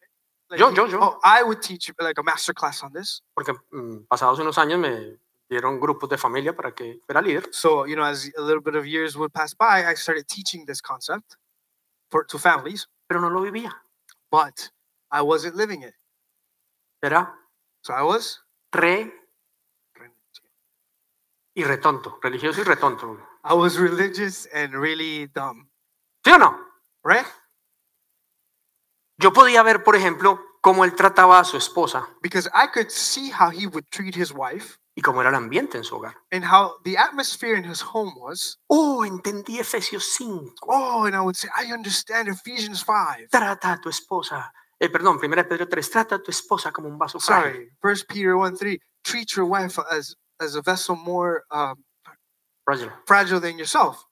like, 0.49 0.61
Yo- 0.61 0.71
yo- 0.71 0.87
yo. 0.87 0.99
Oh, 1.03 1.19
I 1.25 1.43
would 1.43 1.61
teach 1.61 1.91
like 2.01 2.19
a 2.19 2.23
master 2.23 2.55
class 2.55 2.83
on 2.85 2.93
this. 2.93 3.21
porque 3.35 3.53
mm, 3.73 4.07
pasados 4.09 4.39
unos 4.39 4.57
años 4.59 4.79
me 4.79 5.19
dieron 5.51 5.81
grupos 5.81 6.09
de 6.09 6.17
familia 6.17 6.55
para 6.55 6.73
que 6.73 7.01
fuera 7.05 7.21
líder. 7.21 7.49
So 7.53 7.85
you 7.85 7.97
know, 7.97 8.05
as 8.05 8.31
a 8.39 8.41
little 8.43 8.63
bit 8.63 8.77
of 8.77 8.87
years 8.87 9.17
would 9.17 9.33
pass 9.33 9.55
by, 9.55 9.85
I 9.85 9.95
started 9.95 10.27
teaching 10.29 10.65
this 10.67 10.81
concept 10.81 11.37
for 12.11 12.25
to 12.27 12.39
families, 12.39 12.87
pero 13.09 13.21
no 13.21 13.29
lo 13.29 13.41
vivía. 13.43 13.73
but 14.31 14.71
I 15.11 15.23
wasn't 15.23 15.57
living 15.57 15.83
it. 15.83 15.95
Era 17.03 17.35
So 17.83 17.93
I 17.95 18.03
was 18.03 18.41
re 18.73 19.11
y 21.55 21.65
retonto, 21.65 22.19
religioso 22.23 22.61
y 22.61 22.65
retonto. 22.65 23.19
I 23.45 23.55
was 23.55 23.77
religious 23.79 24.47
and 24.55 24.75
really 24.75 25.27
dumb, 25.35 25.69
¿Sí 26.25 26.31
o 26.33 26.39
no? 26.39 26.57
right? 27.05 27.27
Yo 29.19 29.33
podía 29.33 29.63
ver, 29.63 29.83
por 29.83 29.97
ejemplo, 29.97 30.41
cómo 30.61 30.85
él 30.85 30.95
trataba 30.95 31.39
a 31.41 31.45
su 31.45 31.57
esposa 31.57 32.09
Because 32.23 32.49
I 32.55 32.69
could 32.73 32.91
see 32.91 33.31
how 33.31 33.51
he 33.51 33.67
would 33.67 33.85
treat 33.91 34.15
his 34.17 34.33
wife 34.33 34.79
y 34.97 35.01
cómo 35.03 35.21
era 35.21 35.31
el 35.31 35.37
ambiente 35.37 35.79
en 35.79 35.85
su 35.85 35.97
hogar. 35.97 36.15
and 36.33 36.45
how 36.45 36.75
the 36.85 36.97
atmosphere 36.97 37.57
in 37.57 37.65
his 37.65 37.81
home 37.81 38.13
was. 38.17 38.59
Oh, 38.69 39.05
entendí 39.05 39.59
Efesios 39.61 40.05
5. 40.17 40.55
Oh, 40.67 41.05
and 41.07 41.15
I 41.15 41.21
would 41.21 41.37
say, 41.37 41.49
I 41.57 41.73
understand 41.73 42.29
Ephesians 42.29 42.83
5. 42.85 43.29
Trata 43.31 43.73
a 43.75 43.81
tu 43.81 43.89
esposa. 43.89 44.53
Eh, 44.81 44.89
perdón, 44.89 45.19
1 45.21 45.45
Pedro 45.49 45.69
3. 45.69 45.91
Trata 45.91 46.17
a 46.17 46.19
tu 46.23 46.31
esposa 46.33 46.73
como 46.73 46.89
un 46.89 46.99
vaso 46.99 47.19
frágil. 47.21 47.53
Sorry, 47.53 47.71
First 47.81 48.09
Peter 48.09 48.35
1 48.37 48.57
3. 48.57 48.79
Treat 49.05 49.37
your 49.37 49.47
wife 49.47 49.79
as 49.91 50.17
as 50.41 50.55
a 50.57 50.63
vessel 50.63 50.95
more 50.97 51.43
um, 51.51 51.75
Fragile. 52.65 52.93
fragile 53.07 53.41
than 53.41 53.57
yourself. 53.59 54.05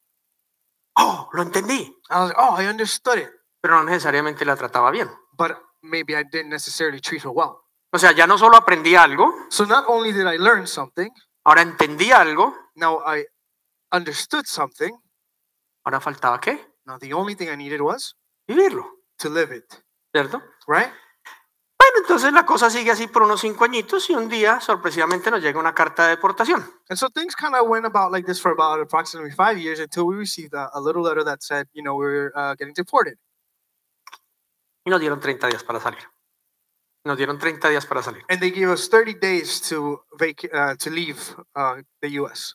Oh, 0.96 1.28
lo 1.32 1.42
entendí. 1.44 1.90
I 2.10 2.20
was 2.20 2.28
like, 2.30 2.38
oh, 2.38 2.54
I 2.56 2.66
understood 2.66 3.18
it, 3.18 3.30
Pero 3.66 3.78
no 3.78 3.84
necesariamente 3.90 4.44
la 4.44 4.54
trataba 4.54 4.92
bien. 4.92 5.10
but 5.36 5.56
maybe 5.82 6.14
I 6.16 6.22
didn't 6.22 6.50
necessarily 6.50 7.00
treat 7.00 7.24
her 7.24 7.30
well. 7.32 7.62
O 7.92 7.98
sea, 7.98 8.12
ya 8.12 8.24
no 8.24 8.38
solo 8.38 8.56
aprendí 8.56 8.94
algo, 8.94 9.34
So 9.50 9.66
not 9.66 9.86
only 9.88 10.12
did 10.12 10.24
I 10.24 10.36
learn 10.38 10.68
something, 10.68 11.10
ahora 11.44 11.62
entendí 11.62 12.12
algo, 12.12 12.54
now 12.76 13.02
I 13.04 13.24
understood 13.92 14.44
something. 14.46 14.92
ahora 15.84 16.00
faltaba 16.00 16.38
qué? 16.40 16.64
Now 16.84 16.96
the 17.00 17.12
only 17.12 17.34
thing 17.34 17.48
I 17.48 17.56
needed 17.56 17.80
was 17.80 18.14
Vivirlo, 18.46 18.86
to 19.18 19.30
live 19.30 19.52
it, 19.52 19.64
¿cierto? 20.14 20.40
right? 20.68 20.92
Bueno, 21.78 21.98
entonces 22.02 22.32
la 22.32 22.46
cosa 22.46 22.70
sigue 22.70 22.92
así 22.92 23.08
por 23.08 23.22
unos 23.24 23.40
cinco 23.40 23.64
añitos 23.64 24.08
y 24.10 24.14
un 24.14 24.28
día 24.28 24.60
sorpresivamente 24.60 25.28
nos 25.32 25.42
llega 25.42 25.58
una 25.58 25.74
carta 25.74 26.04
de 26.04 26.10
deportación. 26.10 26.62
And 26.88 26.96
so 26.96 27.08
things 27.10 27.34
kind 27.34 27.56
of 27.56 27.66
went 27.66 27.84
about 27.84 28.12
like 28.12 28.26
this 28.26 28.40
for 28.40 28.52
about 28.52 28.80
approximately 28.80 29.32
five 29.32 29.58
years 29.58 29.80
until 29.80 30.04
we 30.06 30.14
received 30.16 30.54
a, 30.54 30.70
a 30.72 30.80
little 30.80 31.02
letter 31.02 31.24
that 31.24 31.42
said, 31.42 31.66
you 31.72 31.82
know, 31.82 31.96
we 31.96 32.06
we're 32.06 32.32
uh, 32.36 32.54
getting 32.54 32.72
deported. 32.74 33.18
Y 34.86 34.90
nos 34.90 35.00
dieron 35.00 35.18
30 35.20 35.48
días 35.48 35.64
para 35.64 35.80
salir. 35.80 35.98
Nos 37.04 37.16
dieron 37.16 37.38
30 37.38 37.68
días 37.68 37.84
para 37.86 38.02
salir. 38.02 38.22
And 38.28 38.40
they 38.40 38.50
gave 38.50 38.72
us 38.72 38.88
30 38.88 39.18
days 39.20 39.60
to 39.68 40.04
vac- 40.18 40.48
uh, 40.52 40.76
to 40.76 40.90
leave 40.90 41.18
uh, 41.56 41.82
the 42.00 42.08
U.S. 42.20 42.54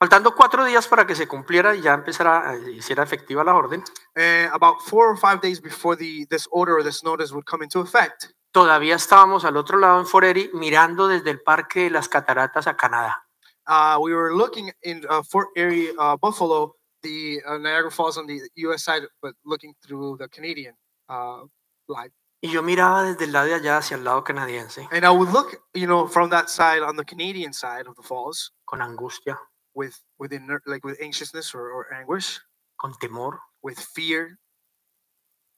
Faltando 0.00 0.32
cuatro 0.36 0.64
días 0.64 0.86
para 0.86 1.04
que 1.04 1.16
se 1.16 1.26
cumpliera 1.26 1.74
y 1.74 1.80
ya 1.80 1.94
empezara, 1.94 2.54
eh, 2.54 2.70
hiciera 2.70 3.02
efectiva 3.02 3.42
la 3.42 3.56
orden, 3.56 3.82
And 4.14 4.52
about 4.52 4.80
four 4.82 5.08
or 5.08 5.16
five 5.18 5.40
days 5.40 5.60
before 5.60 5.96
the 5.96 6.24
this 6.30 6.46
order 6.52 6.74
or 6.76 6.84
this 6.84 7.02
notice 7.02 7.32
would 7.32 7.44
come 7.46 7.64
into 7.64 7.80
effect, 7.80 8.26
todavía 8.52 8.94
estábamos 8.94 9.44
al 9.44 9.56
otro 9.56 9.78
lado 9.78 9.98
en 9.98 10.06
Foreri 10.06 10.50
mirando 10.54 11.08
desde 11.08 11.30
el 11.30 11.40
Parque 11.40 11.84
de 11.84 11.90
las 11.90 12.08
Cataratas 12.08 12.68
a 12.68 12.76
Canadá. 12.76 13.24
uh, 13.66 13.98
we 14.00 14.14
were 14.14 14.32
looking 14.32 14.70
in 14.82 15.04
uh, 15.10 15.22
Fort 15.24 15.48
Erie, 15.56 15.90
uh, 15.98 16.16
Buffalo, 16.16 16.74
the 17.02 17.40
uh, 17.44 17.58
Niagara 17.58 17.90
Falls 17.90 18.16
on 18.16 18.26
the 18.26 18.40
U.S. 18.56 18.84
side, 18.84 19.02
but 19.20 19.34
looking 19.44 19.74
through 19.84 20.16
the 20.18 20.28
Canadian 20.28 20.74
uh, 21.08 21.46
line. 21.88 22.12
Y 22.40 22.50
yo 22.50 22.62
miraba 22.62 23.02
desde 23.02 23.24
el 23.24 23.32
lado 23.32 23.46
de 23.46 23.54
allá 23.54 23.78
hacia 23.78 23.96
el 23.96 24.04
lado 24.04 24.22
canadiense 24.22 24.86
And 24.92 25.04
I 25.04 25.10
would 25.10 25.32
look, 25.32 25.60
you 25.74 25.86
know, 25.86 26.06
from 26.06 26.30
that 26.30 26.48
side 26.48 26.82
on 26.82 26.96
the 26.96 27.04
Canadian 27.04 27.52
side 27.52 27.88
of 27.88 27.96
the 27.96 28.02
falls 28.02 28.52
con 28.64 28.80
angustia, 28.80 29.38
with 29.74 29.96
with 30.18 30.32
inner, 30.32 30.62
like 30.66 30.86
with 30.86 31.00
anxiousness 31.00 31.54
or, 31.54 31.68
or 31.70 31.92
anguish, 31.92 32.40
con 32.76 32.94
temor. 33.00 33.40
with 33.62 33.78
fear. 33.78 34.38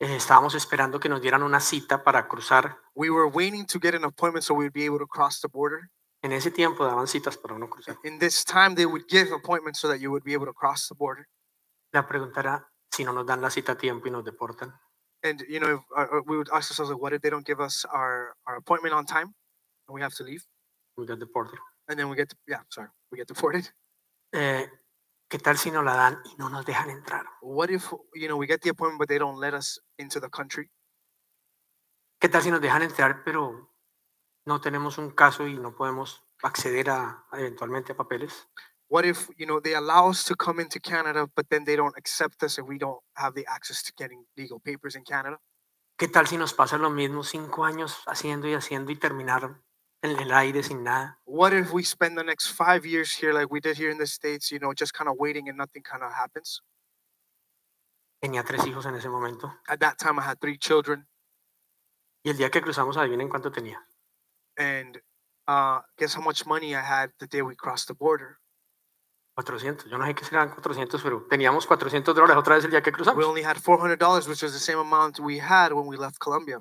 Eh, 0.00 0.16
estábamos 0.16 0.54
esperando 0.54 0.98
que 0.98 1.08
nos 1.08 1.20
dieran 1.20 1.42
una 1.42 1.60
cita 1.60 2.02
para 2.02 2.26
cruzar. 2.26 2.78
We 2.94 3.10
were 3.10 3.28
waiting 3.28 3.66
to 3.66 3.78
get 3.78 3.94
an 3.94 4.04
appointment 4.04 4.44
so 4.44 4.54
we'd 4.54 4.72
be 4.72 4.84
able 4.84 4.98
to 4.98 5.06
cross 5.06 5.40
the 5.40 5.48
border. 5.48 5.90
En 6.22 6.32
ese 6.32 6.50
tiempo 6.50 6.84
daban 6.84 7.06
citas 7.06 7.36
para 7.36 7.54
uno 7.54 7.68
cruzar. 7.68 7.98
In 8.04 8.18
this 8.18 8.44
time, 8.44 8.74
they 8.74 8.86
would 8.86 9.06
give 9.08 9.32
appointments 9.32 9.80
so 9.80 9.88
that 9.88 10.00
you 10.00 10.10
would 10.10 10.24
be 10.24 10.34
able 10.34 10.46
to 10.46 10.52
cross 10.52 10.88
the 10.88 10.94
border. 10.94 11.26
La 11.92 12.06
pregunta 12.06 12.40
era 12.40 12.68
si 12.90 13.04
no 13.04 13.12
nos 13.12 13.26
dan 13.26 13.40
la 13.40 13.50
cita 13.50 13.72
a 13.72 13.78
tiempo 13.78 14.08
y 14.08 14.10
nos 14.10 14.24
deportan. 14.24 14.74
And 15.22 15.42
you 15.48 15.60
know, 15.60 15.84
uh, 15.96 16.06
uh, 16.12 16.20
we 16.26 16.36
would 16.38 16.48
ask 16.52 16.70
ourselves, 16.70 16.90
like, 16.90 17.00
what 17.00 17.12
if 17.12 17.20
they 17.22 17.30
don't 17.30 17.44
give 17.46 17.60
us 17.60 17.84
our, 17.84 18.34
our 18.46 18.56
appointment 18.56 18.94
on 18.94 19.04
time, 19.04 19.34
and 19.86 19.94
we 19.94 20.00
have 20.00 20.14
to 20.14 20.24
leave, 20.24 20.44
We 20.96 21.06
got 21.06 21.18
deported. 21.18 21.58
and 21.88 21.98
then 21.98 22.08
we 22.08 22.16
get, 22.16 22.32
yeah, 22.48 22.60
sorry, 22.70 22.88
we 23.10 23.18
get 23.18 23.28
deported. 23.28 23.68
Eh, 24.32 24.64
¿Qué 25.28 25.38
tal 25.40 25.58
si 25.58 25.72
nos 25.72 25.84
la 25.84 25.96
dan 25.96 26.22
y 26.24 26.36
no 26.38 26.48
nos 26.48 26.64
dejan 26.64 26.88
entrar? 26.88 27.24
What 27.42 27.68
if 27.70 27.92
you 28.14 28.28
know 28.28 28.36
we 28.36 28.46
get 28.46 28.60
the 28.62 28.70
appointment, 28.70 29.00
but 29.00 29.08
they 29.08 29.18
don't 29.18 29.40
let 29.40 29.54
us 29.54 29.80
into 29.98 30.20
the 30.20 30.28
country? 30.30 30.70
¿Qué 32.20 32.28
tal 32.28 32.40
si 32.42 32.50
nos 32.52 32.60
dejan 32.60 32.82
entrar, 32.82 33.24
pero 33.24 33.72
no 34.46 34.60
tenemos 34.60 34.98
un 34.98 35.10
caso 35.10 35.48
y 35.48 35.58
no 35.58 35.74
podemos 35.74 36.22
acceder 36.44 36.90
a, 36.90 37.26
a 37.32 37.40
eventualmente 37.40 37.90
a 37.90 37.96
papeles? 37.96 38.46
What 38.90 39.04
if 39.04 39.28
you 39.38 39.46
know 39.46 39.60
they 39.60 39.74
allow 39.74 40.08
us 40.10 40.24
to 40.24 40.34
come 40.34 40.58
into 40.58 40.80
Canada, 40.80 41.28
but 41.36 41.48
then 41.48 41.62
they 41.64 41.76
don't 41.76 41.96
accept 41.96 42.42
us, 42.42 42.58
and 42.58 42.66
we 42.66 42.76
don't 42.76 42.98
have 43.14 43.36
the 43.36 43.46
access 43.46 43.84
to 43.84 43.92
getting 43.96 44.24
legal 44.36 44.58
papers 44.58 44.96
in 44.96 45.04
Canada? 45.04 45.38
¿Qué 45.96 46.08
tal 46.08 46.26
si 46.26 46.36
nos 46.36 46.52
pasa 46.52 46.76
lo 46.76 46.90
mismo 46.90 47.22
cinco 47.22 47.64
años 47.64 48.02
haciendo 48.08 48.48
y 48.48 48.54
haciendo 48.54 48.90
y 48.90 48.96
terminar 48.96 49.62
en 50.02 50.18
el 50.18 50.32
aire 50.32 50.64
sin 50.64 50.82
nada? 50.82 51.20
What 51.24 51.52
if 51.52 51.72
we 51.72 51.84
spend 51.84 52.18
the 52.18 52.24
next 52.24 52.48
five 52.48 52.84
years 52.84 53.12
here, 53.12 53.32
like 53.32 53.48
we 53.48 53.60
did 53.60 53.76
here 53.76 53.90
in 53.92 53.98
the 53.98 54.08
states, 54.08 54.50
you 54.50 54.58
know, 54.58 54.72
just 54.74 54.92
kind 54.92 55.08
of 55.08 55.14
waiting 55.20 55.48
and 55.48 55.56
nothing 55.56 55.84
kind 55.84 56.02
of 56.02 56.10
happens? 56.12 56.60
Tenía 58.20 58.42
tres 58.42 58.66
hijos 58.66 58.86
en 58.86 58.96
ese 58.96 59.08
momento 59.08 59.54
At 59.68 59.78
that 59.78 59.98
time, 59.98 60.18
I 60.18 60.22
had 60.22 60.40
three 60.40 60.58
children, 60.58 61.06
y 62.24 62.30
el 62.30 62.36
día 62.36 62.50
que 62.50 62.60
cruzamos, 62.60 62.96
adivinen 62.96 63.28
cuánto 63.28 63.52
tenía. 63.52 63.78
and 64.58 64.98
uh, 65.46 65.80
guess 65.96 66.14
how 66.14 66.22
much 66.22 66.44
money 66.44 66.74
I 66.74 66.82
had 66.82 67.12
the 67.20 67.28
day 67.28 67.42
we 67.42 67.54
crossed 67.54 67.86
the 67.86 67.94
border? 67.94 68.39
400. 69.44 69.90
Yo 69.90 69.96
no 69.98 70.06
sé 70.06 70.14
qué 70.14 70.24
serán 70.24 70.50
400, 70.50 71.02
pero 71.02 71.26
teníamos 71.28 71.66
400 71.66 72.14
dólares 72.14 72.36
otra 72.36 72.56
vez 72.56 72.64
el 72.64 72.70
día 72.70 72.82
que 72.82 72.90
We 72.90 72.94
cruzamos. 72.96 73.24
only 73.24 73.42
had 73.42 73.56
four 73.58 73.78
hundred 73.80 73.98
dollars, 73.98 74.28
which 74.28 74.42
was 74.42 74.52
the 74.52 74.58
same 74.58 74.78
amount 74.78 75.18
we 75.18 75.40
had 75.40 75.72
when 75.72 75.86
we 75.86 75.96
left 75.96 76.18
Colombia. 76.18 76.60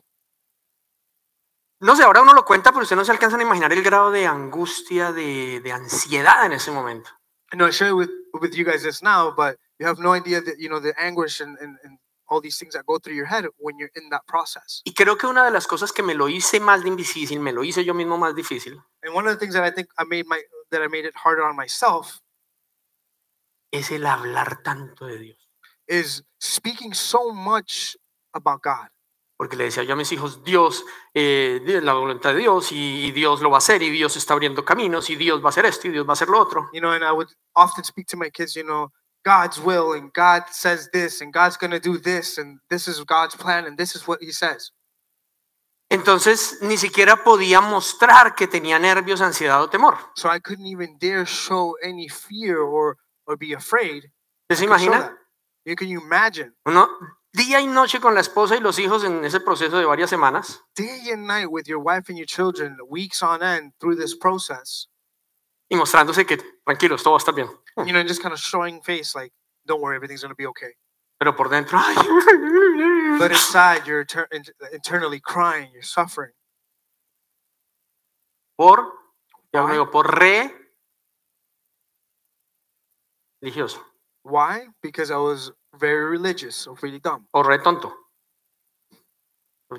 No 1.82 1.96
sé, 1.96 2.04
ahora 2.04 2.22
uno 2.22 2.34
lo 2.34 2.44
cuenta, 2.44 2.72
pero 2.72 2.84
usted 2.84 2.96
no 2.96 3.06
se 3.06 3.12
alcanzan 3.12 3.40
a 3.40 3.44
imaginar 3.44 3.72
el 3.72 3.82
grado 3.84 4.12
de 4.12 4.26
angustia, 4.28 5.12
de, 5.14 5.62
de 5.62 5.72
ansiedad 5.72 6.46
en 6.46 6.54
ese 6.54 6.72
momento. 6.72 7.10
I 7.54 7.72
share 7.72 7.96
with 7.96 8.10
with 8.34 8.54
you 8.54 8.64
guys 8.64 8.84
this 8.84 9.02
now, 9.02 9.34
but 9.36 9.58
you 9.80 9.88
have 9.88 10.00
no 10.00 10.14
idea 10.14 10.42
that 10.42 10.58
you 10.60 10.70
know 10.70 10.80
the 10.80 10.94
anguish 11.00 11.42
and, 11.42 11.58
and, 11.60 11.78
and 11.84 11.98
all 12.28 12.40
these 12.42 12.58
things 12.58 12.74
that 12.74 12.86
go 12.86 13.00
through 13.00 13.16
your 13.16 13.26
head 13.26 13.46
when 13.58 13.78
you're 13.80 13.92
in 13.96 14.10
that 14.10 14.26
process. 14.28 14.82
Y 14.86 14.94
creo 14.94 15.18
que 15.18 15.28
una 15.28 15.44
de 15.44 15.52
las 15.52 15.68
cosas 15.68 15.92
que 15.92 16.04
me 16.04 16.14
lo 16.14 16.28
hice 16.30 16.60
más 16.60 16.84
difícil, 16.84 17.40
me 17.40 17.52
lo 17.52 17.64
hice 17.64 17.84
yo 17.84 17.94
mismo 17.94 18.18
más 18.18 18.36
difícil, 18.36 18.80
And 19.04 19.16
one 19.16 19.28
of 19.28 19.34
the 19.34 19.40
things 19.40 19.54
that 19.56 19.64
I 19.64 19.72
think 19.72 19.90
I 19.98 20.04
made 20.04 20.26
my 20.28 20.42
that 20.72 20.82
I 20.82 20.88
made 20.88 21.06
it 21.06 21.16
harder 21.16 21.44
on 21.44 21.56
myself 21.56 22.20
es 23.72 23.92
el 23.92 24.06
hablar 24.06 24.62
tanto 24.64 25.06
de 25.06 25.18
Dios. 25.18 25.50
is 25.90 26.24
speaking 26.40 26.94
so 26.94 27.34
much 27.34 27.98
about 28.34 28.62
God. 28.62 28.88
Porque 29.38 29.56
le 29.56 29.66
decía 29.66 29.84
yo 29.84 29.94
a 29.94 29.96
mis 29.96 30.12
hijos, 30.12 30.44
Dios, 30.44 30.84
eh, 31.14 31.62
la 31.82 31.94
voluntad 31.94 32.34
de 32.34 32.40
Dios, 32.40 32.72
y, 32.74 33.06
y 33.06 33.12
Dios 33.12 33.42
lo 33.42 33.50
va 33.50 33.58
a 33.58 33.60
hacer, 33.60 33.82
y 33.82 33.90
Dios 33.90 34.16
está 34.18 34.34
abriendo 34.34 34.66
caminos, 34.66 35.10
y 35.10 35.16
Dios 35.16 35.42
va 35.42 35.48
a 35.48 35.50
hacer 35.50 35.66
esto, 35.66 35.88
y 35.88 35.92
Dios 35.92 36.06
va 36.06 36.12
a 36.12 36.14
hacer 36.14 36.28
lo 36.28 36.40
otro. 36.40 36.70
You 36.74 36.82
know, 36.82 36.92
and 36.92 37.04
I 37.04 37.12
would 37.12 37.30
often 37.56 37.84
speak 37.86 38.08
to 38.08 38.18
my 38.18 38.30
kids, 38.30 38.56
you 38.56 38.64
know, 38.64 38.92
God's 39.24 39.58
will 39.60 39.94
and 39.94 40.12
God 40.14 40.44
says 40.52 40.90
this 40.92 41.22
and 41.22 41.34
God's 41.34 41.58
going 41.58 41.72
to 41.72 41.80
do 41.80 41.98
this 41.98 42.38
and 42.38 42.60
this 42.70 42.88
is 42.88 43.04
God's 43.04 43.36
plan 43.36 43.66
and 43.66 43.78
this 43.78 43.96
is 43.96 44.08
what 44.08 44.20
he 44.22 44.32
says. 44.32 44.72
Entonces, 45.92 46.62
ni 46.62 46.78
siquiera 46.78 47.24
podía 47.24 47.62
mostrar 47.62 48.36
que 48.36 48.48
tenía 48.48 48.78
nervios, 48.80 49.22
ansiedad 49.22 49.62
o 49.62 49.70
temor. 49.70 49.98
So 50.16 50.30
I 50.30 50.40
couldn't 50.40 50.68
even 50.68 50.98
dare 51.00 51.26
show 51.26 51.76
any 51.82 52.08
fear 52.08 52.60
or 52.60 52.98
or 53.30 53.38
be 53.38 53.54
afraid. 53.54 54.12
¿Usted 54.50 54.56
se 54.58 54.66
imagina? 54.66 55.16
You 55.66 55.76
can 55.76 55.88
you 55.88 56.02
imagine 56.02 56.54
Uno 56.66 56.88
día 57.32 57.62
y 57.62 57.68
noche 57.68 58.00
con 58.00 58.16
la 58.16 58.22
esposa 58.22 58.56
y 58.56 58.60
los 58.60 58.80
hijos 58.80 59.04
en 59.04 59.24
ese 59.24 59.40
proceso 59.40 59.78
de 59.78 59.86
varias 59.86 60.10
semanas, 60.10 60.64
day 60.76 61.12
and 61.12 61.28
night 61.28 61.48
with 61.48 61.66
your 61.68 61.78
wife 61.80 62.10
and 62.10 62.18
your 62.18 62.26
children, 62.26 62.76
weeks 62.90 63.22
on 63.22 63.44
end 63.44 63.72
through 63.80 63.96
this 63.96 64.16
process, 64.16 64.90
y 65.70 65.76
mostrándose 65.78 66.26
que 66.26 66.38
tranquilos, 66.66 67.04
todo 67.04 67.14
va 67.14 67.18
a 67.18 67.20
estar 67.20 67.36
bien. 67.36 67.48
you 67.86 67.94
know, 67.94 68.00
and 68.00 68.10
just 68.10 68.22
kind 68.24 68.34
of 68.34 68.40
showing 68.40 68.82
face 68.82 69.14
like, 69.16 69.32
don't 69.68 69.80
worry, 69.82 69.96
everything's 69.96 70.22
going 70.24 70.32
to 70.32 70.36
be 70.36 70.48
okay. 70.48 70.74
Pero 71.20 71.36
por 71.36 71.50
dentro, 71.50 71.78
ay, 71.80 71.96
But 73.20 73.32
inside, 73.32 73.86
you're 73.86 74.02
inter- 74.02 74.28
in- 74.32 74.46
internally 74.74 75.20
crying, 75.20 75.70
you're 75.74 75.84
suffering. 75.84 76.32
por, 78.58 78.92
ya 79.54 79.64
Why? 79.66 79.74
digo, 79.74 79.92
por 79.92 80.08
re 80.18 80.59
religioso 83.42 83.82
Why? 84.24 84.68
Because 84.82 85.12
I 85.12 85.18
was 85.18 85.52
very 85.80 86.06
religious, 86.06 86.68
or 86.68 86.76
really 86.82 87.00
dumb. 87.00 87.26
o 87.32 87.42
re 87.42 87.58
tonto. 87.60 87.94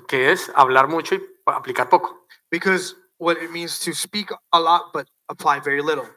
Que 0.07 0.31
es 0.31 0.49
hablar 0.55 0.87
mucho 0.87 1.15
y 1.15 1.21
aplicar 1.45 1.89
poco. 1.89 2.25
Because 2.49 2.95
what 3.17 3.37
it 3.37 3.51
means 3.51 3.79
to 3.81 3.93
speak 3.93 4.31
a 4.51 4.59
lot 4.59 4.91
but 4.93 5.07
apply 5.29 5.59
very 5.59 5.81
little. 5.81 6.07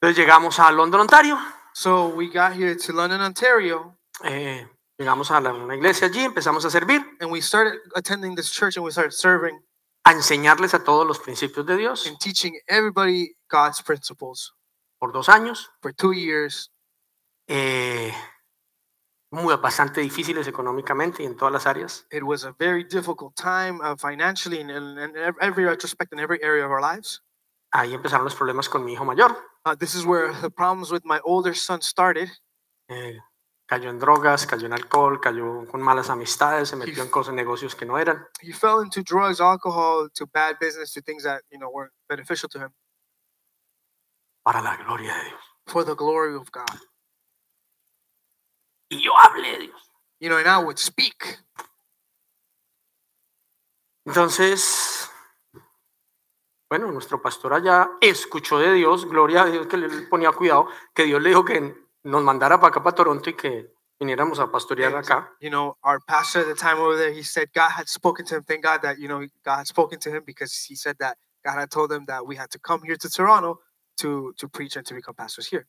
Entonces 0.00 0.16
llegamos 0.18 0.58
a 0.58 0.70
London, 0.72 1.00
Ontario, 1.00 1.38
So 1.74 2.08
we 2.08 2.28
got 2.28 2.52
here 2.52 2.74
to 2.76 2.92
London, 2.92 3.20
Ontario, 3.22 3.96
eh, 4.24 4.68
llegamos 4.98 5.30
a 5.30 5.40
la- 5.40 5.54
una 5.54 5.74
iglesia 5.74 6.08
allí, 6.08 6.22
empezamos 6.24 6.64
a 6.66 6.70
servir, 6.70 7.00
and 7.20 7.30
we 7.32 7.40
started 7.40 7.80
attending 7.94 8.34
this 8.34 8.50
church 8.52 8.76
and 8.76 8.84
we 8.84 8.90
started 8.90 9.12
serving 9.12 9.58
a 10.04 10.12
enseñarles 10.12 10.74
a 10.74 10.84
todos 10.84 11.06
los 11.06 11.18
principios 11.20 11.64
de 11.64 11.76
Dios 11.78 12.06
and 12.06 12.18
teaching 12.18 12.52
everybody 12.66 13.34
God's 13.48 13.80
principles 13.80 14.52
por 15.02 15.12
dos 15.12 15.28
años, 15.28 15.72
for 15.80 15.92
two 15.92 16.12
years. 16.12 16.70
eh, 17.48 18.14
muy 19.32 19.52
bastante 19.56 20.00
difíciles 20.00 20.46
económicamente 20.46 21.24
y 21.24 21.26
en 21.26 21.36
todas 21.36 21.52
las 21.52 21.66
áreas. 21.66 22.06
It 22.12 22.22
was 22.22 22.44
a 22.44 22.54
very 22.56 22.84
difficult 22.84 23.34
time 23.34 23.80
uh, 23.82 23.96
financially 23.96 24.60
and 24.60 24.70
in, 24.70 24.98
in 24.98 25.34
every 25.40 25.64
retrospect 25.64 26.12
in 26.12 26.20
every 26.20 26.40
area 26.40 26.64
of 26.64 26.70
our 26.70 26.80
lives. 26.80 27.20
Ahí 27.72 27.94
empezaron 27.94 28.22
los 28.22 28.36
problemas 28.36 28.68
con 28.68 28.84
mi 28.84 28.92
hijo 28.92 29.04
mayor. 29.04 29.36
Uh, 29.64 29.74
this 29.74 29.96
is 29.96 30.04
where 30.06 30.32
the 30.40 30.50
problems 30.50 30.92
with 30.92 31.02
my 31.04 31.18
older 31.24 31.52
son 31.52 31.82
started. 31.82 32.28
eh, 32.88 33.18
cayó 33.66 33.90
en 33.90 33.98
drogas, 33.98 34.46
cayó 34.46 34.66
en 34.66 34.72
alcohol, 34.72 35.20
cayó 35.20 35.66
con 35.68 35.82
malas 35.82 36.10
amistades, 36.10 36.68
se 36.68 36.76
metió 36.76 37.02
en 37.02 37.08
cosas, 37.10 37.34
negocios 37.34 37.74
que 37.74 37.86
no 37.86 37.98
eran. 37.98 38.24
He 38.40 38.52
fell 38.52 38.80
into 38.82 39.02
drugs, 39.02 39.40
alcohol, 39.40 40.08
to 40.14 40.26
bad 40.26 40.58
business, 40.60 40.92
to 40.92 41.02
things 41.02 41.24
that 41.24 41.42
you 41.50 41.58
know 41.58 41.70
weren't 41.70 41.92
beneficial 42.08 42.48
to 42.50 42.60
him. 42.60 42.72
Para 44.44 44.60
la 44.60 44.76
gloria 44.76 45.14
de 45.14 45.24
Dios. 45.24 45.40
For 45.66 45.84
the 45.84 45.94
glory 45.94 46.34
of 46.34 46.50
God, 46.50 46.78
Y 48.90 49.00
yo 49.02 49.12
hablé 49.18 49.52
de 49.52 49.58
Dios. 49.66 49.90
you 50.20 50.28
know, 50.28 50.36
and 50.38 50.46
I 50.48 50.58
would 50.58 50.78
speak. 50.78 51.38
Entonces, 54.04 55.08
bueno, 56.68 56.90
nuestro 56.90 57.22
pastor 57.22 57.54
allá 57.54 57.88
escuchó 58.00 58.58
de 58.58 58.72
Dios, 58.72 59.04
gloria 59.06 59.42
a 59.42 59.46
Dios 59.46 59.66
que 59.66 59.76
le 59.76 59.88
ponía 60.08 60.32
cuidado, 60.32 60.66
que 60.94 61.04
Dios 61.04 61.22
le 61.22 61.30
dijo 61.30 61.44
que 61.44 61.74
nos 62.02 62.22
mandara 62.22 62.58
para 62.58 62.68
acá, 62.70 62.82
para 62.82 62.96
Toronto 62.96 63.30
y 63.30 63.34
que 63.34 63.72
viniéramos 64.00 64.40
a 64.40 64.50
pastorear 64.50 64.94
acá. 64.96 65.36
You 65.40 65.50
know, 65.50 65.76
our 65.84 66.00
pastor 66.04 66.40
at 66.42 66.48
the 66.48 66.54
time 66.54 66.78
over 66.80 66.96
there, 66.96 67.12
he 67.12 67.22
said 67.22 67.48
God 67.54 67.70
had 67.70 67.86
spoken 67.88 68.26
to 68.26 68.36
him. 68.36 68.42
Thank 68.44 68.64
God 68.64 68.82
that 68.82 68.98
you 68.98 69.06
know 69.08 69.20
God 69.44 69.58
had 69.58 69.66
spoken 69.68 70.00
to 70.00 70.10
him 70.10 70.24
because 70.26 70.52
he 70.68 70.74
said 70.74 70.96
that 70.98 71.16
God 71.44 71.54
had 71.58 71.70
told 71.70 71.92
him 71.92 72.04
that 72.06 72.26
we 72.26 72.34
had 72.36 72.50
to 72.50 72.58
come 72.58 72.82
here 72.84 72.96
to 72.96 73.08
Toronto 73.08 73.60
to 74.02 74.32
to 74.36 74.48
preach 74.48 74.76
and 74.76 74.86
to 74.86 74.94
become 74.94 75.14
pastors 75.14 75.48
here. 75.48 75.66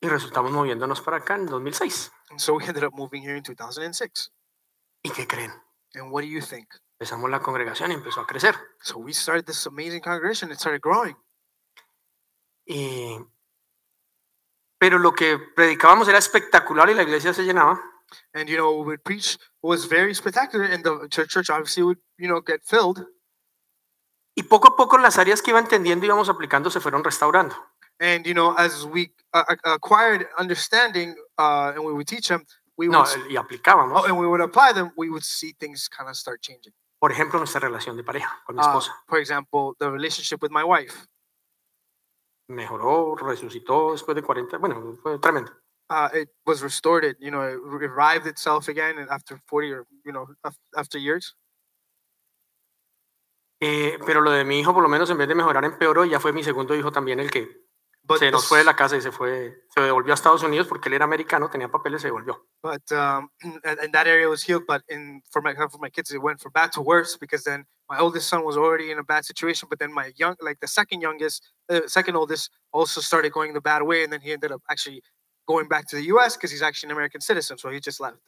Y 0.00 0.08
resultamos 0.08 0.52
moviéndonos 0.52 1.00
para 1.00 1.18
acá 1.18 1.34
en 1.34 1.46
2006. 1.46 2.12
And 2.30 2.38
so 2.40 2.54
we 2.54 2.64
ended 2.64 2.84
up 2.84 2.94
moving 2.94 3.22
here 3.22 3.36
in 3.36 3.42
2006. 3.42 4.30
¿Y 5.02 5.10
qué 5.10 5.26
creen? 5.26 5.52
And 5.94 6.12
what 6.12 6.22
do 6.22 6.28
you 6.28 6.40
think? 6.40 6.68
Empezamos 7.00 7.30
la 7.30 7.40
congregación 7.40 7.90
y 7.90 7.94
empezó 7.94 8.20
a 8.20 8.26
crecer. 8.26 8.54
So 8.82 8.98
we 8.98 9.12
started 9.12 9.46
this 9.46 9.66
amazing 9.66 10.00
congregation. 10.00 10.50
It 10.50 10.58
started 10.58 10.80
growing. 10.80 11.16
Y- 12.66 13.18
pero 14.78 14.98
lo 14.98 15.12
que 15.12 15.38
predicábamos 15.56 16.08
era 16.08 16.18
espectacular 16.18 16.88
y 16.90 16.94
la 16.94 17.02
iglesia 17.02 17.32
se 17.32 17.42
llenaba. 17.44 17.80
And 18.34 18.48
you 18.48 18.56
know, 18.56 18.70
what 18.70 18.80
we 18.80 18.86
would 18.92 19.04
preach 19.04 19.36
was 19.62 19.86
very 19.86 20.14
spectacular, 20.14 20.64
and 20.64 20.82
the 20.82 21.08
church, 21.08 21.30
church 21.30 21.50
obviously 21.50 21.82
would 21.82 21.98
you 22.18 22.28
know 22.28 22.40
get 22.40 22.64
filled. 22.64 23.04
Y 24.38 24.44
poco 24.44 24.68
a 24.68 24.76
poco 24.76 24.98
las 24.98 25.18
áreas 25.18 25.42
que 25.42 25.50
iba 25.50 25.58
entendiendo 25.58 26.04
y 26.04 26.08
íbamos 26.08 26.28
aplicando 26.28 26.70
se 26.70 26.78
fueron 26.78 27.02
restaurando. 27.02 27.56
And 27.98 28.24
you 28.24 28.32
know, 28.34 28.54
as 28.56 28.84
we 28.84 29.12
uh, 29.34 29.42
ac- 29.48 29.60
acquired 29.64 30.28
understanding, 30.38 31.16
uh, 31.38 31.72
and 31.74 31.80
we 31.84 31.92
would 31.92 32.06
teach 32.06 32.28
them, 32.28 32.44
we 32.76 32.86
No, 32.86 33.00
would 33.00 33.08
s- 33.08 33.18
y 33.28 33.36
aplicábamos. 33.36 34.00
oh, 34.00 34.04
and 34.06 34.16
we 34.16 34.28
would 34.28 34.40
apply 34.40 34.72
them. 34.72 34.92
We 34.96 35.10
would 35.10 35.24
see 35.24 35.54
things 35.58 35.88
kind 35.88 36.08
of 36.08 36.14
start 36.16 36.40
changing. 36.40 36.72
Por 37.00 37.10
ejemplo, 37.10 37.40
nuestra 37.40 37.60
relación 37.60 37.96
de 37.96 38.04
pareja 38.04 38.40
con 38.46 38.54
mi 38.54 38.60
Uh, 38.62 38.66
esposa. 38.66 38.92
for 39.08 39.18
example, 39.18 39.74
the 39.80 39.90
relationship 39.90 40.40
with 40.40 40.52
my 40.52 40.62
wife. 40.62 40.94
Mejoró, 42.48 43.16
resucitó 43.16 43.90
después 43.92 44.14
de 44.14 44.22
40. 44.22 44.58
Bueno, 44.58 44.94
fue 45.02 45.18
tremendo. 45.18 45.50
Uh, 45.90 46.08
it 46.14 46.30
was 46.46 46.60
restored. 46.62 47.04
It 47.04 47.16
you 47.18 47.30
know, 47.30 47.42
it 47.42 47.58
revived 47.64 48.26
itself 48.28 48.68
again 48.68 49.06
after 49.10 49.38
40 49.46 49.72
or 49.72 49.86
you 50.04 50.12
know 50.12 50.28
af- 50.44 50.56
after 50.76 50.98
years. 51.00 51.34
Eh, 53.60 53.98
pero 54.06 54.20
lo 54.20 54.30
de 54.30 54.44
mi 54.44 54.60
hijo, 54.60 54.72
por 54.72 54.82
lo 54.82 54.88
menos, 54.88 55.10
en 55.10 55.18
vez 55.18 55.28
de 55.28 55.34
mejorar, 55.34 55.64
empeoró 55.64 56.04
y 56.04 56.10
ya 56.10 56.20
fue 56.20 56.32
mi 56.32 56.44
segundo 56.44 56.74
hijo 56.74 56.92
también 56.92 57.18
el 57.18 57.30
que 57.30 57.66
But 58.02 58.20
se 58.20 58.30
nos 58.30 58.46
fue 58.46 58.58
de 58.58 58.64
la 58.64 58.74
casa 58.74 58.96
y 58.96 59.02
se 59.02 59.12
fue, 59.12 59.64
se 59.74 59.80
devolvió 59.82 60.12
a 60.12 60.14
Estados 60.14 60.42
Unidos 60.42 60.66
porque 60.66 60.88
él 60.88 60.94
era 60.94 61.04
americano, 61.04 61.50
tenía 61.50 61.68
papeles, 61.68 62.00
se 62.00 62.08
devolvió. 62.08 62.46
but 62.62 62.80
um, 62.92 63.28
and 63.64 63.92
that 63.92 64.06
area 64.06 64.28
was 64.28 64.42
healed. 64.42 64.64
But 64.66 64.82
in 64.88 65.22
for 65.30 65.42
my 65.42 65.54
for 65.54 65.78
my 65.78 65.90
kids, 65.90 66.10
it 66.10 66.22
went 66.22 66.40
from 66.40 66.52
bad 66.52 66.72
to 66.72 66.80
worse 66.80 67.18
because 67.18 67.44
then 67.44 67.66
my 67.90 67.98
oldest 67.98 68.28
son 68.28 68.44
was 68.44 68.56
already 68.56 68.90
in 68.90 68.98
a 68.98 69.04
bad 69.04 69.24
situation. 69.24 69.68
But 69.68 69.78
then 69.78 69.92
my 69.92 70.12
young, 70.16 70.36
like 70.40 70.58
the 70.60 70.68
second 70.68 71.02
youngest, 71.02 71.42
the 71.68 71.82
second 71.86 72.16
oldest, 72.16 72.50
also 72.72 73.00
started 73.02 73.32
going 73.32 73.52
the 73.52 73.60
bad 73.60 73.82
way, 73.82 74.04
and 74.04 74.12
then 74.12 74.20
he 74.22 74.32
ended 74.32 74.52
up 74.52 74.62
actually 74.70 75.02
going 75.46 75.68
back 75.68 75.86
to 75.88 75.96
the 75.96 76.04
U.S. 76.14 76.36
because 76.36 76.50
he's 76.50 76.62
actually 76.62 76.88
an 76.88 76.92
American 76.92 77.20
citizen, 77.20 77.58
so 77.58 77.68
he 77.68 77.78
just 77.78 78.00
left. 78.00 78.18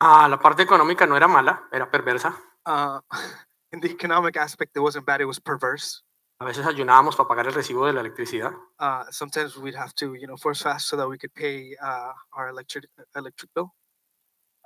Ah, 0.00 0.26
la 0.28 0.38
parte 0.38 0.62
económica 0.62 1.06
no 1.06 1.14
era 1.16 1.28
mala, 1.28 1.68
era 1.72 1.88
perversa. 1.90 2.34
Uh, 2.66 3.00
in 3.76 3.80
the 3.80 3.90
economic 3.90 4.36
aspect, 4.36 4.76
it 4.76 4.80
wasn't 4.80 5.06
bad; 5.06 5.20
it 5.20 5.26
was 5.26 5.38
perverse. 5.38 6.02
A 6.40 6.44
veces 6.44 6.66
ayunábamos 6.66 7.16
para 7.16 7.28
pagar 7.28 7.46
el 7.46 7.54
recibo 7.54 7.86
de 7.86 7.92
la 7.92 8.00
electricidad. 8.00 8.52
Uh, 8.78 9.04
sometimes 9.10 9.56
we'd 9.56 9.74
have 9.74 9.94
to, 9.94 10.14
you 10.14 10.26
know, 10.26 10.36
force 10.36 10.62
fast 10.62 10.88
so 10.88 10.96
that 10.96 11.08
we 11.08 11.16
could 11.16 11.32
pay 11.34 11.76
uh, 11.80 12.12
our 12.32 12.48
electric 12.48 12.84
electric 13.14 13.50
bill. 13.54 13.72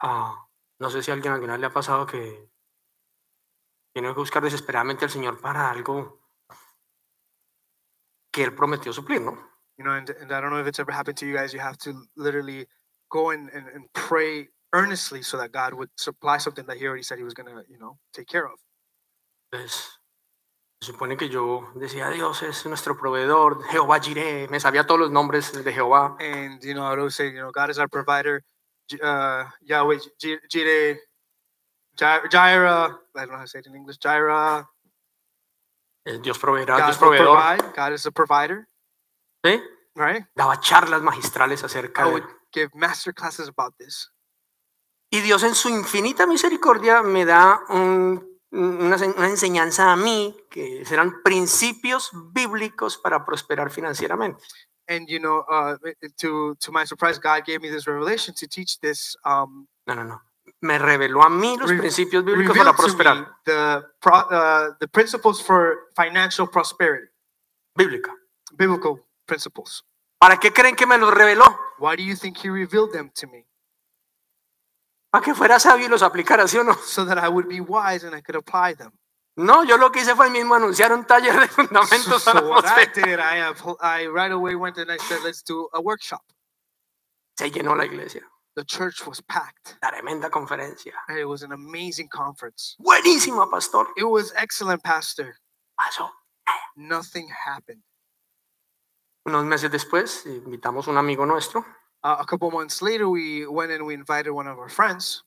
Ah, 0.02 0.34
no 0.80 0.88
sé 0.88 1.02
si 1.02 1.11
a 1.11 1.14
alguien 1.14 1.34
alguna 1.34 1.52
vez 1.52 1.61
le 1.61 1.66
ha 1.66 1.72
pasado 1.72 2.06
que 2.06 2.48
tiene 3.92 4.08
que 4.14 4.20
buscar 4.20 4.42
desesperadamente 4.42 5.04
al 5.04 5.11
Señor 5.11 5.40
para 5.40 5.70
algo 5.70 6.20
que 8.32 8.44
Él 8.44 8.54
prometió 8.54 8.92
suplir, 8.92 9.20
¿no? 9.20 9.50
you 9.80 9.86
know 9.86 9.92
and, 9.92 10.11
and 10.20 10.30
i 10.30 10.40
don't 10.40 10.50
know 10.50 10.61
if 10.61 10.66
it's 10.66 10.78
ever 10.78 10.92
happened 10.92 11.16
to 11.16 11.26
you 11.26 11.34
guys 11.34 11.54
you 11.54 11.58
have 11.58 11.78
to 11.78 12.02
literally 12.14 12.66
go 13.11 13.30
and, 13.30 13.48
and, 13.54 13.64
and 13.74 13.84
pray 13.94 14.46
earnestly 14.74 15.22
so 15.22 15.38
that 15.38 15.50
god 15.52 15.72
would 15.72 15.88
supply 15.96 16.36
something 16.36 16.66
that 16.66 16.76
he 16.76 16.86
already 16.86 17.02
said 17.02 17.16
he 17.16 17.24
was 17.24 17.32
going 17.32 17.46
to 17.46 17.62
you 17.66 17.78
know 17.78 17.96
take 18.12 18.28
care 18.28 18.44
of 18.44 18.58
Pues 19.51 19.98
se 20.80 20.92
supone 20.92 21.16
que 21.16 21.28
yo 21.28 21.70
decía, 21.74 22.09
Dios 22.11 22.42
es 22.42 22.64
nuestro 22.66 22.96
proveedor, 22.96 23.62
Jehová 23.64 24.01
Jireh, 24.01 24.48
me 24.48 24.61
sabía 24.61 24.86
todos 24.86 25.01
los 25.01 25.11
nombres 25.11 25.53
de 25.64 25.72
Jehová. 25.72 26.16
and 26.20 26.62
you 26.62 26.72
know 26.72 26.86
i 26.86 26.96
would 26.96 27.11
say 27.11 27.26
you 27.26 27.38
know 27.40 27.51
god 27.53 27.68
is 27.68 27.78
our 27.78 27.88
provider 27.88 28.42
uh 29.03 29.44
yahweh 29.61 29.98
Jireh, 30.48 30.98
Ji- 31.96 32.28
Jireh, 32.30 32.96
I 33.14 33.20
don't 33.26 33.28
know 33.30 33.36
how 33.36 33.42
to 33.42 33.48
say 33.48 33.59
it 33.61 33.66
in 33.66 33.74
English. 33.74 33.98
Jireh, 33.98 34.64
Eh, 36.07 36.18
Dios 36.22 36.38
proveerá, 36.38 36.78
God 36.78 36.86
Dios 36.86 36.96
proveedor. 36.98 37.36
provide. 37.36 37.72
God 37.76 37.92
is 37.92 38.07
a 38.07 38.11
provider, 38.11 38.66
¿sí? 39.44 39.61
right? 39.96 40.24
Daba 40.34 40.59
charlas 40.61 41.03
magistrales 41.03 41.62
acerca 41.62 42.09
I 42.09 42.14
de 42.20 42.26
give 42.55 42.70
master 42.74 43.12
classes 43.12 43.48
about 43.48 43.74
this. 43.76 44.11
Y 45.12 45.20
Dios 45.20 45.42
en 45.42 45.55
su 45.55 45.68
infinita 45.68 46.26
misericordia 46.26 47.03
me 47.03 47.26
da 47.26 47.61
un- 47.68 48.30
una, 48.53 48.96
una 48.96 49.28
enseñanza 49.28 49.92
a 49.92 49.96
mí 49.96 50.36
que 50.51 50.84
serán 50.84 51.22
principios 51.22 52.11
bíblicos 52.32 52.98
para 52.98 53.24
prosperar 53.24 53.70
financieramente. 53.70 54.42
And 54.88 55.07
you 55.09 55.18
know, 55.20 55.44
uh, 55.48 55.76
it- 55.86 55.96
it- 56.01 56.16
to 56.16 56.57
to 56.57 56.72
my 56.72 56.84
surprise, 56.84 57.20
God 57.20 57.44
gave 57.46 57.61
me 57.61 57.70
this 57.70 57.86
revelation 57.86 58.34
to 58.34 58.46
teach 58.48 58.78
this 58.80 59.16
um, 59.24 59.68
No, 59.86 59.94
no, 59.94 60.05
no. 60.05 60.20
Me 60.62 60.78
reveló 60.78 61.22
a 61.22 61.30
mí 61.30 61.57
los 61.57 61.70
principios 61.72 62.24
bíblicos 62.24 62.57
para 62.59 62.72
prosperar. 62.74 63.36
the 63.44 63.82
pro, 64.01 64.16
uh, 64.30 64.74
the 64.80 64.88
principles 64.88 65.40
for 65.42 65.88
financial 65.96 66.48
prosperity, 66.51 67.07
Bíblica. 67.76 68.12
biblical 68.53 69.01
principles. 69.26 69.84
¿Para 70.18 70.36
qué 70.38 70.53
creen 70.53 70.74
que 70.76 70.86
me 70.86 70.98
los 70.98 71.14
reveló? 71.14 71.44
Why 71.78 71.96
do 71.96 72.03
you 72.03 72.14
think 72.16 72.36
He 72.44 72.51
revealed 72.51 72.90
them 72.92 73.11
to 73.14 73.26
me? 73.28 73.46
Para 75.11 75.24
que 75.24 75.34
fuera 75.34 75.58
sabio 75.58 75.86
y 75.86 75.88
los 75.88 76.02
aplicara, 76.02 76.46
¿sí 76.46 76.56
o 76.58 76.64
no? 76.64 76.74
So 76.74 77.04
that 77.06 77.18
I 77.18 77.28
would 77.28 77.48
be 77.48 77.61
wise 77.61 78.06
and 78.06 78.14
I 78.14 78.22
could 78.22 78.36
apply 78.36 78.74
them. 78.74 78.92
No, 79.36 79.64
yo 79.64 79.76
lo 79.76 79.90
que 79.90 80.00
hice 80.00 80.14
fue 80.14 80.26
el 80.26 80.32
mismo 80.32 80.54
anunciar 80.54 80.92
un 80.92 81.04
taller 81.04 81.38
de 81.40 81.48
fundamentos 81.48 82.22
so 82.22 82.32
what 82.48 82.64
I 82.66 82.86
did, 82.86 83.18
I 83.18 83.38
have, 83.38 83.56
I 83.80 84.06
right 84.06 84.30
away 84.32 84.54
went 84.54 84.76
and 84.78 84.90
I 84.90 84.98
said, 84.98 85.20
let's 85.24 85.42
do 85.42 85.68
a 85.72 85.80
workshop. 85.80 86.22
Se 87.38 87.50
llenó 87.50 87.74
la 87.76 87.84
iglesia. 87.84 88.22
The 88.56 88.64
church 88.64 89.06
was 89.06 89.22
packed. 89.22 89.78
Tremenda 89.80 90.28
conferencia. 90.28 90.92
and 91.08 91.18
It 91.18 91.24
was 91.24 91.42
an 91.42 91.52
amazing 91.52 92.08
conference. 92.08 92.76
Buenísima, 92.80 93.50
pastor. 93.50 93.86
It 93.96 94.04
was 94.04 94.32
excellent, 94.36 94.82
Pastor. 94.82 95.36
Pasó. 95.78 96.11
Nothing 96.76 97.28
happened. 97.28 97.82
Unos 99.26 99.44
meses 99.44 99.70
después, 99.70 100.26
invitamos 100.26 100.86
a 100.88 100.90
un 100.90 100.98
amigo 100.98 101.24
nuestro 101.26 101.64
Uh, 102.03 102.16
a 102.18 102.24
couple 102.24 102.51
months 102.51 102.80
later, 102.80 103.09
we 103.09 103.46
went 103.46 103.70
and 103.70 103.84
we 103.84 103.92
invited 103.94 104.30
one 104.30 104.46
of 104.46 104.59
our 104.59 104.70
friends 104.70 105.22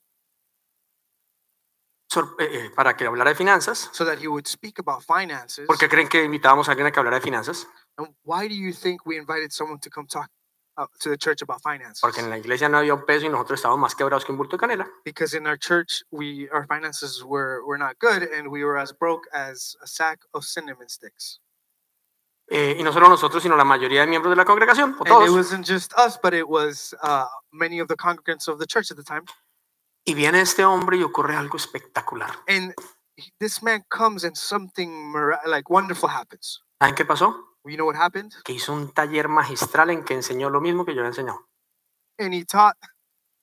eh, 2.16 2.22
eh, 2.40 2.70
para 2.76 2.96
que 2.96 3.06
hablara 3.08 3.30
de 3.30 3.36
finanzas. 3.36 3.90
so 3.92 4.04
that 4.06 4.20
he 4.20 4.28
would 4.28 4.48
speak 4.48 4.80
about 4.80 5.04
finances. 5.04 5.68
¿Por 5.68 5.78
qué 5.78 5.88
creen 5.88 6.08
que 6.08 6.24
invitábamos 6.24 6.68
a 6.68 6.72
alguien 6.72 6.88
a 6.88 6.92
que 6.92 7.00
hablara 7.00 7.18
de 7.18 7.22
finanzas? 7.22 7.68
And 7.98 8.08
why 8.24 8.48
do 8.48 8.56
you 8.56 8.74
think 8.74 9.06
we 9.06 9.18
invited 9.18 9.52
someone 9.52 9.80
to 9.80 9.90
come 9.90 10.08
talk 10.08 10.30
uh, 10.78 10.88
to 11.00 11.10
the 11.10 11.18
church 11.18 11.44
about 11.44 11.62
finances? 11.62 12.02
Porque 12.02 12.22
en 12.22 12.30
la 12.30 12.38
iglesia 12.38 12.70
no 12.70 12.80
había 12.80 12.96
un 12.96 13.06
peso 13.06 13.28
y 13.28 13.30
nosotros 13.30 13.60
estábamos 13.60 13.80
más 13.80 13.96
quebrados 13.96 14.26
que 14.26 14.32
un 14.32 14.40
bulto 14.40 14.58
de 14.58 14.62
canela. 14.62 14.88
Because 15.06 15.36
in 15.36 15.46
our 15.46 15.58
church, 15.58 16.04
we 16.12 16.50
our 16.52 16.66
finances 16.66 17.24
were 17.24 17.64
were 17.66 17.78
not 17.78 18.00
good, 18.00 18.24
and 18.24 18.50
we 18.50 18.64
were 18.64 18.80
as 18.80 18.92
broke 18.92 19.28
as 19.32 19.76
a 19.84 19.88
sack 19.88 20.22
of 20.34 20.44
cinnamon 20.44 20.90
sticks. 20.90 21.40
Eh, 22.50 22.76
y 22.80 22.84
no 22.84 22.92
solo 22.92 23.08
nosotros, 23.10 23.42
sino 23.42 23.56
la 23.56 23.64
mayoría 23.64 24.02
de 24.02 24.08
miembros 24.08 24.32
de 24.32 24.36
la 24.36 24.46
congregación, 24.46 24.92
o 25.00 25.04
And 25.06 25.08
it 25.08 25.08
todos. 25.08 25.30
wasn't 25.32 25.66
just 25.66 25.94
us, 25.98 26.20
but 26.22 26.34
it 26.34 26.48
was 26.48 26.94
uh, 27.02 27.26
many 27.52 27.80
of 27.80 27.88
the 27.88 27.96
congregants 27.96 28.48
of 28.48 28.60
the 28.60 28.66
church 28.68 28.92
at 28.92 28.98
the 28.98 29.04
time. 29.04 29.24
Y 30.06 30.14
viene 30.14 30.42
este 30.42 30.66
hombre 30.66 30.98
y 30.98 31.04
ocurre 31.04 31.36
algo 31.38 31.56
espectacular. 31.58 32.30
And 32.48 32.74
he- 33.16 33.32
this 33.40 33.64
man 33.64 33.84
comes, 33.90 34.26
and 34.26 34.36
something 34.36 35.12
mira- 35.12 35.40
like 35.46 35.70
wonderful 35.70 36.10
happens. 36.10 36.62
¿Saben 36.82 36.96
qué 36.96 37.06
pasó? 37.06 37.34
You 37.64 37.78
know 37.78 37.86
what 37.86 37.96
happened? 37.96 38.34
Que 38.44 38.54
hizo 38.54 38.74
un 38.74 38.92
taller 38.94 39.30
magistral 39.30 39.90
en 39.90 40.04
que 40.04 40.14
enseñó 40.14 40.50
lo 40.50 40.60
mismo 40.60 40.84
que 40.84 40.94
yo 40.94 41.00
había 41.00 41.12
enseñado. 41.12 41.48
And 42.20 42.34
he 42.34 42.44
taught 42.44 42.76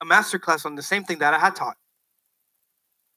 a 0.00 0.04
master 0.04 0.38
class 0.38 0.66
on 0.66 0.76
the 0.76 0.82
same 0.82 1.04
thing 1.04 1.18
that 1.20 1.32
I 1.32 1.38
had 1.38 1.54
taught. 1.54 1.76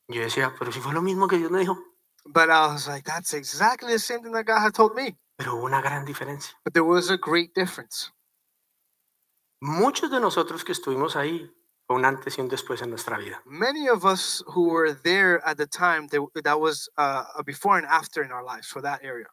Yo 0.08 0.22
decía, 0.22 0.54
pero 0.58 0.72
si 0.72 0.80
fue 0.80 0.94
lo 0.94 1.02
mismo 1.02 1.28
que 1.28 1.38
Dios 1.38 1.52
me 1.52 1.60
dijo. 1.60 1.78
But 2.26 2.50
I 2.50 2.68
was 2.68 2.88
like, 2.88 3.04
that's 3.04 3.34
exactly 3.34 3.92
the 3.92 4.00
same 4.00 4.22
thing 4.22 4.32
that 4.32 4.46
God 4.46 4.60
had 4.62 4.74
told 4.74 4.96
me. 4.96 5.18
Pero 5.38 5.56
hubo 5.56 5.66
una 5.66 5.82
gran 5.82 6.06
diferencia. 6.06 6.56
But 6.64 6.74
there 6.74 6.86
was 6.86 7.10
a 7.10 7.18
great 7.18 7.54
difference. 7.56 8.12
Muchos 9.62 10.12
de 10.12 10.20
nosotros 10.20 10.64
que 10.64 10.74
estuvimos 10.74 11.16
ahí 11.16 11.50
fue 11.88 11.96
un 11.96 12.06
antes 12.06 12.38
y 12.38 12.42
un 12.42 12.50
después 12.50 12.82
en 12.82 12.90
nuestra 12.90 13.18
vida. 13.18 13.42
Many 13.46 13.88
of 13.88 14.06
us 14.06 14.44
who 14.48 14.70
were 14.70 14.94
there 14.94 15.42
at 15.46 15.58
the 15.58 15.68
time, 15.68 16.08
that 16.44 16.60
was 16.60 16.90
uh, 16.98 17.24
a 17.38 17.44
before 17.44 17.78
and 17.78 17.88
after 17.88 18.24
in 18.24 18.32
our 18.32 18.44
lives 18.44 18.68
for 18.68 18.82
that 18.82 19.02
area. 19.04 19.28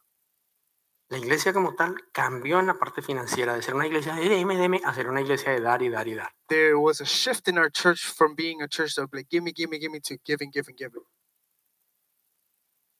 La 1.09 1.17
iglesia 1.17 1.51
como 1.51 1.75
tal 1.75 1.97
cambió 2.13 2.59
en 2.59 2.67
la 2.67 2.75
parte 2.75 3.01
financiera 3.01 3.53
de 3.53 3.61
ser 3.61 3.75
una 3.75 3.85
iglesia 3.85 4.15
de 4.15 4.29
deme, 4.29 4.55
deme, 4.55 4.79
a 4.85 4.93
ser 4.93 5.09
una 5.09 5.19
iglesia 5.19 5.51
de 5.51 5.59
dar 5.59 5.81
y 5.81 5.89
dar 5.89 6.07
y 6.07 6.15
dar. 6.15 6.31
There 6.47 6.75
was 6.75 7.01
a 7.01 7.05
shift 7.05 7.49
in 7.49 7.57
our 7.57 7.69
church 7.69 8.05
from 8.05 8.33
being 8.33 8.61
a 8.61 8.67
church 8.69 8.95
be 8.95 9.17
like, 9.17 9.29
give 9.29 9.43
me, 9.43 9.51
give 9.51 9.69
me, 9.69 9.77
give 9.77 9.91
me, 9.91 9.99
to 10.05 10.15
giving, 10.25 10.51
giving, 10.51 10.75
giving. 10.77 11.03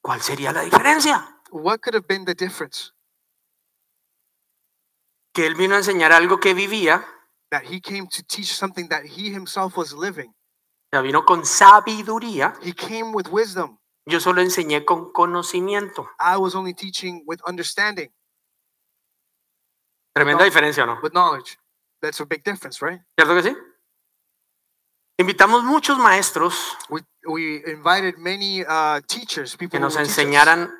¿Cuál 0.01 0.19
sería 0.19 0.51
la 0.51 0.63
diferencia? 0.63 1.40
What 1.51 1.81
could 1.81 1.93
have 1.93 2.07
been 2.07 2.25
the 2.25 2.33
difference? 2.33 2.93
Que 5.33 5.45
él 5.45 5.55
vino 5.55 5.75
a 5.75 5.79
enseñar 5.79 6.11
algo 6.11 6.39
que 6.39 6.53
vivía, 6.53 7.05
That 7.51 7.63
he 7.65 7.81
came 7.81 8.07
to 8.07 8.23
teach 8.23 8.55
something 8.55 8.87
that 8.87 9.03
he 9.03 9.29
himself 9.29 9.75
was 9.75 9.91
living. 9.91 10.33
sea, 10.89 11.01
vino 11.01 11.25
con 11.25 11.43
sabiduría. 11.45 12.53
He 12.61 12.71
came 12.73 13.11
with 13.13 13.27
wisdom. 13.29 13.77
Yo 14.05 14.21
solo 14.21 14.41
enseñé 14.41 14.85
con 14.85 15.11
conocimiento. 15.11 16.07
I 16.17 16.37
was 16.37 16.55
only 16.55 16.73
teaching 16.73 17.23
with 17.27 17.41
understanding, 17.45 18.09
Tremenda 20.15 20.45
diferencia, 20.45 20.85
¿no? 20.85 20.99
with 21.03 21.11
knowledge. 21.11 21.57
That's 22.01 22.19
a 22.21 22.25
big 22.25 22.43
difference, 22.43 22.81
right? 22.81 23.01
¿Cierto 23.17 23.35
que 23.35 23.43
sí? 23.43 23.57
Invitamos 25.19 25.63
muchos 25.63 25.97
maestros 25.99 26.75
We, 26.89 27.01
we 27.27 27.63
invited 27.67 28.17
many 28.17 28.63
uh, 28.63 29.01
teachers, 29.07 29.55
people 29.55 29.77
que 29.77 29.79
nos 29.79 29.97
enseñaran 29.97 30.73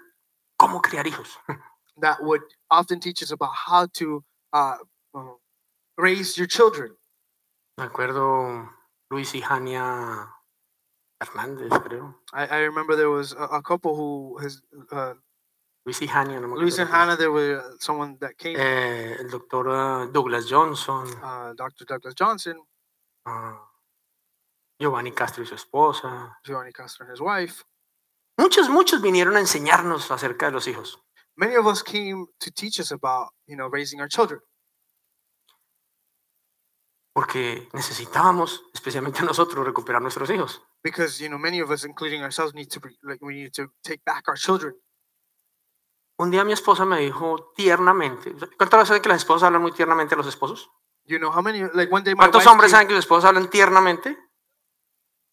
cómo 0.61 0.79
criar 0.81 1.07
hijos. 1.07 1.39
that 1.97 2.21
would 2.21 2.43
often 2.69 2.99
teach 2.99 3.23
us 3.23 3.31
about 3.31 3.53
how 3.67 3.87
to 3.87 4.23
uh, 4.53 4.77
uh, 5.15 5.35
raise 5.97 6.37
your 6.37 6.47
children. 6.47 6.95
Me 7.77 7.85
acuerdo 7.85 8.69
Luis 9.09 9.33
y 9.33 9.41
Jania 9.41 10.29
Hernández, 11.19 11.69
creo. 11.83 12.15
I, 12.33 12.45
I 12.45 12.59
remember 12.59 12.95
there 12.95 13.09
was 13.09 13.33
a, 13.33 13.45
a 13.59 13.61
couple 13.61 13.95
who 13.95 14.37
has 14.37 14.61
uh, 14.91 15.15
Luis 15.85 15.99
y 16.01 16.07
Jania, 16.07 16.39
no 16.39 16.47
Luis 16.55 16.77
and 16.77 16.89
Hannah. 16.89 17.17
There 17.17 17.31
were 17.31 17.59
uh, 17.59 17.77
someone 17.79 18.17
that 18.19 18.37
came, 18.37 18.55
eh, 18.55 19.17
el 19.19 19.29
doctor 19.29 19.67
ah, 19.69 20.05
Douglas 20.05 20.47
Johnson, 20.47 21.07
uh, 21.23 21.53
Dr. 21.53 21.85
Douglas 21.85 22.13
Johnson, 22.13 22.61
ah, 23.25 23.57
Giovanni 24.79 25.11
Castro 25.11 25.43
y 25.43 25.47
su 25.47 25.55
esposa. 25.55 26.35
Giovanni 26.45 26.71
Castro 26.71 27.05
and 27.05 27.11
his 27.11 27.21
wife. 27.21 27.63
Muchos, 28.41 28.69
muchos 28.69 29.01
vinieron 29.03 29.35
a 29.35 29.39
enseñarnos 29.39 30.09
acerca 30.09 30.47
de 30.47 30.51
los 30.53 30.67
hijos. 30.67 30.99
Many 31.35 31.55
of 31.57 31.67
us 31.67 31.83
came 31.83 32.25
to 32.39 32.49
teach 32.51 32.79
us 32.79 32.91
about 32.91 33.29
you 33.45 33.55
know 33.55 33.69
raising 33.69 33.99
our 34.01 34.09
children 34.09 34.41
Porque 37.13 37.69
necesitábamos, 37.73 38.63
especialmente 38.73 39.21
nosotros, 39.25 39.63
recuperar 39.65 40.01
nuestros 40.01 40.29
hijos. 40.31 40.61
because 40.83 41.19
you 41.21 41.27
know 41.29 41.37
many 41.37 41.61
of 41.61 41.69
us, 41.69 41.83
including 41.85 42.23
ourselves, 42.23 42.55
need 42.55 42.67
to 42.69 42.79
like 43.03 43.23
we 43.23 43.35
need 43.35 43.51
to 43.53 43.67
take 43.83 44.01
back 44.05 44.27
our 44.27 44.37
children. 44.37 44.73
Un 46.17 46.31
día 46.31 46.43
mi 46.43 46.53
esposa 46.53 46.83
me 46.85 46.99
dijo 46.99 47.51
tiernamente, 47.55 48.33
¿cuántas 48.57 48.71
veces 48.79 48.87
saben 48.87 49.01
que 49.03 49.09
las 49.09 49.19
esposas 49.19 49.43
hablan 49.47 49.61
muy 49.61 49.71
tiernamente 49.71 50.15
a 50.15 50.17
los 50.17 50.27
esposos? 50.27 50.71
You 51.05 51.19
know 51.19 51.31
how 51.31 51.41
many 51.43 51.59
like 51.73 51.91
one 51.93 52.03
day 52.03 52.13
my 52.15 52.19
¿Cuántos 52.19 52.41
wife 52.41 52.49
hombres 52.49 52.71
came- 52.71 52.77
saben 52.77 52.87
que 52.87 52.93
sus 52.95 53.05
esposas 53.05 53.25
hablan 53.29 53.49
tiernamente? 53.49 54.17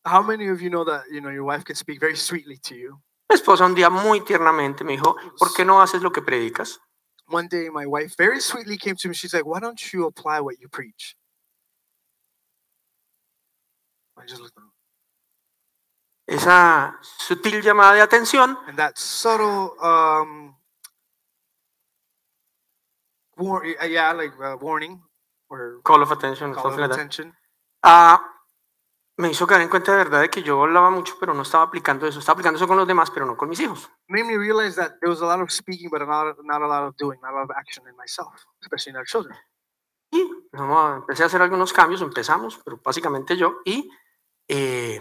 How 0.08 0.22
many 0.22 0.48
of 0.48 0.60
you 0.60 0.70
know 0.70 0.84
that 0.84 1.04
you 1.10 1.20
know 1.20 1.30
your 1.30 1.44
wife 1.44 1.64
can 1.64 1.76
speak 1.76 2.00
very 2.00 2.16
sweetly 2.16 2.56
to 2.64 2.74
you? 2.74 3.00
Mi 3.30 3.36
esposa 3.36 3.64
un 3.64 3.74
día 3.74 3.90
muy 3.90 4.20
tiernamente 4.22 4.84
me 4.84 4.96
dijo, 4.96 5.14
¿por 5.38 5.52
qué 5.54 5.64
no 5.64 5.80
haces 5.80 6.02
lo 6.02 6.10
que 6.10 6.22
predicas? 6.22 6.80
One 7.28 7.46
day 7.46 7.68
my 7.68 7.84
wife 7.86 8.14
very 8.16 8.40
sweetly 8.40 8.78
came 8.78 8.96
to 8.96 9.08
me. 9.08 9.14
She's 9.14 9.34
like, 9.34 9.44
"Why 9.44 9.60
don't 9.60 9.92
you 9.92 10.06
apply 10.06 10.40
what 10.40 10.58
you 10.60 10.68
preach?" 10.68 11.14
I 14.16 14.24
just 14.26 14.40
looked 14.40 14.56
at 14.56 14.62
her. 14.62 14.70
Esa 16.26 16.98
sutil 17.18 17.62
llamada 17.62 17.94
de 17.94 18.02
atención 18.02 18.58
and 18.66 18.78
that 18.78 18.98
subtle 18.98 19.72
um 19.80 20.56
war- 23.36 23.64
yeah 23.64 24.12
like 24.12 24.32
uh, 24.40 24.56
warning 24.60 25.00
or 25.48 25.80
call 25.84 26.02
of 26.02 26.10
attention, 26.10 26.52
call 26.52 26.72
of 26.72 26.78
like 26.78 26.90
that, 26.90 26.94
attention 26.96 27.32
ah, 27.82 28.20
me 29.18 29.30
hizo 29.30 29.46
caer 29.46 29.62
en 29.62 29.68
cuenta 29.68 29.92
de 29.92 29.98
verdad 29.98 30.20
de 30.22 30.30
que 30.30 30.42
yo 30.42 30.62
hablaba 30.62 30.90
mucho, 30.90 31.16
pero 31.20 31.34
no 31.34 31.42
estaba 31.42 31.64
aplicando 31.64 32.06
eso. 32.06 32.20
Estaba 32.20 32.34
aplicando 32.34 32.56
eso 32.56 32.66
con 32.68 32.76
los 32.78 32.86
demás, 32.86 33.10
pero 33.10 33.26
no 33.26 33.36
con 33.36 33.48
mis 33.48 33.60
hijos. 33.60 33.90
made 34.08 34.24
me 34.24 34.38
realize 34.38 34.74
that 34.76 34.92
there 35.00 35.10
was 35.10 35.20
a 35.20 35.26
lot 35.26 35.40
of 35.40 35.50
speaking 35.50 35.90
but 35.90 36.00
not, 36.06 36.36
not 36.44 36.62
a 36.62 36.66
lot 36.66 36.84
of 36.84 36.96
doing 36.96 37.18
not 37.20 37.32
a 37.32 37.34
lot 37.34 37.44
of 37.44 37.50
action 37.56 37.84
in 37.88 37.94
myself 37.96 38.32
especially 38.62 38.90
in 38.92 38.96
our 38.96 39.04
children 39.06 39.36
Y 40.10 40.22
a- 40.54 40.96
empecé 40.96 41.24
a 41.24 41.26
hacer 41.26 41.42
algunos 41.42 41.72
cambios, 41.74 42.00
empezamos, 42.00 42.58
pero 42.64 42.80
básicamente 42.82 43.36
yo, 43.36 43.56
y 43.66 43.90
eh, 44.48 45.00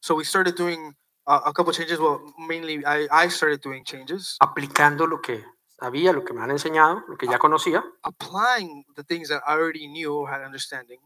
so 0.00 0.14
we 0.14 0.24
started 0.24 0.54
doing 0.54 0.94
uh, 1.26 1.40
a 1.44 1.52
couple 1.52 1.72
changes 1.74 1.98
well 1.98 2.20
mainly 2.38 2.82
I, 2.86 3.06
I 3.10 3.28
started 3.28 3.60
doing 3.60 3.84
changes 3.84 4.36
aplicando 4.40 5.06
lo 5.06 5.20
que 5.20 5.44
sabía, 5.66 6.12
lo 6.12 6.24
que 6.24 6.32
me 6.32 6.40
han 6.42 6.50
enseñado, 6.52 7.04
lo 7.08 7.16
que 7.18 7.26
ya 7.26 7.38
conocía. 7.38 7.84
applying 8.04 8.84
the 8.96 9.02
things 9.04 9.28
that 9.28 9.42
I 9.46 9.52
already 9.54 9.86
knew 9.88 10.14
or 10.14 10.30
had 10.30 10.42
understanding 10.42 11.00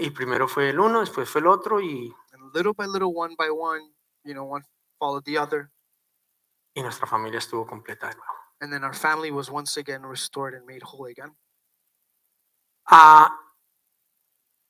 Y 0.00 0.10
primero 0.10 0.48
fue 0.48 0.70
el 0.70 0.80
uno, 0.80 1.00
después 1.00 1.28
fue 1.28 1.40
el 1.42 1.46
otro, 1.46 1.80
y, 1.80 2.14
and 2.32 2.54
little 2.54 2.72
by 2.72 2.86
little 2.86 3.12
one 3.14 3.34
by 3.36 3.48
one 3.50 3.92
you 4.24 4.32
know 4.34 4.44
one 4.44 4.62
followed 4.98 5.22
the 5.24 5.38
other 5.38 5.70
y 6.74 6.82
nuestra 6.82 7.06
familia 7.06 7.38
estuvo 7.38 7.66
completa 7.66 8.08
de 8.08 8.14
nuevo. 8.16 8.32
and 8.60 8.72
then 8.72 8.84
our 8.84 8.94
family 8.94 9.30
was 9.30 9.50
once 9.50 9.78
again 9.78 10.02
restored 10.04 10.54
and 10.54 10.64
made 10.66 10.82
whole 10.82 11.06
again 11.10 11.34
Ah, 12.86 13.38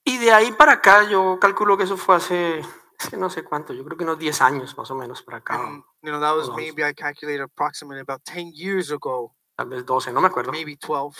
y 0.05 0.18
de 0.18 0.33
ahí 0.33 0.53
para 0.53 0.72
acá, 0.72 1.05
yo 1.05 1.39
calculo 1.41 1.76
que 1.76 1.85
eso 1.85 1.97
fue 1.97 2.16
hace, 2.16 2.59
es 2.59 3.09
que 3.09 3.16
no 3.16 3.31
sé 3.31 3.45
cuánto, 3.45 3.72
yo 3.72 3.85
creo 3.85 3.97
que 3.97 4.05
unos 4.05 4.18
10 4.18 4.41
años 4.43 4.76
más 4.76 4.91
o 4.91 4.95
menos 4.95 5.22
para 5.22 5.39
acá, 5.39 5.55
And 5.61 5.83
you 6.03 6.11
know 6.11 6.20
that 6.20 6.35
was 6.37 6.51
maybe 6.55 6.85
I 6.85 6.93
calculated 6.93 7.43
approximately 7.43 8.01
about 8.01 8.22
10 8.24 8.53
years 8.53 8.91
ago, 8.91 9.35
tal 9.57 9.68
vez 9.68 9.85
12, 9.87 10.12
no 10.12 10.20
me 10.20 10.28
acuerdo. 10.28 10.53
maybe 10.53 10.76
12. 10.76 11.16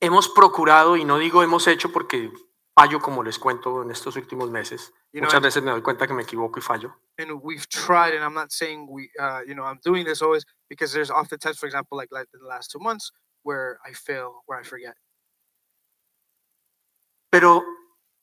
Hemos 0.00 0.28
procurado, 0.28 0.96
y 0.96 1.04
no 1.04 1.18
digo 1.18 1.42
hemos 1.42 1.66
hecho 1.66 1.92
porque 1.92 2.32
fallo 2.74 3.00
como 3.00 3.22
les 3.22 3.38
cuento 3.38 3.82
en 3.82 3.90
estos 3.90 4.16
últimos 4.16 4.50
meses. 4.50 4.92
You 5.12 5.20
know, 5.20 5.26
Muchas 5.26 5.34
and, 5.36 5.44
veces 5.44 5.62
me 5.62 5.70
doy 5.72 5.82
cuenta 5.82 6.06
que 6.06 6.14
me 6.14 6.22
equivoco 6.22 6.58
y 6.58 6.62
fallo. 6.62 6.94
and 7.18 7.32
we've 7.42 7.66
tried, 7.68 8.14
and 8.14 8.24
I'm 8.24 8.32
not 8.32 8.50
saying 8.50 8.86
we, 8.88 9.10
uh, 9.20 9.42
you 9.46 9.54
know, 9.54 9.64
I'm 9.64 9.78
doing 9.84 10.04
this 10.06 10.22
always 10.22 10.44
because 10.70 10.92
there's 10.94 11.10
often 11.10 11.38
times, 11.38 11.58
for 11.58 11.66
example, 11.66 11.98
like 11.98 12.08
like 12.10 12.28
in 12.32 12.40
the 12.40 12.46
last 12.48 12.70
two 12.70 12.78
months 12.78 13.12
where 13.42 13.78
I 13.84 13.92
fail, 13.92 14.42
where 14.46 14.58
I 14.58 14.64
forget. 14.64 14.94
Pero 17.30 17.62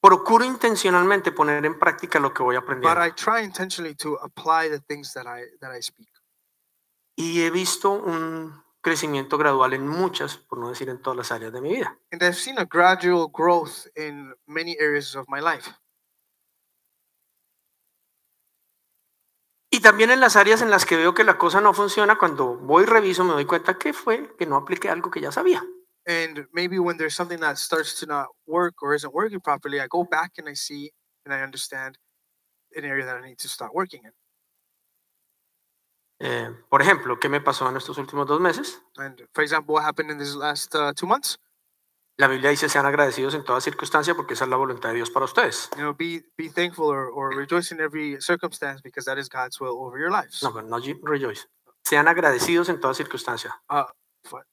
procuro 0.01 0.43
intencionalmente 0.45 1.31
poner 1.31 1.65
en 1.65 1.77
práctica 1.77 2.19
lo 2.19 2.33
que 2.33 2.43
voy 2.43 2.55
But 2.55 2.63
aprendiendo. 2.63 3.01
I 3.01 3.11
try 3.11 3.41
intentionally 3.43 3.95
to 3.95 4.15
apply 4.21 4.69
the 4.69 4.79
things 4.79 5.13
that 5.13 5.27
I 5.27 5.43
that 5.61 5.71
I 5.71 5.81
speak, 5.81 6.09
Y 7.15 7.41
he 7.41 7.49
visto 7.49 7.91
un 7.91 8.63
crecimiento 8.81 9.37
gradual 9.37 9.73
en 9.73 9.87
muchas, 9.87 10.37
por 10.37 10.59
no 10.59 10.69
decir 10.69 10.89
en 10.89 11.01
todas 11.01 11.17
las 11.17 11.31
áreas 11.31 11.51
de 11.53 11.61
mi 11.61 11.69
vida. 11.73 11.97
and 12.11 12.21
I've 12.23 12.35
seen 12.35 12.57
a 12.57 12.65
gradual 12.65 13.27
growth 13.27 13.87
in 13.95 14.33
many 14.45 14.75
areas 14.79 15.15
of 15.15 15.25
my 15.27 15.39
life. 15.41 15.69
Y 19.69 19.81
también 19.81 20.11
en 20.11 20.21
las 20.21 20.35
áreas 20.37 20.61
en 20.61 20.69
las 20.71 20.85
que 20.85 20.95
veo 20.95 21.13
que 21.13 21.23
la 21.23 21.37
cosa 21.37 21.59
no 21.59 21.73
funciona, 21.73 22.17
cuando 22.17 22.57
voy 22.57 22.85
reviso 22.85 23.23
me 23.23 23.33
doy 23.33 23.45
cuenta 23.45 23.77
que 23.77 23.93
fue 23.93 24.35
que 24.37 24.45
no 24.45 24.55
apliqué 24.55 24.89
algo 24.89 25.11
que 25.11 25.21
ya 25.21 25.31
sabía. 25.31 25.61
And 26.07 26.47
maybe 26.53 26.79
when 26.79 26.97
there's 26.97 27.15
something 27.15 27.39
that 27.41 27.57
starts 27.57 27.99
to 27.99 28.05
not 28.05 28.27
work 28.45 28.81
or 28.81 28.95
isn't 28.95 29.13
working 29.13 29.41
properly, 29.41 29.81
I 29.81 29.87
go 29.89 30.05
back 30.05 30.31
and 30.37 30.47
I 30.47 30.55
see 30.55 30.91
and 31.25 31.33
I 31.35 31.41
understand 31.43 31.97
an 32.75 32.85
area 32.85 33.05
that 33.05 33.17
I 33.17 33.27
need 33.27 33.39
to 33.39 33.49
start 33.49 33.73
working 33.73 34.01
in. 34.05 34.11
Eh, 36.19 36.49
por 36.69 36.81
ejemplo, 36.81 37.19
¿qué 37.19 37.29
me 37.29 37.41
pasó 37.41 37.69
en 37.69 37.77
estos 37.77 37.97
últimos 37.97 38.25
dos 38.27 38.39
meses? 38.39 38.81
And 38.97 39.21
for 39.33 39.43
example, 39.43 39.73
what 39.75 39.83
happened 39.85 40.09
in 40.11 40.17
these 40.17 40.35
last 40.35 40.73
uh, 40.75 40.93
two 40.93 41.05
months? 41.07 41.37
La 42.19 42.27
Biblia 42.27 42.49
dice 42.49 42.67
sean 42.67 42.87
agradecidos 42.87 43.35
en 43.35 43.43
toda 43.43 43.61
circunstancia 43.61 44.15
porque 44.15 44.33
esa 44.33 44.45
es 44.45 44.49
la 44.49 44.55
voluntad 44.57 44.89
de 44.89 44.95
Dios 44.95 45.11
para 45.11 45.25
ustedes. 45.25 45.69
You 45.75 45.81
know, 45.83 45.93
be 45.93 46.23
be 46.35 46.49
thankful 46.49 46.85
or, 46.85 47.11
or 47.13 47.29
rejoice 47.35 47.71
in 47.71 47.79
every 47.79 48.19
circumstance 48.19 48.81
because 48.81 49.05
that 49.05 49.19
is 49.19 49.29
God's 49.29 49.59
will 49.59 49.77
over 49.77 49.99
your 49.99 50.09
lives. 50.09 50.41
No, 50.41 50.51
pero 50.51 50.65
no 50.65 50.79
rejoice. 51.03 51.47
Sean 51.87 52.07
agradecidos 52.07 52.69
en 52.69 52.79
toda 52.79 52.95
circunstancia. 52.95 53.53
Uh, 53.69 53.83
what? 54.31 54.45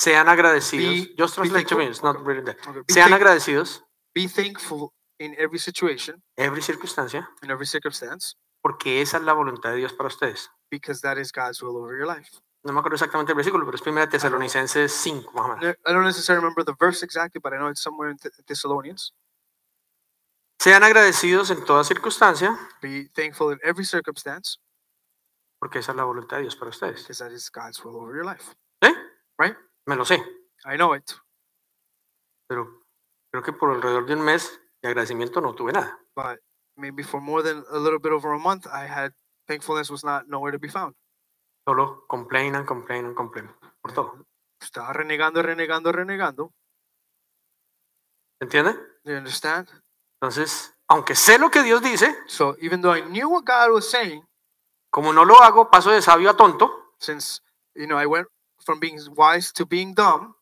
Sean 0.00 0.26
agradecidos. 0.30 0.94
Be- 1.08 1.14
Just 1.18 1.36
be 1.36 1.42
translate 1.50 1.68
to 1.68 1.76
me, 1.76 1.84
it's 1.88 2.02
not 2.02 2.16
Okay. 2.16 2.24
really. 2.24 2.50
Okay, 2.50 2.80
Be, 2.86 2.94
Sean 2.94 3.12
agradecidos 3.12 3.84
be 4.14 4.26
thankful 4.26 4.94
in 5.18 5.34
every 5.38 5.58
situation, 5.58 6.22
every 6.38 6.62
circunstancia 6.62 7.28
in 7.42 7.50
every 7.50 7.66
circumstance, 7.66 8.34
porque 8.62 9.02
esa 9.02 9.18
es 9.18 9.24
la 9.24 9.34
voluntad 9.34 9.72
de 9.72 9.76
Dios 9.76 9.92
para 9.92 10.06
ustedes. 10.08 10.50
Because 10.70 11.00
that 11.02 11.18
is 11.18 11.32
God's 11.32 11.62
will 11.62 11.76
over 11.76 11.96
your 11.96 12.06
life. 12.06 12.30
No 12.64 12.72
me 12.72 12.80
acuerdo 12.80 12.96
exactamente 12.96 13.32
el 13.32 13.36
versículo, 13.36 13.64
pero 13.64 13.76
es 13.76 13.82
1 13.86 14.08
Tesalonicenses 14.08 14.92
5, 14.92 15.32
más 15.32 15.44
o 15.44 15.48
menos. 15.48 15.62
Ne- 15.64 15.76
I 15.86 15.92
don't 15.92 16.04
necessarily 16.04 16.42
remember 16.42 16.64
the 16.64 16.74
verse 16.78 17.04
exactly, 17.04 17.40
but 17.42 17.52
I 17.52 17.56
know 17.56 17.68
it's 17.70 17.80
somewhere 17.80 18.10
in 18.10 18.18
Th- 18.18 18.34
Thessalonians. 18.46 19.12
Sean 20.60 20.82
agradecidos 20.82 21.50
en 21.50 21.64
toda 21.64 21.84
circunstancia 21.84 22.58
Be 22.82 23.08
thankful 23.14 23.52
in 23.52 23.60
every 23.62 23.84
circumstance 23.84 24.58
porque 25.60 25.78
esa 25.78 25.92
es 25.92 25.96
la 25.96 26.04
voluntad 26.04 26.36
de 26.38 26.42
Dios 26.42 26.56
para 26.56 26.70
ustedes. 26.70 27.02
because 27.02 27.18
that 27.18 27.30
is 27.32 27.48
God's 27.50 27.82
will 27.84 27.96
over 27.96 28.14
your 28.14 28.24
life. 28.24 28.54
¿Eh? 28.82 28.92
Right? 29.38 29.56
Me 29.86 29.94
lo 29.96 30.04
sé, 30.04 30.16
I 30.66 30.76
know 30.76 30.94
it, 30.94 31.08
pero 32.48 32.82
creo 33.32 33.42
que 33.44 33.52
por 33.52 33.70
alrededor 33.70 34.06
de 34.06 34.14
un 34.14 34.22
mes 34.22 34.60
de 34.82 34.88
agradecimiento 34.88 35.40
no 35.40 35.54
tuve 35.54 35.72
nada. 35.72 35.98
but 36.16 36.40
maybe 36.76 37.02
for 37.04 37.20
more 37.20 37.42
than 37.42 37.64
a 37.70 37.78
little 37.78 37.98
bit 38.00 38.12
over 38.12 38.32
a 38.32 38.38
month, 38.38 38.66
I 38.66 38.86
had 38.86 39.12
thankfulness 39.48 39.90
was 39.90 40.04
not 40.04 40.28
nowhere 40.28 40.52
to 40.52 40.58
be 40.58 40.68
found. 40.68 40.94
Solo 41.66 42.04
complainan, 42.06 42.64
complainan, 42.64 43.14
complainan. 43.14 43.54
Por 43.82 43.92
todo. 43.92 44.26
Estaba 44.60 44.92
renegando, 44.92 45.42
renegando, 45.42 45.90
renegando. 45.92 46.52
¿Entiende? 48.40 48.74
You 49.04 49.16
understand? 49.16 49.68
Entonces, 50.20 50.74
aunque 50.88 51.14
sé 51.14 51.38
lo 51.38 51.50
que 51.50 51.62
Dios 51.62 51.82
dice, 51.82 52.14
So 52.26 52.56
even 52.60 52.80
though 52.80 52.94
I 52.96 53.02
knew 53.02 53.28
what 53.28 53.44
God 53.44 53.72
was 53.72 53.90
saying, 53.90 54.24
como 54.90 55.12
no 55.12 55.24
lo 55.24 55.40
hago, 55.42 55.70
paso 55.70 55.90
de 55.90 56.00
sabio 56.02 56.30
a 56.30 56.36
tonto. 56.36 56.94
since 57.00 57.40
you 57.74 57.86
know 57.86 57.96
I 57.98 58.06
went 58.06 58.26
from 58.64 58.80
being 58.80 58.98
wise 59.16 59.52
to 59.54 59.66
being 59.66 59.94
dumb, 59.94 60.34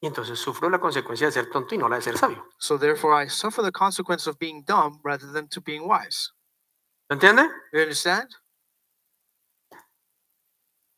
Y 0.00 0.06
entonces 0.06 0.38
sufro 0.38 0.68
la 0.68 0.78
consecuencia 0.78 1.26
de 1.26 1.32
ser 1.32 1.50
tonto 1.50 1.74
y 1.74 1.78
no 1.78 1.88
la 1.88 1.96
de 1.96 2.02
ser 2.02 2.18
sabio. 2.18 2.46
so 2.58 2.78
therefore 2.78 3.14
I 3.14 3.28
suffer 3.28 3.62
the 3.64 3.72
consequence 3.72 4.28
of 4.28 4.38
being 4.38 4.62
dumb 4.62 5.00
rather 5.02 5.32
than 5.32 5.48
to 5.48 5.60
being 5.60 5.88
wise. 5.88 6.32
¿Me 7.08 7.14
entiende? 7.14 7.48
You 7.72 7.80
understand? 7.82 8.28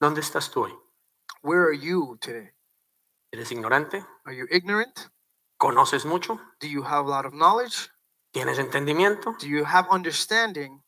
¿Dónde 0.00 0.20
estás 0.20 0.50
tú 0.50 0.64
hoy? 0.64 0.74
Where 1.42 1.64
are 1.64 1.78
you 1.78 2.16
today? 2.20 2.50
¿Eres 3.32 3.52
ignorante? 3.52 4.04
Are 4.24 4.34
you 4.34 4.46
ignorant? 4.50 5.10
¿Conoces 5.58 6.04
mucho? 6.06 6.40
Do 6.60 6.66
you 6.68 6.82
have 6.82 7.06
a 7.06 7.10
lot 7.10 7.26
of 7.26 7.32
knowledge? 7.34 7.90
¿Tienes 8.32 8.58
entendimiento? 8.58 9.36
Do 9.38 9.46
you 9.46 9.64
have 9.64 9.86
understanding? 9.90 10.82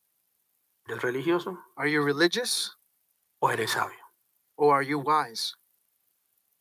¿Eres 0.86 1.02
religioso? 1.02 1.58
Are 1.76 1.90
you 1.90 2.02
religious 2.02 2.76
¿O 3.40 3.50
eres 3.50 3.72
sabio? 3.72 3.98
or 4.56 4.74
are 4.74 4.86
you 4.86 4.98
wise? 4.98 5.54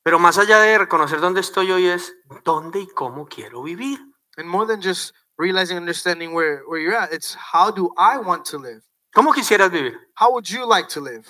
Pero 0.03 0.20
más 0.20 0.38
allá 0.38 0.60
de 0.60 0.78
reconocer 0.78 1.20
dónde 1.20 1.41
estoy 1.41 1.72
hoy 1.72 1.86
es 1.88 2.14
dónde 2.43 2.80
y 2.80 2.88
cómo 2.88 3.26
quiero 3.28 3.62
vivir. 3.64 3.99
And 4.38 4.47
more 4.47 4.66
than 4.66 4.82
just 4.82 5.14
realizing 5.40 5.78
and 5.78 5.84
understanding 5.84 6.34
where, 6.34 6.62
where 6.68 6.80
you're 6.80 6.94
at, 6.96 7.12
it's 7.14 7.34
how 7.34 7.72
do 7.72 7.90
I 7.98 8.18
want 8.20 8.46
to 8.52 8.58
live? 8.60 8.82
¿Cómo 9.16 9.34
quisieras 9.34 9.72
vivir? 9.72 9.94
How 10.16 10.32
would 10.34 10.48
you 10.50 10.66
like 10.68 10.88
to 10.90 11.00
live? 11.02 11.26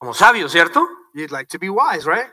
Como 0.00 0.12
sabio, 0.12 0.48
¿cierto? 0.48 0.86
You'd 1.14 1.30
like 1.32 1.48
to 1.50 1.58
be 1.58 1.70
wise, 1.70 2.04
right? 2.06 2.28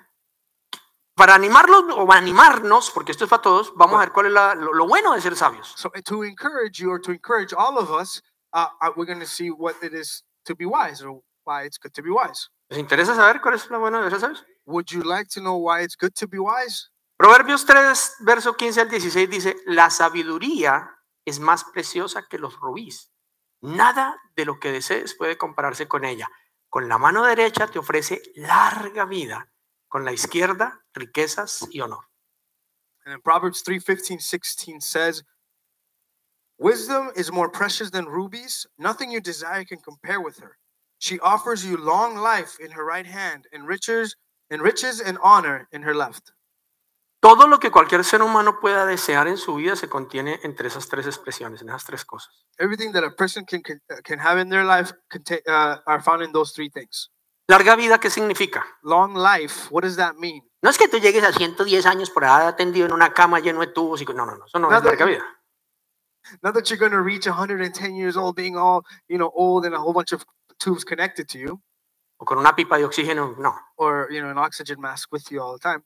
Para 1.16 1.34
animarlos 1.34 1.84
o 1.96 2.12
animarnos, 2.12 2.92
porque 2.92 3.12
esto 3.12 3.24
es 3.24 3.30
para 3.30 3.42
todos, 3.42 3.72
vamos 3.76 3.96
a 3.96 4.00
ver 4.00 4.12
cuál 4.12 4.26
es 4.26 4.34
la- 4.34 4.54
lo, 4.56 4.74
lo 4.74 4.86
bueno 4.86 5.14
de 5.14 5.22
ser 5.22 5.36
sabios. 5.36 5.74
So 5.78 5.90
uh, 5.96 6.02
to 6.06 6.24
encourage 6.24 6.80
you 6.82 6.90
or 6.92 7.00
to 7.00 7.12
encourage 7.12 7.54
all 7.54 7.78
of 7.78 7.90
us, 7.90 8.22
uh, 8.52 8.68
uh, 8.82 8.92
we're 8.98 9.06
going 9.06 9.22
to 9.22 9.26
see 9.26 9.50
what 9.50 9.76
it 9.82 9.94
is 9.94 10.24
to 10.46 10.56
be 10.56 10.66
wise 10.66 11.02
or 11.02 11.22
why 11.46 11.64
it's 11.64 11.78
good 11.78 11.94
to 11.94 12.04
be 12.04 12.10
wise. 12.10 12.50
¿Les 12.70 12.80
interesa 12.80 13.16
saber 13.16 13.40
cuál 13.40 13.54
es 13.54 13.70
lo 13.70 13.80
bueno 13.80 14.04
de 14.04 14.10
ser 14.10 14.20
sabios? 14.20 14.44
Would 14.66 14.92
you 14.92 15.04
like 15.04 15.30
to 15.30 15.40
know 15.40 15.56
why 15.56 15.82
it's 15.84 15.96
good 15.96 16.16
to 16.16 16.28
be 16.28 16.38
wise? 16.38 16.90
Proverbios 17.18 17.66
3, 17.66 18.16
verso 18.20 18.56
15 18.56 18.82
al 18.82 18.90
16 18.90 19.30
dice, 19.30 19.56
la 19.66 19.90
sabiduría 19.90 21.00
es 21.26 21.40
más 21.40 21.64
preciosa 21.64 22.28
que 22.30 22.38
los 22.38 22.60
rubíes. 22.60 23.12
Nada 23.62 24.20
de 24.36 24.46
lo 24.46 24.60
que 24.60 24.72
desees 24.72 25.16
puede 25.16 25.38
compararse 25.38 25.88
con 25.88 26.04
ella. 26.04 26.28
Con 26.70 26.90
la 26.90 26.98
mano 26.98 27.24
derecha 27.24 27.68
te 27.68 27.80
ofrece 27.80 28.22
larga 28.36 29.06
vida, 29.06 29.50
con 29.88 30.04
la 30.04 30.12
izquierda 30.12 30.84
riquezas 30.94 31.68
y 31.72 31.80
honor. 31.80 32.06
And 33.06 33.14
in 33.14 33.22
Proverbs 33.22 33.64
3 33.64 33.80
15, 33.80 34.20
16 34.20 34.82
says, 34.82 35.24
Wisdom 36.58 37.12
is 37.16 37.32
more 37.32 37.50
precious 37.50 37.92
than 37.92 38.06
rubies. 38.06 38.68
Nothing 38.78 39.12
you 39.12 39.22
desire 39.22 39.64
can 39.64 39.80
compare 39.80 40.20
with 40.20 40.40
her. 40.40 40.58
She 41.00 41.20
offers 41.20 41.66
you 41.66 41.78
long 41.78 42.18
life 42.18 42.58
in 42.60 42.72
her 42.72 42.84
right 42.84 43.06
hand 43.06 43.48
and 43.54 43.68
riches 43.68 44.16
and 44.50 44.62
riches 44.62 45.00
and 45.00 45.18
honor 45.22 45.68
in 45.72 45.84
her 45.84 45.94
left. 45.94 46.32
Todo 47.26 47.48
lo 47.48 47.58
que 47.60 47.72
cualquier 47.72 48.04
ser 48.04 48.22
humano 48.22 48.60
pueda 48.60 48.86
desear 48.86 49.28
en 49.28 49.38
su 49.38 49.56
vida 49.56 49.76
se 49.76 49.90
contiene 49.90 50.40
entre 50.44 50.68
esas 50.68 50.88
tres 50.88 51.08
expresiones, 51.08 51.60
en 51.64 51.70
esas 51.70 51.84
tres 51.84 52.06
cosas. 52.06 52.46
Everything 52.60 52.92
that 52.92 53.04
a 53.04 53.10
person 53.16 53.46
can 53.46 53.64
can, 53.64 53.82
uh, 53.90 53.96
can 54.04 54.20
have 54.20 54.40
in 54.40 54.48
their 54.52 54.64
life 54.64 54.94
contain, 55.10 55.40
uh, 55.48 55.78
are 55.88 56.04
found 56.04 56.22
in 56.22 56.32
those 56.34 56.54
three 56.54 56.70
things. 56.70 57.10
Larga 57.48 57.76
vida, 57.76 57.98
¿qué 58.00 58.12
significa? 58.12 58.64
Long 58.84 59.16
life, 59.16 59.70
what 59.72 59.82
does 59.82 59.96
that 59.96 60.14
mean? 60.18 60.44
No 60.62 60.70
es 60.70 60.78
que 60.78 60.88
tú 60.88 61.00
llegues 61.00 61.24
a 61.24 61.32
110 61.34 61.88
años 61.88 62.12
por 62.12 62.26
ahí 62.26 62.46
atendido 62.46 62.86
en 62.86 62.94
una 62.94 63.12
cama 63.12 63.40
lleno 63.40 63.62
de 63.62 63.68
tubos 63.74 64.04
y 64.04 64.06
no, 64.06 64.14
no, 64.14 64.36
no, 64.38 64.46
eso 64.46 64.60
no 64.60 64.68
es 64.68 64.74
Nada- 64.74 64.86
larga 64.86 65.06
vida. 65.06 65.24
Not 66.44 66.54
that 66.54 66.70
you're 66.70 66.78
going 66.78 66.92
to 66.92 67.02
reach 67.02 67.26
110 67.26 67.96
years 67.96 68.16
old 68.16 68.36
being 68.36 68.56
all, 68.56 68.84
you 69.08 69.18
know, 69.18 69.32
old 69.36 69.66
and 69.66 69.74
a 69.74 69.80
whole 69.80 69.94
bunch 69.94 70.12
of 70.14 70.24
tubes 70.60 70.86
connected 70.86 71.28
to 71.30 71.40
you 71.40 71.60
O 72.18 72.26
con 72.26 72.38
una 72.38 72.56
pipa 72.56 72.78
de 72.78 72.86
oxígeno, 72.86 73.36
no. 73.40 73.56
or, 73.78 74.08
you 74.12 74.22
know, 74.22 74.30
an 74.30 74.38
oxygen 74.38 74.80
mask 74.80 75.12
with 75.12 75.32
you 75.32 75.42
all 75.42 75.54
the 75.54 75.60
time. 75.60 75.84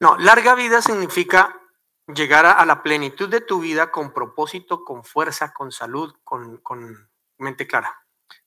No, 0.00 0.16
larga 0.16 0.54
vida 0.54 0.80
significa 0.82 1.60
llegar 2.06 2.46
a, 2.46 2.64
la 2.64 2.82
plenitud 2.82 3.28
de 3.28 3.40
tu 3.40 3.60
vida 3.60 3.90
con 3.90 4.12
propósito, 4.12 4.84
con 4.84 5.04
fuerza, 5.04 5.52
con 5.52 5.70
salud, 5.70 6.14
con, 6.24 6.56
con 6.58 7.10
mente 7.38 7.66
clara. 7.66 7.94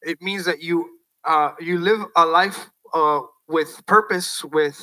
It 0.02 0.20
means 0.20 0.46
that 0.46 0.58
you 0.60 1.00
uh, 1.26 1.52
you 1.60 1.80
live 1.80 2.06
a 2.16 2.26
life 2.26 2.72
uh, 2.94 3.22
with 3.48 3.84
purpose, 3.86 4.44
with 4.46 4.76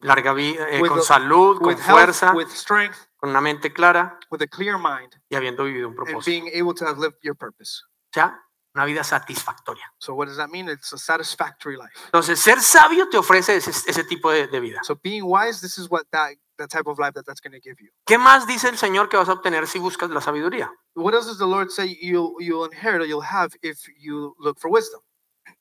Larga 0.00 0.34
vida, 0.34 0.68
eh, 0.70 0.80
con 0.86 1.02
salud, 1.02 1.58
con 1.58 1.70
health, 1.70 1.82
fuerza, 1.82 2.32
with 2.34 2.48
strength, 2.48 3.08
con 3.16 3.30
una 3.30 3.40
mente 3.40 3.72
clara 3.72 4.18
with 4.30 4.42
a 4.42 4.46
clear 4.46 4.76
mind, 4.76 5.14
y 5.30 5.36
habiendo 5.36 5.64
vivido 5.64 5.88
un 5.88 5.94
and 5.94 6.04
propósito. 6.04 6.30
being 6.30 6.48
able 6.54 6.74
to 6.74 6.84
have 6.84 6.98
lived 6.98 7.16
your 7.22 7.34
purpose. 7.34 7.82
O 7.82 8.12
sea, 8.12 8.45
una 8.76 8.84
vida 8.84 9.02
satisfactoria. 9.02 9.84
So 9.98 10.14
what 10.14 10.26
does 10.28 10.36
that 10.36 10.50
mean? 10.50 10.68
It's 10.68 10.92
a 10.92 10.98
satisfactory 10.98 11.76
life. 11.76 11.92
Entonces, 12.06 12.38
ser 12.38 12.60
sabio 12.60 13.08
te 13.08 13.16
ofrece 13.16 13.56
ese, 13.56 13.70
ese 13.70 14.04
tipo 14.04 14.30
de, 14.30 14.46
de 14.46 14.60
vida. 14.60 14.80
So 14.82 14.94
being 15.02 15.24
wise, 15.24 15.60
this 15.60 15.78
is 15.78 15.90
what 15.90 16.04
that 16.12 16.36
that 16.58 16.68
type 16.70 16.86
of 16.86 16.98
life 16.98 17.14
that 17.14 17.24
that's 17.26 17.40
going 17.40 17.52
to 17.52 17.60
give 17.60 17.80
you. 17.80 17.88
¿Qué 18.06 18.18
más 18.18 18.46
dice 18.46 18.68
el 18.68 18.76
Señor 18.76 19.08
que 19.08 19.16
vas 19.16 19.28
a 19.28 19.32
obtener 19.32 19.66
si 19.66 19.78
buscas 19.78 20.10
la 20.10 20.20
sabiduría? 20.20 20.70
What 20.94 21.14
else 21.14 21.26
does 21.26 21.38
the 21.38 21.46
Lord 21.46 21.70
say 21.70 21.96
you'll 22.00 22.36
you'll 22.38 22.66
inherit 22.66 23.00
or 23.00 23.06
you'll 23.06 23.22
have 23.22 23.56
if 23.62 23.78
you 23.98 24.34
look 24.38 24.58
for 24.60 24.70
wisdom? 24.70 25.00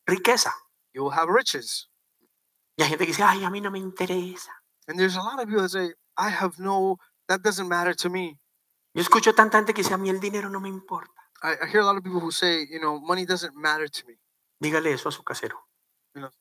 Riqueza. 0.07 0.51
You 0.93 1.03
will 1.03 1.13
have 1.13 1.29
riches. 1.29 1.89
Y 2.77 2.83
hay 2.83 2.89
gente 2.89 3.05
que 3.05 3.13
dice, 3.13 3.23
ay, 3.23 3.43
a 3.43 3.49
mí 3.49 3.61
no 3.61 3.71
me 3.71 3.79
interesa. 3.79 4.51
And 4.87 4.99
there's 4.99 5.15
a 5.15 5.21
lot 5.21 5.39
of 5.39 5.47
people 5.47 5.61
that 5.61 5.69
say, 5.69 5.93
I 6.17 6.29
have 6.29 6.59
no, 6.59 6.97
that 7.27 7.41
doesn't 7.41 7.67
matter 7.67 7.93
to 7.95 8.09
me. 8.09 8.37
Yo 8.93 9.01
escucho 9.01 9.33
tanta 9.33 9.57
gente 9.57 9.73
que 9.73 9.83
dice, 9.83 9.93
a 9.93 9.97
mí 9.97 10.09
el 10.09 10.19
dinero 10.19 10.49
no 10.49 10.59
me 10.59 10.69
importa. 10.69 11.24
I, 11.45 11.63
I 11.63 11.67
hear 11.67 11.81
a 11.81 11.85
lot 11.85 11.95
of 11.95 12.03
people 12.03 12.19
who 12.19 12.31
say, 12.31 12.65
you 12.69 12.79
know, 12.79 12.99
money 12.99 13.25
doesn't 13.25 13.55
matter 13.55 13.87
to 13.87 14.07
me. 14.07 14.15
Dígale 14.59 14.91
eso 14.91 15.09
a 15.09 15.11
su 15.11 15.23
casero. 15.23 15.67
No. 16.15 16.31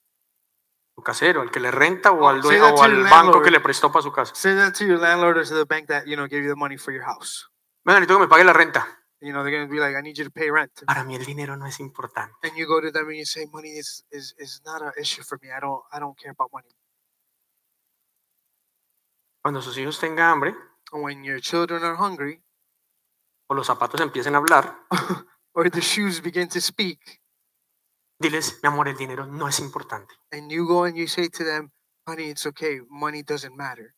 Su 0.94 1.02
casero, 1.02 1.42
al 1.42 1.50
que 1.50 1.60
le 1.60 1.70
renta 1.70 2.12
o 2.12 2.28
al, 2.28 2.40
dueño, 2.40 2.62
that 2.62 2.74
o 2.74 2.82
al 2.82 3.02
banco 3.04 3.42
que 3.42 3.50
le 3.50 3.60
prestó 3.60 3.92
para 3.92 4.02
su 4.02 4.12
casa. 4.12 4.34
Say 4.34 4.54
that 4.54 4.74
to 4.74 4.86
your 4.86 4.98
landlord 4.98 5.36
or 5.38 5.44
to 5.44 5.54
the 5.54 5.66
bank 5.66 5.88
that, 5.88 6.06
you 6.06 6.16
know, 6.16 6.26
gave 6.26 6.42
you 6.42 6.48
the 6.48 6.56
money 6.56 6.78
for 6.78 6.92
your 6.92 7.04
house. 7.04 7.50
Venga, 7.84 8.00
necesito 8.00 8.18
que 8.18 8.26
me 8.26 8.28
pague 8.28 8.44
la 8.44 8.52
renta. 8.52 8.86
You 9.20 9.32
know, 9.32 9.42
they're 9.42 9.52
going 9.52 9.66
to 9.66 9.72
be 9.72 9.80
like, 9.80 9.96
I 9.96 10.02
need 10.02 10.16
you 10.16 10.24
to 10.24 10.30
pay 10.30 10.50
rent. 10.50 10.84
Para 10.86 11.04
mí 11.04 11.16
el 11.16 11.24
dinero 11.24 11.56
no 11.56 11.66
es 11.66 11.80
importante. 11.80 12.34
And 12.42 12.56
you 12.56 12.66
go 12.66 12.80
to 12.80 12.90
them 12.90 13.08
and 13.08 13.16
you 13.16 13.26
say, 13.26 13.46
money 13.52 13.70
is, 13.70 14.04
is, 14.10 14.34
is 14.38 14.62
not 14.64 14.82
an 14.82 14.92
issue 15.00 15.22
for 15.22 15.38
me. 15.42 15.48
I 15.50 15.60
don't, 15.60 15.82
I 15.92 15.98
don't 15.98 16.16
care 16.16 16.32
about 16.32 16.50
money. 16.52 16.68
Cuando 19.42 19.60
sus 19.60 19.76
hijos 19.76 19.98
tengan 19.98 20.30
hambre 20.30 20.54
when 20.92 21.24
your 21.24 21.40
children 21.40 21.82
are 21.82 21.96
hungry 21.96 22.43
o 23.48 23.54
los 23.54 23.66
zapatos 23.66 24.00
empiecen 24.00 24.34
a 24.34 24.38
hablar, 24.38 24.86
or 25.54 25.70
the 25.70 25.80
shoes 25.80 26.20
begin 26.20 26.48
to 26.48 26.60
speak 26.60 27.20
diles, 28.18 28.58
mi 28.62 28.68
amor, 28.68 28.88
el 28.88 28.96
dinero 28.96 29.26
no 29.26 29.48
es 29.48 29.60
importante. 29.60 30.14
and 30.32 30.50
you 30.50 30.66
go 30.66 30.84
and 30.84 30.96
you 30.96 31.06
say 31.06 31.28
to 31.28 31.44
them, 31.44 31.70
honey, 32.06 32.30
it's 32.30 32.46
okay. 32.46 32.80
Money 32.88 33.22
doesn't 33.22 33.54
matter. 33.56 33.94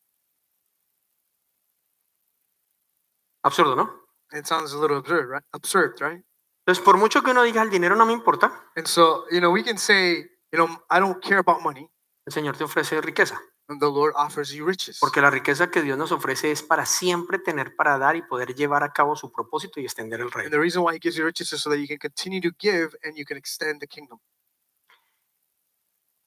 Absurdo, 3.43 3.75
¿no? 3.75 3.89
It 4.31 4.45
sounds 4.45 4.73
a 4.73 4.77
little 4.77 4.97
absurd, 4.97 5.29
right? 5.29 5.43
Absurd, 5.53 5.99
right? 6.01 6.21
Entonces, 6.65 6.83
por 6.83 6.97
mucho 6.97 7.21
que 7.21 7.31
uno 7.31 7.43
diga, 7.43 7.61
el 7.61 7.69
dinero 7.69 7.95
no 7.95 8.05
me 8.05 8.11
importa, 8.13 8.51
And 8.75 8.85
so, 8.87 9.25
you 9.31 9.39
know, 9.39 9.51
we 9.51 9.63
can 9.63 9.77
say, 9.77 10.25
you 10.51 10.57
know, 10.57 10.67
I 10.89 10.99
don't 10.99 11.21
care 11.23 11.37
about 11.39 11.61
money. 11.61 11.89
el 12.25 12.33
Señor 12.33 12.57
te 12.57 12.65
ofrece 12.65 12.99
riqueza. 13.01 13.39
And 13.69 13.81
the 13.81 13.87
Lord 13.89 14.13
offers 14.15 14.51
you 14.53 14.65
riches. 14.65 14.97
Porque 14.99 15.19
la 15.19 15.29
riqueza 15.29 15.69
que 15.69 15.81
Dios 15.81 15.97
nos 15.97 16.11
ofrece 16.13 16.51
es 16.51 16.63
para 16.63 16.85
siempre 16.85 17.37
tener 17.37 17.75
para 17.75 17.97
dar 17.97 18.15
y 18.15 18.21
poder 18.21 18.55
llevar 18.55 18.81
a 18.83 18.93
cabo 18.93 19.15
su 19.17 19.29
propósito 19.31 19.79
y 19.81 19.83
extender 19.85 20.21
el 20.21 20.27
And 20.27 20.35
reino. 20.35 20.49
the 20.51 20.59
reason 20.59 20.83
why 20.83 20.93
he 20.95 20.99
gives 20.99 21.17
you 21.17 21.25
riches 21.25 21.51
is 21.51 21.61
so 21.61 21.69
that 21.69 21.77
you 21.77 21.87
can 21.87 21.97
continue 21.97 22.39
to 22.39 22.55
give 22.59 22.95
and 23.03 23.17
you 23.17 23.25
can 23.25 23.35
extend 23.37 23.81
the 23.81 23.87
kingdom. 23.87 24.19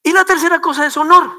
Y 0.03 0.13
la 0.13 0.25
tercera 0.25 0.61
cosa 0.61 0.87
es 0.87 0.97
honor, 0.97 1.31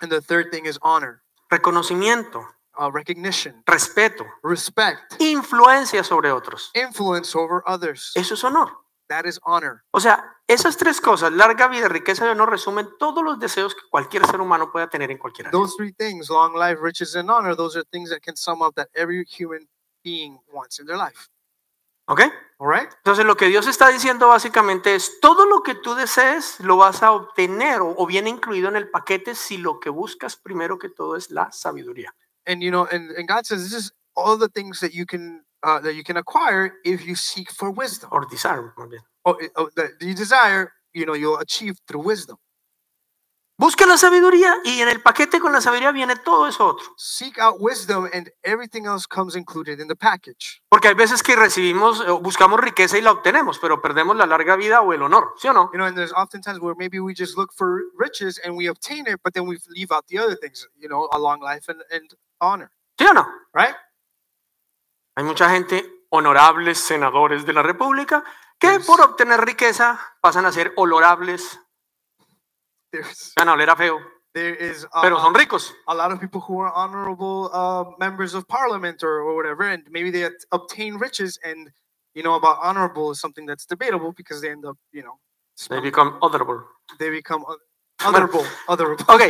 And 0.00 0.10
the 0.10 0.20
third 0.20 0.50
thing 0.50 0.66
is 0.66 0.78
honor, 0.82 1.22
reconocimiento, 1.48 2.44
uh, 2.76 2.90
recognition, 2.90 3.62
respeto, 3.66 4.26
respect, 4.42 5.14
influencia 5.20 6.02
sobre 6.02 6.32
otros. 6.32 6.70
influence 6.74 7.36
over 7.36 7.62
others. 7.66 8.10
Eso 8.16 8.34
es 8.34 8.42
honor. 8.42 8.66
That 9.08 9.26
is 9.26 9.38
honor. 9.44 9.84
O 9.92 10.00
sea, 10.00 10.33
esas 10.46 10.76
tres 10.76 11.00
cosas, 11.00 11.32
larga 11.32 11.68
vida, 11.68 11.88
riqueza 11.88 12.26
y 12.26 12.28
honor, 12.28 12.50
resumen 12.50 12.88
todos 12.98 13.24
los 13.24 13.38
deseos 13.38 13.74
que 13.74 13.82
cualquier 13.90 14.26
ser 14.26 14.40
humano 14.40 14.70
pueda 14.70 14.88
tener 14.88 15.10
en 15.10 15.18
cualquier 15.18 15.48
área. 15.48 15.58
Those 15.58 15.74
three 15.76 15.92
things, 15.92 16.28
long 16.28 16.54
life, 16.54 16.80
riches, 16.82 17.16
and 17.16 17.30
honor, 17.30 17.56
those 17.56 17.78
are 17.78 17.84
things 17.90 18.10
that 18.10 18.20
can 18.20 18.36
sum 18.36 18.62
up 18.62 18.74
that 18.74 18.88
every 18.94 19.24
human 19.24 19.68
being 20.02 20.38
wants 20.52 20.78
in 20.78 20.86
their 20.86 20.98
life. 20.98 21.28
¿Ok? 22.06 22.20
All 22.58 22.68
right? 22.68 22.90
Entonces 22.98 23.24
lo 23.24 23.36
que 23.36 23.46
Dios 23.46 23.66
está 23.66 23.88
diciendo 23.88 24.28
básicamente 24.28 24.94
es, 24.94 25.18
todo 25.20 25.46
lo 25.46 25.62
que 25.62 25.74
tú 25.74 25.94
desees 25.94 26.60
lo 26.60 26.76
vas 26.76 27.02
a 27.02 27.12
obtener 27.12 27.80
o, 27.80 27.94
o 27.96 28.06
viene 28.06 28.28
incluido 28.28 28.68
en 28.68 28.76
el 28.76 28.90
paquete 28.90 29.34
si 29.34 29.56
lo 29.56 29.80
que 29.80 29.88
buscas 29.88 30.36
primero 30.36 30.78
que 30.78 30.90
todo 30.90 31.16
es 31.16 31.30
la 31.30 31.50
sabiduría. 31.50 32.14
And 32.46 32.62
you 32.62 32.70
know, 32.70 32.86
and, 32.90 33.10
and 33.16 33.26
God 33.26 33.46
says 33.46 33.62
this 33.62 33.72
is 33.72 33.94
all 34.14 34.36
the 34.38 34.48
things 34.48 34.80
that 34.80 34.92
you 34.92 35.06
can 35.06 35.44
uh, 35.62 35.80
that 35.80 35.94
you 35.94 36.04
can 36.04 36.18
acquire 36.18 36.74
if 36.84 37.06
you 37.06 37.16
seek 37.16 37.50
for 37.50 37.70
wisdom. 37.70 38.10
Or 38.12 38.26
desire, 38.28 38.74
más 38.76 38.90
bien. 38.90 39.02
That 39.24 39.92
you 40.00 40.14
desire, 40.14 40.72
you 40.92 41.06
know, 41.06 41.14
you'll 41.14 41.38
achieve 41.38 41.76
through 41.86 42.04
wisdom. 42.06 42.38
Busca 43.56 43.86
la 43.86 43.96
sabiduría 43.96 44.56
y 44.64 44.80
en 44.80 44.88
el 44.88 45.00
paquete 45.00 45.38
con 45.38 45.52
la 45.52 45.60
sabiduría 45.60 45.92
viene 45.92 46.16
todo 46.16 46.48
eso 46.48 46.66
otro. 46.66 46.86
Seek 46.96 47.38
out 47.38 47.60
wisdom, 47.60 48.10
and 48.12 48.28
everything 48.42 48.84
else 48.84 49.06
comes 49.06 49.36
included 49.36 49.78
in 49.78 49.86
the 49.86 49.94
package. 49.94 50.60
Porque 50.68 50.88
hay 50.88 50.94
veces 50.94 51.22
que 51.22 51.36
recibimos, 51.36 52.00
o 52.00 52.18
buscamos 52.18 52.58
riqueza 52.58 52.98
y 52.98 53.00
la 53.00 53.12
obtenemos, 53.12 53.60
pero 53.60 53.80
perdemos 53.80 54.16
la 54.16 54.26
larga 54.26 54.56
vida 54.56 54.80
o 54.80 54.92
el 54.92 55.02
honor, 55.02 55.34
¿sí 55.36 55.46
o 55.46 55.52
no? 55.52 55.70
You 55.72 55.78
know, 55.78 55.86
and 55.86 55.96
there's 55.96 56.12
often 56.12 56.42
times 56.42 56.58
where 56.58 56.74
maybe 56.76 56.98
we 56.98 57.14
just 57.14 57.36
look 57.36 57.52
for 57.56 57.82
riches 57.96 58.40
and 58.44 58.56
we 58.56 58.68
obtain 58.68 59.06
it, 59.06 59.20
but 59.22 59.34
then 59.34 59.46
we 59.46 59.56
leave 59.68 59.92
out 59.92 60.04
the 60.08 60.18
other 60.18 60.34
things, 60.34 60.66
you 60.76 60.88
know, 60.88 61.08
a 61.12 61.18
long 61.18 61.40
life 61.40 61.68
and, 61.68 61.80
and 61.92 62.12
honor, 62.40 62.72
¿Sí 62.98 63.06
o 63.06 63.14
no? 63.14 63.24
right? 63.54 63.76
Hay 65.14 65.22
mucha 65.22 65.48
gente, 65.48 66.04
honorables 66.10 66.78
senadores 66.78 67.46
de 67.46 67.52
la 67.52 67.62
República, 67.62 68.24
que 68.64 68.80
por 68.86 69.00
obtener 69.00 69.40
riqueza 69.44 69.98
pasan 70.20 70.46
a 70.46 70.52
ser 70.52 70.72
honorables, 70.76 71.58
There's 72.92 73.32
van 73.36 73.48
a 73.48 73.52
oler 73.54 73.68
a 73.70 73.76
feo, 73.76 73.98
there 74.34 74.54
is 74.54 74.86
a, 74.92 75.02
pero 75.02 75.18
son 75.18 75.34
ricos. 75.34 75.72
a 75.88 75.94
lot 75.94 76.12
of 76.12 76.20
people 76.20 76.40
who 76.40 76.60
are 76.60 76.72
honorable 76.72 77.50
uh, 77.52 77.84
members 77.98 78.34
of 78.34 78.46
parliament 78.46 79.02
or, 79.02 79.20
or 79.20 79.34
whatever, 79.34 79.64
and 79.68 79.82
maybe 79.90 80.10
they 80.10 80.28
obtain 80.52 80.94
riches, 80.98 81.38
and 81.44 81.70
you 82.14 82.22
know 82.22 82.34
about 82.34 82.58
honorable 82.62 83.10
is 83.10 83.20
something 83.20 83.46
that's 83.46 83.66
debatable 83.66 84.12
because 84.12 84.40
they 84.40 84.50
end 84.50 84.64
up, 84.64 84.76
you 84.92 85.02
know, 85.02 85.18
They 85.68 85.80
become 85.80 86.18
honorable. 86.22 86.62
they 86.98 87.10
become 87.10 87.44
o- 88.02 88.10
Bueno, 88.10 88.28
honorable, 88.30 88.50
honorable. 88.66 89.04
Ok, 89.08 89.20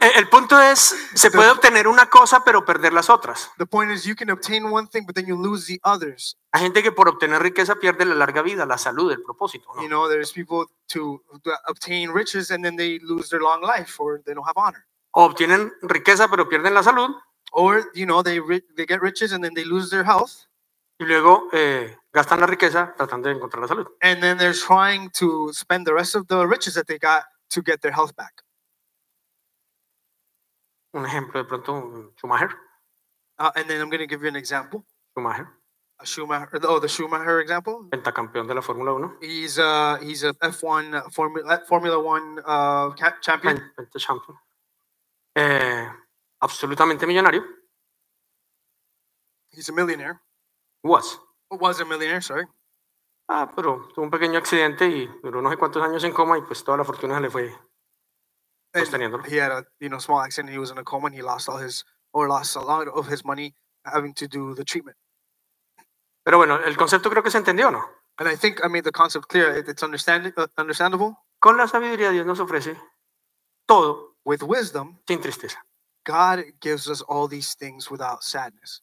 e- 0.00 0.12
el 0.18 0.28
punto 0.28 0.60
es, 0.60 0.94
se 1.14 1.30
puede 1.30 1.50
obtener 1.50 1.86
una 1.88 2.06
cosa 2.08 2.42
pero 2.44 2.64
perder 2.64 2.92
las 2.92 3.10
otras. 3.10 3.50
The 3.58 3.66
point 3.66 3.90
is, 3.90 4.04
you 4.04 4.14
can 4.14 4.30
obtain 4.30 4.64
one 4.64 4.86
thing, 4.86 5.04
but 5.06 5.14
then 5.14 5.26
you 5.26 5.36
lose 5.36 5.66
the 5.66 5.80
others. 5.84 6.36
Hay 6.52 6.62
gente 6.62 6.82
que 6.82 6.92
por 6.92 7.08
obtener 7.08 7.42
riqueza 7.42 7.74
pierde 7.76 8.04
la 8.04 8.14
larga 8.14 8.42
vida, 8.42 8.64
la 8.66 8.78
salud, 8.78 9.10
el 9.12 9.22
propósito. 9.22 9.68
¿no? 9.74 9.82
You 9.82 9.88
know, 9.88 10.08
there's 10.08 10.32
people 10.32 10.66
to 10.92 11.22
obtain 11.66 12.12
riches 12.12 12.50
and 12.50 12.64
then 12.64 12.76
they 12.76 12.98
lose 13.00 13.28
their 13.28 13.40
long 13.42 13.62
life 13.62 13.94
or 14.00 14.20
they 14.24 14.34
don't 14.34 14.46
have 14.46 14.56
honor. 14.56 14.86
O 15.12 15.24
obtienen 15.24 15.72
riqueza 15.82 16.28
pero 16.28 16.48
pierden 16.48 16.74
la 16.74 16.82
salud 16.82 17.14
Or, 17.52 17.90
you 17.94 18.06
know, 18.06 18.22
they 18.22 18.38
they 18.76 18.86
get 18.86 19.00
riches 19.02 19.32
and 19.32 19.42
then 19.42 19.54
they 19.54 19.64
lose 19.64 19.90
their 19.90 20.04
health. 20.04 20.46
y 21.00 21.04
luego 21.06 21.48
eh, 21.52 21.96
gastan 22.12 22.38
la 22.40 22.46
riqueza 22.46 22.94
tratando 22.96 23.28
de 23.28 23.34
encontrar 23.34 23.62
la 23.62 23.68
salud. 23.68 23.88
And 24.02 24.20
then 24.20 24.38
they're 24.38 24.54
trying 24.54 25.10
to 25.18 25.52
spend 25.52 25.84
the 25.86 25.92
rest 25.92 26.14
of 26.14 26.26
the 26.28 26.46
riches 26.46 26.74
that 26.74 26.86
they 26.86 26.98
got 26.98 27.24
to 27.50 27.62
get 27.62 27.80
their 27.82 27.92
health 27.92 28.14
back. 28.16 28.42
Un 30.94 31.04
ejemplo 31.06 31.40
de 31.42 31.44
pronto, 31.48 32.12
Schumacher. 32.16 32.50
Uh, 33.38 33.50
and 33.56 33.68
then 33.68 33.80
I'm 33.80 33.88
going 33.88 34.00
to 34.00 34.06
give 34.06 34.22
you 34.22 34.28
an 34.28 34.36
example. 34.36 34.84
Schumacher. 35.14 35.48
A 36.02 36.06
Schumacher, 36.06 36.58
oh, 36.64 36.78
the 36.80 36.88
Schumacher 36.88 37.40
example. 37.40 37.86
pentacampeón 37.90 38.46
de 38.48 38.54
la 38.54 38.62
Fórmula 38.62 38.94
1, 38.94 39.18
He's 39.20 39.58
uh 39.58 39.98
he's 40.00 40.24
a 40.24 40.32
F1 40.32 40.94
uh, 40.94 41.10
Formula 41.10 41.60
Formula 41.68 42.00
One 42.02 42.38
uh 42.44 42.90
champion. 43.20 43.58
pen- 43.58 43.70
pentachampion, 43.76 44.34
eh, 45.36 45.86
absolutamente 46.42 47.06
millonario, 47.06 47.44
He's 49.52 49.68
a 49.68 49.72
millionaire. 49.74 50.22
was. 50.82 51.18
Was 51.50 51.80
a 51.80 51.84
millionaire, 51.84 52.22
sorry. 52.22 52.46
Ah, 53.32 53.48
pero 53.54 53.86
tuvo 53.94 54.04
un 54.06 54.10
pequeño 54.10 54.38
accidente 54.38 54.86
y 54.88 55.06
duró 55.22 55.40
no 55.40 55.50
sé 55.50 55.56
cuántos 55.56 55.82
años 55.84 56.02
en 56.02 56.12
coma 56.12 56.36
y 56.38 56.42
pues 56.42 56.64
toda 56.64 56.78
la 56.78 56.84
fortuna 56.84 57.14
se 57.14 57.20
le 57.20 57.30
fue 57.30 57.56
sosteniéndolo. 58.74 59.22
he 59.24 59.40
had 59.40 59.52
a 59.52 59.64
you 59.78 59.88
know 59.88 60.00
small 60.00 60.20
accident. 60.20 60.52
He 60.52 60.58
was 60.58 60.70
in 60.70 60.78
a 60.78 60.82
coma 60.84 61.06
and 61.06 61.14
he 61.16 61.22
lost 61.22 61.48
all 61.48 61.58
his 61.62 61.84
or 62.12 62.26
lost 62.28 62.56
a 62.56 62.60
lot 62.60 62.88
of 62.88 63.08
his 63.08 63.24
money 63.24 63.54
having 63.84 64.14
to 64.14 64.26
do 64.26 64.54
the 64.54 64.64
treatment. 64.64 64.96
Pero 66.24 66.38
bueno, 66.38 66.58
el 66.60 66.76
concepto 66.76 67.08
creo 67.08 67.22
que 67.22 67.30
se 67.30 67.38
entendió, 67.38 67.70
¿no? 67.70 67.84
And 68.18 68.28
I 68.28 68.36
think 68.36 68.60
I 68.64 68.68
made 68.68 68.82
the 68.82 68.92
concept 68.92 69.26
clear. 69.28 69.56
It- 69.56 69.68
It's 69.68 69.82
understanding 69.82 70.32
uh, 70.36 70.46
understandable. 70.58 71.16
Con 71.40 71.56
la 71.56 71.66
sabiduría 71.68 72.10
Dios 72.10 72.26
nos 72.26 72.40
ofrece 72.40 72.76
todo 73.66 74.16
With 74.24 74.42
wisdom, 74.42 75.00
sin 75.06 75.20
tristeza, 75.20 75.64
God 76.04 76.44
gives 76.60 76.88
us 76.88 77.00
all 77.08 77.26
these 77.28 77.54
things 77.56 77.90
without 77.90 78.22
sadness. 78.22 78.82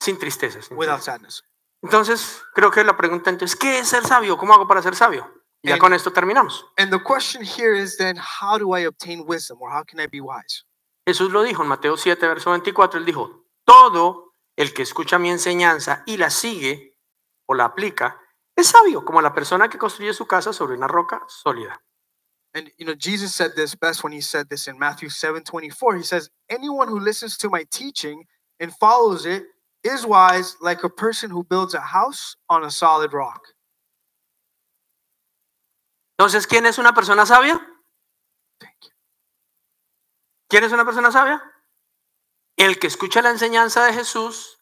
sin 0.00 0.18
tristeza. 0.18 0.60
sin 0.60 0.76
Without 0.76 0.96
tristeza. 1.00 1.12
sadness. 1.12 1.42
Entonces, 1.82 2.42
creo 2.54 2.70
que 2.70 2.84
la 2.84 2.96
pregunta 2.96 3.30
entonces, 3.30 3.56
¿qué 3.56 3.80
es 3.80 3.88
ser 3.88 4.04
sabio? 4.04 4.38
¿Cómo 4.38 4.54
hago 4.54 4.66
para 4.66 4.82
ser 4.82 4.94
sabio? 4.94 5.42
Y 5.62 5.68
ya 5.68 5.78
con 5.78 5.92
esto 5.92 6.12
terminamos. 6.12 6.66
And 6.76 6.90
the 6.90 7.02
question 7.02 7.42
here 7.44 7.76
is 7.78 7.96
then, 7.96 8.16
how 8.16 8.58
do 8.58 8.76
I 8.76 8.86
obtain 8.86 9.24
wisdom, 9.26 9.60
or 9.60 9.70
how 9.70 9.84
can 9.84 10.00
I 10.00 10.06
be 10.06 10.20
wise? 10.20 10.64
Jesús 11.06 11.32
lo 11.32 11.42
dijo 11.42 11.62
en 11.62 11.68
Mateo 11.68 11.96
7, 11.96 12.26
verso 12.28 12.50
24, 12.50 12.98
él 12.98 13.04
dijo, 13.04 13.46
todo 13.64 14.34
el 14.56 14.72
que 14.72 14.82
escucha 14.82 15.18
mi 15.18 15.30
enseñanza 15.30 16.04
y 16.06 16.16
la 16.16 16.30
sigue 16.30 16.96
o 17.46 17.54
la 17.54 17.64
aplica, 17.64 18.20
es 18.56 18.68
sabio, 18.68 19.04
como 19.04 19.20
la 19.20 19.34
persona 19.34 19.68
que 19.68 19.78
construye 19.78 20.14
su 20.14 20.26
casa 20.26 20.52
sobre 20.52 20.76
una 20.76 20.86
roca 20.86 21.24
sólida. 21.26 21.82
And 22.54 22.70
you 22.78 22.84
know, 22.84 22.94
Jesus 22.94 23.34
said 23.34 23.54
this 23.56 23.74
best 23.74 24.04
when 24.04 24.12
he 24.12 24.20
said 24.20 24.48
this 24.50 24.68
in 24.68 24.78
Matthew 24.78 25.08
7 25.08 25.42
24. 25.42 25.96
He 25.96 26.02
says, 26.02 26.30
Anyone 26.50 26.88
who 26.88 27.00
listens 27.00 27.38
to 27.38 27.48
my 27.48 27.64
teaching 27.70 28.26
and 28.60 28.72
follows 28.74 29.24
it 29.24 29.44
is 29.84 30.06
wise, 30.06 30.56
like 30.60 30.84
a 30.84 30.88
person 30.88 31.30
who 31.30 31.44
builds 31.44 31.74
a 31.74 31.80
house 31.80 32.36
on 32.48 32.64
a 32.64 32.70
solid 32.70 33.12
rock. 33.12 33.42
Entonces, 36.18 36.46
¿quién 36.46 36.66
es 36.66 36.78
una 36.78 36.92
persona 36.92 37.26
sabia? 37.26 37.58
Thank 38.60 38.84
you. 38.84 38.90
¿Quién 40.48 40.64
es 40.64 40.72
una 40.72 40.84
persona 40.84 41.10
sabia? 41.10 41.42
El 42.56 42.78
que 42.78 42.86
escucha 42.86 43.22
la 43.22 43.30
enseñanza 43.30 43.84
de 43.86 43.92
Jesús 43.92 44.58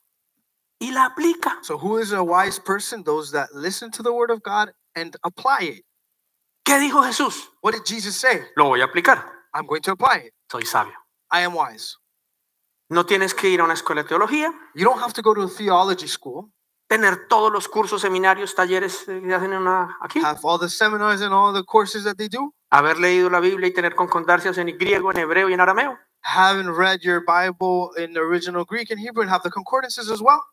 y 0.81 0.93
la 0.93 1.07
aplica. 1.07 1.59
So, 1.63 1.77
who 1.77 1.99
is 1.99 2.13
a 2.13 2.23
wise 2.23 2.59
person? 2.59 3.03
Those 3.05 3.33
that 3.33 3.53
listen 3.53 3.91
to 3.93 4.03
the 4.03 4.13
word 4.13 4.31
of 4.31 4.43
God 4.43 4.73
and 4.95 5.17
apply 5.23 5.65
it. 5.65 5.85
¿Qué 6.65 6.79
dijo 6.79 7.03
Jesús? 7.03 7.49
What 7.61 7.75
did 7.75 7.85
Jesus 7.85 8.17
say? 8.17 8.47
Lo 8.57 8.69
voy 8.69 8.81
a 8.81 8.87
aplicar. 8.87 9.25
I'm 9.53 9.67
going 9.67 9.83
to 9.83 9.93
apply 9.93 10.23
it. 10.27 10.33
Soy 10.51 10.63
sabio. 10.63 10.95
I 11.31 11.41
am 11.41 11.53
wise. 11.55 11.97
No 12.91 13.07
tienes 13.07 13.35
que 13.35 13.49
ir 13.49 13.61
a 13.61 13.65
una 13.65 13.75
escuela 13.75 14.03
de 14.03 14.09
teología, 14.09 14.53
You 14.75 14.85
don't 14.85 15.01
have 15.01 15.13
to 15.15 15.23
go 15.23 15.33
to 15.35 15.43
a 15.43 15.49
theology 15.49 16.09
school, 16.09 16.53
tener 16.89 17.29
todos 17.29 17.53
los 17.53 17.69
cursos, 17.69 18.03
seminarios, 18.03 18.55
talleres 18.55 19.05
que 19.07 19.35
hacen 19.35 19.53
en 19.53 19.63
una, 19.63 19.97
aquí, 20.01 20.21
have 20.21 20.41
all 20.43 20.59
the 20.59 20.69
seminars 20.69 21.23
and 21.23 21.33
all 21.33 21.55
the 21.55 21.63
courses 21.65 22.03
that 22.03 22.17
they 22.17 22.29
do, 22.29 22.53
haber 22.71 22.99
leído 22.99 23.31
la 23.31 23.41
Biblia 23.41 23.69
y 23.69 23.73
tener 23.73 23.95
concordancias 23.95 24.59
en 24.59 24.77
griego, 24.77 25.13
en 25.13 25.19
hebreo 25.19 25.49
y 25.49 25.55
en 25.55 25.61
arameo. 25.61 25.97
haven't 26.23 26.71
read 26.71 27.03
your 27.03 27.21
Bible 27.21 27.93
in 27.97 28.13
the 28.13 28.21
original 28.21 28.65
Greek 28.65 28.91
and 28.91 29.01
Hebrew, 29.01 29.23
and 29.23 29.31
have 29.31 29.43
the 29.43 29.51
concordances 29.51 30.11
as 30.11 30.21
well. 30.21 30.45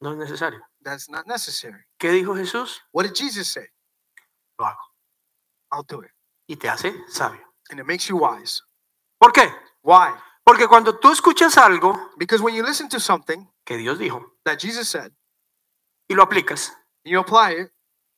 No 0.00 0.12
es 0.12 0.18
necesario. 0.18 0.60
That's 0.82 1.08
not 1.08 1.26
necessary. 1.26 1.80
¿Qué 1.98 2.10
dijo 2.10 2.36
Jesús? 2.36 2.78
What 2.92 3.04
did 3.04 3.14
Jesus 3.14 3.48
say? 3.48 3.66
Lo 4.58 4.66
hago. 4.66 4.76
I'll 5.72 5.84
do 5.84 6.02
it. 6.02 6.10
Y 6.48 6.56
te 6.56 6.68
hace 6.68 6.92
sabio. 7.08 7.40
And 7.70 7.80
it 7.80 7.86
makes 7.86 8.08
you 8.08 8.16
wise. 8.16 8.62
¿Por 9.20 9.32
qué? 9.32 9.50
Why? 9.82 10.12
Porque 10.44 10.66
cuando 10.66 10.98
tú 10.98 11.12
escuchas 11.12 11.56
algo 11.56 12.10
Because 12.16 12.42
when 12.42 12.54
you 12.54 12.62
listen 12.64 12.88
to 12.88 12.98
something 13.00 13.48
que 13.64 13.76
Dios 13.76 13.98
dijo 13.98 14.36
that 14.44 14.58
Jesus 14.58 14.88
said, 14.88 15.12
y 16.08 16.14
lo 16.14 16.22
aplicas, 16.24 16.72
you 17.04 17.18
apply 17.20 17.52
it, 17.62 17.72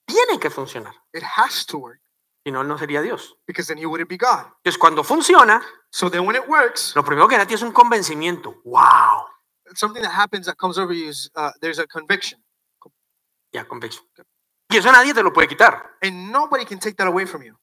tiene 0.07 0.39
que 0.41 0.51
funcionar. 0.51 0.95
it 1.13 1.23
has 1.23 1.65
to 1.67 1.79
work 1.79 2.01
Si 2.47 2.51
no, 2.53 2.63
no 2.65 2.77
sería 2.79 3.01
Dios. 3.03 3.37
because 3.47 3.67
then 3.69 3.79
he 3.79 3.87
wouldn't 3.87 4.09
be 4.09 4.17
God. 4.19 4.47
Entonces, 4.63 4.79
cuando 4.79 5.03
funciona, 5.03 5.63
So 5.91 6.11
then 6.11 6.27
when 6.27 6.35
it 6.37 6.47
works, 6.49 6.93
lo 6.97 7.03
primero 7.05 7.29
que 7.29 7.37
da 7.39 7.47
ti 7.47 7.55
es 7.55 7.63
un 7.63 7.73
convencimiento. 7.73 8.61
¡Wow! 8.65 9.27
something 9.77 10.03
that 10.03 10.13
happens 10.13 10.47
that 10.47 10.57
comes 10.57 10.77
over 10.79 10.93
you 10.93 11.09
is 11.09 11.31
uh, 11.37 11.51
there's 11.61 11.79
a 11.79 11.87
conviction. 11.87 12.43
Ya, 13.53 13.65
convicción. 13.67 14.05
Y 14.71 14.77
eso 14.77 14.91
nadie 14.91 15.15
te 15.15 15.23
lo 15.23 15.33
puede 15.33 15.47
quitar. 15.49 15.97
And 16.03 16.31
nobody 16.33 16.65
can 16.65 16.79
take 16.81 16.97
that 16.97 17.07
away 17.07 17.25
from 17.27 17.43
you. 17.43 17.57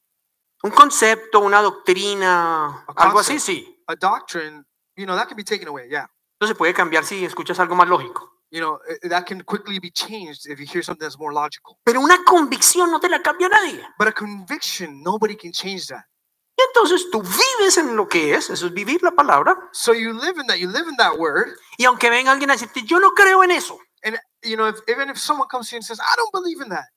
Un 0.64 0.72
concepto, 0.72 1.39
una 1.41 1.62
doctrina, 1.62 2.86
A 2.88 3.03
algo 3.03 3.20
así, 3.20 3.34
concept. 3.34 3.41
sí. 3.41 3.70
A 3.88 3.95
doctrine, 3.95 4.65
you 4.95 5.05
know, 5.05 5.15
that 5.15 5.27
can 5.27 5.38
be 5.38 5.43
taken 5.43 5.67
away. 5.67 5.88
Yeah. 5.89 6.07
Entonces 6.39 6.57
puede 6.57 6.73
cambiar 6.73 7.03
si 7.05 7.23
escuchas 7.25 7.59
algo 7.59 7.75
más 7.75 7.88
lógico. 7.88 8.29
You 8.49 8.59
know, 8.59 8.79
i- 9.03 9.07
that 9.09 9.25
can 9.25 9.41
quickly 9.43 9.79
be 9.79 9.91
changed 9.91 10.45
if 10.45 10.59
you 10.59 10.65
hear 10.65 10.84
something 10.84 11.05
that's 11.05 11.17
more 11.17 11.34
logical. 11.34 11.77
Pero 11.86 12.01
una 12.01 12.23
convicción 12.25 12.91
no 12.91 12.99
te 12.99 13.07
la 13.09 13.21
cambia 13.21 13.47
nadie. 13.49 13.82
But 13.97 14.07
a 14.09 14.11
conviction, 14.11 15.01
nobody 15.03 15.36
can 15.38 15.51
change 15.51 15.88
that. 15.88 16.05
Y 16.57 16.63
entonces 16.67 17.09
tú 17.11 17.21
vives 17.21 17.77
en 17.77 17.95
lo 17.95 18.07
que 18.07 18.34
es, 18.36 18.49
eso 18.49 18.67
es 18.67 18.73
vivir 18.73 19.01
la 19.03 19.11
palabra. 19.11 19.55
So 19.71 19.93
you 19.93 20.13
live 20.13 20.39
in 20.39 20.47
that, 20.47 20.57
you 20.57 20.67
live 20.69 20.88
in 20.89 20.97
that 20.97 21.17
word. 21.17 21.57
Y 21.77 21.86
aunque 21.86 22.09
venga 22.09 22.32
alguien 22.32 22.49
a 22.51 22.53
decirte, 22.53 22.84
yo 22.84 22.99
no 22.99 23.11
creo 23.13 23.43
en 23.43 23.51
eso, 23.51 23.79
And 24.03 24.17
you 24.43 24.55
know, 24.57 24.67
if, 24.67 24.79
even 24.88 25.09
if 25.09 25.17
someone 25.17 25.47
comes 25.47 25.69
to 25.69 25.75
you 25.75 25.77
and 25.77 25.86
says, 25.86 25.99
I 25.99 26.15
don't 26.17 26.32
believe 26.34 26.61
in 26.61 26.69
that, 26.69 26.88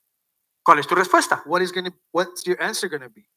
¿cuál 0.64 0.78
es 0.80 0.86
tu 0.86 0.94
respuesta? 0.94 1.42
what 1.46 1.62
is 1.62 1.70
gonna 1.70 1.92
what's 2.12 2.44
your 2.46 2.60
answer 2.60 2.88
gonna 2.88 3.08
be? 3.10 3.28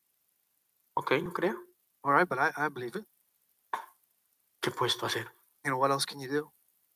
Ok, 0.96 1.12
no 1.22 1.32
creo. 1.32 1.56
All 2.04 2.14
right, 2.14 2.28
but 2.28 2.40
I, 2.40 2.52
I 2.58 2.70
believe 2.70 2.96
it. 2.96 3.06
¿Qué 4.62 4.72
puedes 4.72 4.98
tú 4.98 5.06
hacer? 5.06 5.26
You 5.64 5.72
know, 5.72 5.78
what 5.80 5.92
else 5.92 6.06
can 6.06 6.20
you 6.20 6.30
do? 6.30 6.52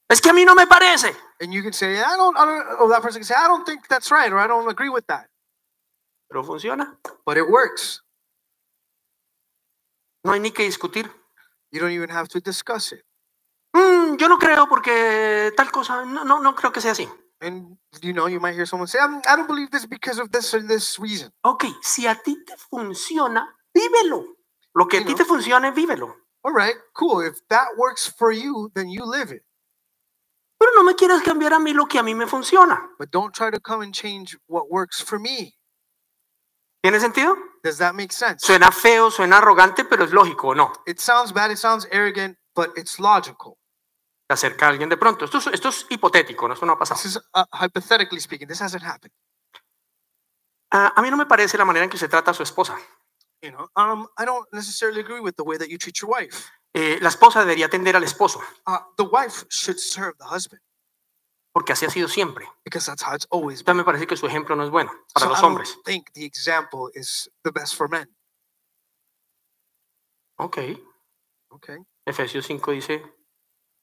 Es 0.09 0.22
que 0.22 0.30
a 0.30 0.34
mí 0.34 0.43
no 0.45 0.55
me 0.55 0.68
parece. 0.68 1.16
And 1.39 1.53
you 1.53 1.62
can 1.64 1.74
say, 1.74 1.97
I 1.99 2.18
don't, 2.18 2.38
I 2.38 2.45
don't, 2.45 2.82
or 2.82 2.89
that 2.89 3.01
person 3.01 3.22
can 3.22 3.26
say, 3.28 3.36
I 3.36 3.47
don't 3.47 3.66
think 3.66 3.88
that's 3.88 4.12
right, 4.12 4.32
or 4.32 4.39
I 4.39 4.47
don't 4.47 4.70
agree 4.70 4.89
with 4.89 5.05
that. 5.07 5.28
Pero 6.30 6.43
funciona. 6.43 6.97
But 7.26 7.38
it 7.38 7.47
works. 7.49 8.01
No 10.24 10.34
hay 10.34 10.39
ni 10.39 10.51
que 10.51 10.66
discutir. 10.66 11.09
You 11.72 11.80
don't 11.80 11.91
even 11.91 12.09
have 12.09 12.28
to 12.30 12.39
discuss 12.41 12.91
it. 12.91 13.03
"Mm, 13.74 14.18
yo 14.18 14.28
no 14.28 14.38
creo 14.38 14.68
porque 14.68 15.53
tal 15.55 15.72
cosa, 15.72 16.03
no, 16.05 16.26
no, 16.26 16.39
no 16.39 16.53
creo 16.55 16.72
que 16.72 16.82
sea 16.82 16.91
así. 16.91 17.09
And 17.39 17.78
you 18.01 18.14
know, 18.14 18.28
you 18.28 18.39
might 18.39 18.53
hear 18.53 18.68
someone 18.68 18.88
say, 18.88 18.99
I 18.99 19.36
don't 19.36 19.47
believe 19.47 19.72
this 19.72 19.88
because 19.88 20.20
of 20.20 20.30
this 20.32 20.53
or 20.53 20.62
this 20.62 20.99
reason. 20.99 21.32
Ok, 21.43 21.66
si 21.82 22.05
a 22.05 22.16
ti 22.16 22.43
te 22.45 22.55
funciona, 22.57 23.55
vívelo. 23.74 24.26
Lo 24.76 24.88
que 24.88 24.97
a 24.97 24.99
Sí, 24.99 25.05
ti 25.05 25.12
¿no? 25.14 25.18
te 25.18 25.26
funcione, 25.26 25.72
vívelo. 25.72 26.16
All 26.44 26.54
right, 26.54 26.76
cool. 26.96 27.22
If 27.22 27.36
that 27.50 27.78
works 27.78 28.08
for 28.08 28.32
you, 28.32 28.72
then 28.76 28.89
you 28.89 29.06
live 29.06 29.32
it. 29.32 29.44
Pero 30.60 30.72
no 30.76 30.84
me 30.84 30.96
quieras 30.96 31.24
cambiar 31.24 31.54
a 31.54 31.60
mí 31.60 31.74
lo 31.74 31.86
que 31.88 32.00
a 32.00 32.04
mí 32.04 32.16
me 32.16 32.28
funciona. 32.28 32.89
But 33.00 33.12
don't 33.12 33.34
try 33.34 33.52
to 33.52 33.60
come 33.60 33.82
and 33.84 33.94
change 33.94 34.38
what 34.48 34.70
works 34.72 35.02
for 35.02 35.20
me. 35.20 35.56
¿Tiene 36.84 37.00
sentido? 37.00 37.36
Does 37.64 37.78
that 37.80 37.96
make 37.96 38.12
sense? 38.14 38.46
Suena 38.46 38.72
feo, 38.72 39.12
suena 39.12 39.38
arrogante, 39.39 39.86
pero 39.86 40.04
es 40.06 40.12
lógico, 40.14 40.50
¿o 40.50 40.56
no? 40.56 40.74
It 40.88 41.00
sounds 41.00 41.34
bad, 41.34 41.52
it 41.52 41.58
sounds 41.58 41.88
arrogant, 41.92 42.38
but 42.56 42.72
it's 42.78 43.00
logical. 43.00 43.58
Se 44.30 44.34
acerca 44.34 44.68
alguien 44.70 44.89
de 44.89 44.98
pronto. 44.98 45.26
Esto 45.26 45.39
es, 45.39 45.48
esto 45.48 45.70
es 45.70 45.86
hipotético, 45.89 46.48
¿no? 46.48 46.56
Esto 46.56 46.66
no 46.66 46.74
ha 46.74 46.80
pasado. 46.80 47.02
This 47.02 47.18
is 47.18 47.22
uh, 47.36 47.46
hypothetically 47.54 48.20
speaking. 48.22 48.48
This 48.48 48.62
hasn't 48.62 48.84
happened. 48.84 49.14
Ah, 50.72 50.94
a 50.96 51.02
mí 51.02 51.12
no 51.12 51.18
me 51.18 51.26
parece 51.28 51.58
la 51.58 51.66
manera 51.66 51.86
en 51.86 51.92
que 51.92 51.98
se 51.98 52.10
trata 52.10 52.32
a 52.32 52.34
su 52.34 52.44
esposa. 52.44 52.78
You 53.42 53.52
know, 53.52 53.68
um, 53.76 54.08
I 54.18 54.26
don't 54.26 54.48
necessarily 54.54 55.02
agree 55.02 55.20
with 55.20 55.36
the 55.36 55.44
way 55.44 55.58
that 55.58 55.68
you 55.70 55.78
treat 55.78 56.00
your 56.02 56.12
wife. 56.12 56.46
Eh, 56.74 57.00
la 57.02 57.10
esposa 57.10 57.39
debería 57.42 57.66
atender 57.66 57.96
al 57.96 58.04
esposo, 58.04 58.39
Uh, 58.68 58.78
the 58.98 59.04
wife 59.04 59.46
should 59.50 59.78
serve 59.80 60.16
the 60.20 60.26
husband 60.26 60.62
porque 61.54 61.74
así 61.74 61.86
ha 61.86 61.89
sido 61.89 62.08
siempre. 62.08 62.48
because 62.64 62.86
that's 62.86 63.04
how 63.04 63.14
it's 63.14 63.28
always 63.32 63.60
been. 63.64 63.72
Entonces 63.74 63.78
me 63.78 63.84
parece 63.84 64.08
que 64.08 64.16
su 64.16 64.26
ejemplo 64.26 64.56
no 64.56 64.64
es 64.64 64.70
bueno 64.70 64.92
para 65.14 65.26
So 65.26 65.30
los 65.30 65.39
I 65.39 65.42
don't 65.42 65.52
hombres. 65.52 65.78
think 65.84 66.12
the 66.14 66.24
example 66.24 66.89
is 66.94 67.30
the 67.44 67.52
best 67.52 67.76
for 67.76 67.89
men. 67.89 68.08
Ok. 70.38 70.58
Okay. 71.50 71.78
Efesios 72.06 72.46
5 72.48 72.72
dice 72.72 73.04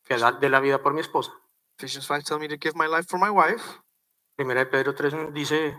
que 0.04 0.16
da 0.16 0.32
de 0.32 0.48
la 0.48 0.60
vida 0.60 0.82
por 0.82 0.94
mi 0.94 1.00
esposa. 1.00 1.32
Ephesians 1.78 2.06
5 2.06 2.22
tell 2.24 2.38
me 2.38 2.48
to 2.48 2.56
give 2.58 2.74
my 2.74 2.86
life 2.86 3.06
for 3.08 3.18
my 3.20 3.28
wife. 3.30 3.62
Primera 4.36 4.60
de 4.60 4.66
Pedro 4.66 4.94
3 4.94 5.32
dice, 5.34 5.76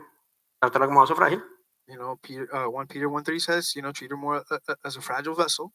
trátala 0.61 0.85
como 0.85 0.99
vaso 1.01 1.15
frágil. 1.15 1.43
You 1.89 1.97
know, 1.97 2.19
Peter, 2.21 2.47
uh, 2.53 2.69
1 2.69 2.87
Peter 2.87 3.09
1 3.09 3.23
3 3.23 3.39
says, 3.39 3.75
you 3.75 3.81
know, 3.81 3.91
treat 3.91 4.11
her 4.11 4.17
more 4.17 4.43
uh, 4.51 4.57
uh, 4.67 4.75
as 4.85 4.95
a 4.95 5.01
fragile 5.01 5.33
vessel. 5.33 5.73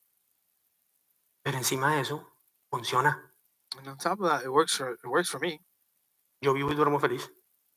Pero 1.42 1.58
encima 1.58 1.94
de 1.94 2.00
eso, 2.02 2.24
funciona. 2.70 3.32
And 3.76 3.88
on 3.88 3.98
top 3.98 4.20
of 4.20 4.28
that, 4.30 4.44
it 4.44 4.50
works 4.50 4.76
for 4.76 4.92
it 4.92 5.08
works 5.08 5.28
for 5.28 5.40
me. 5.40 5.60
Yo 6.40 6.54
vivo 6.54 6.70
y 6.70 6.76
duermo 6.76 7.00
feliz. 7.00 7.28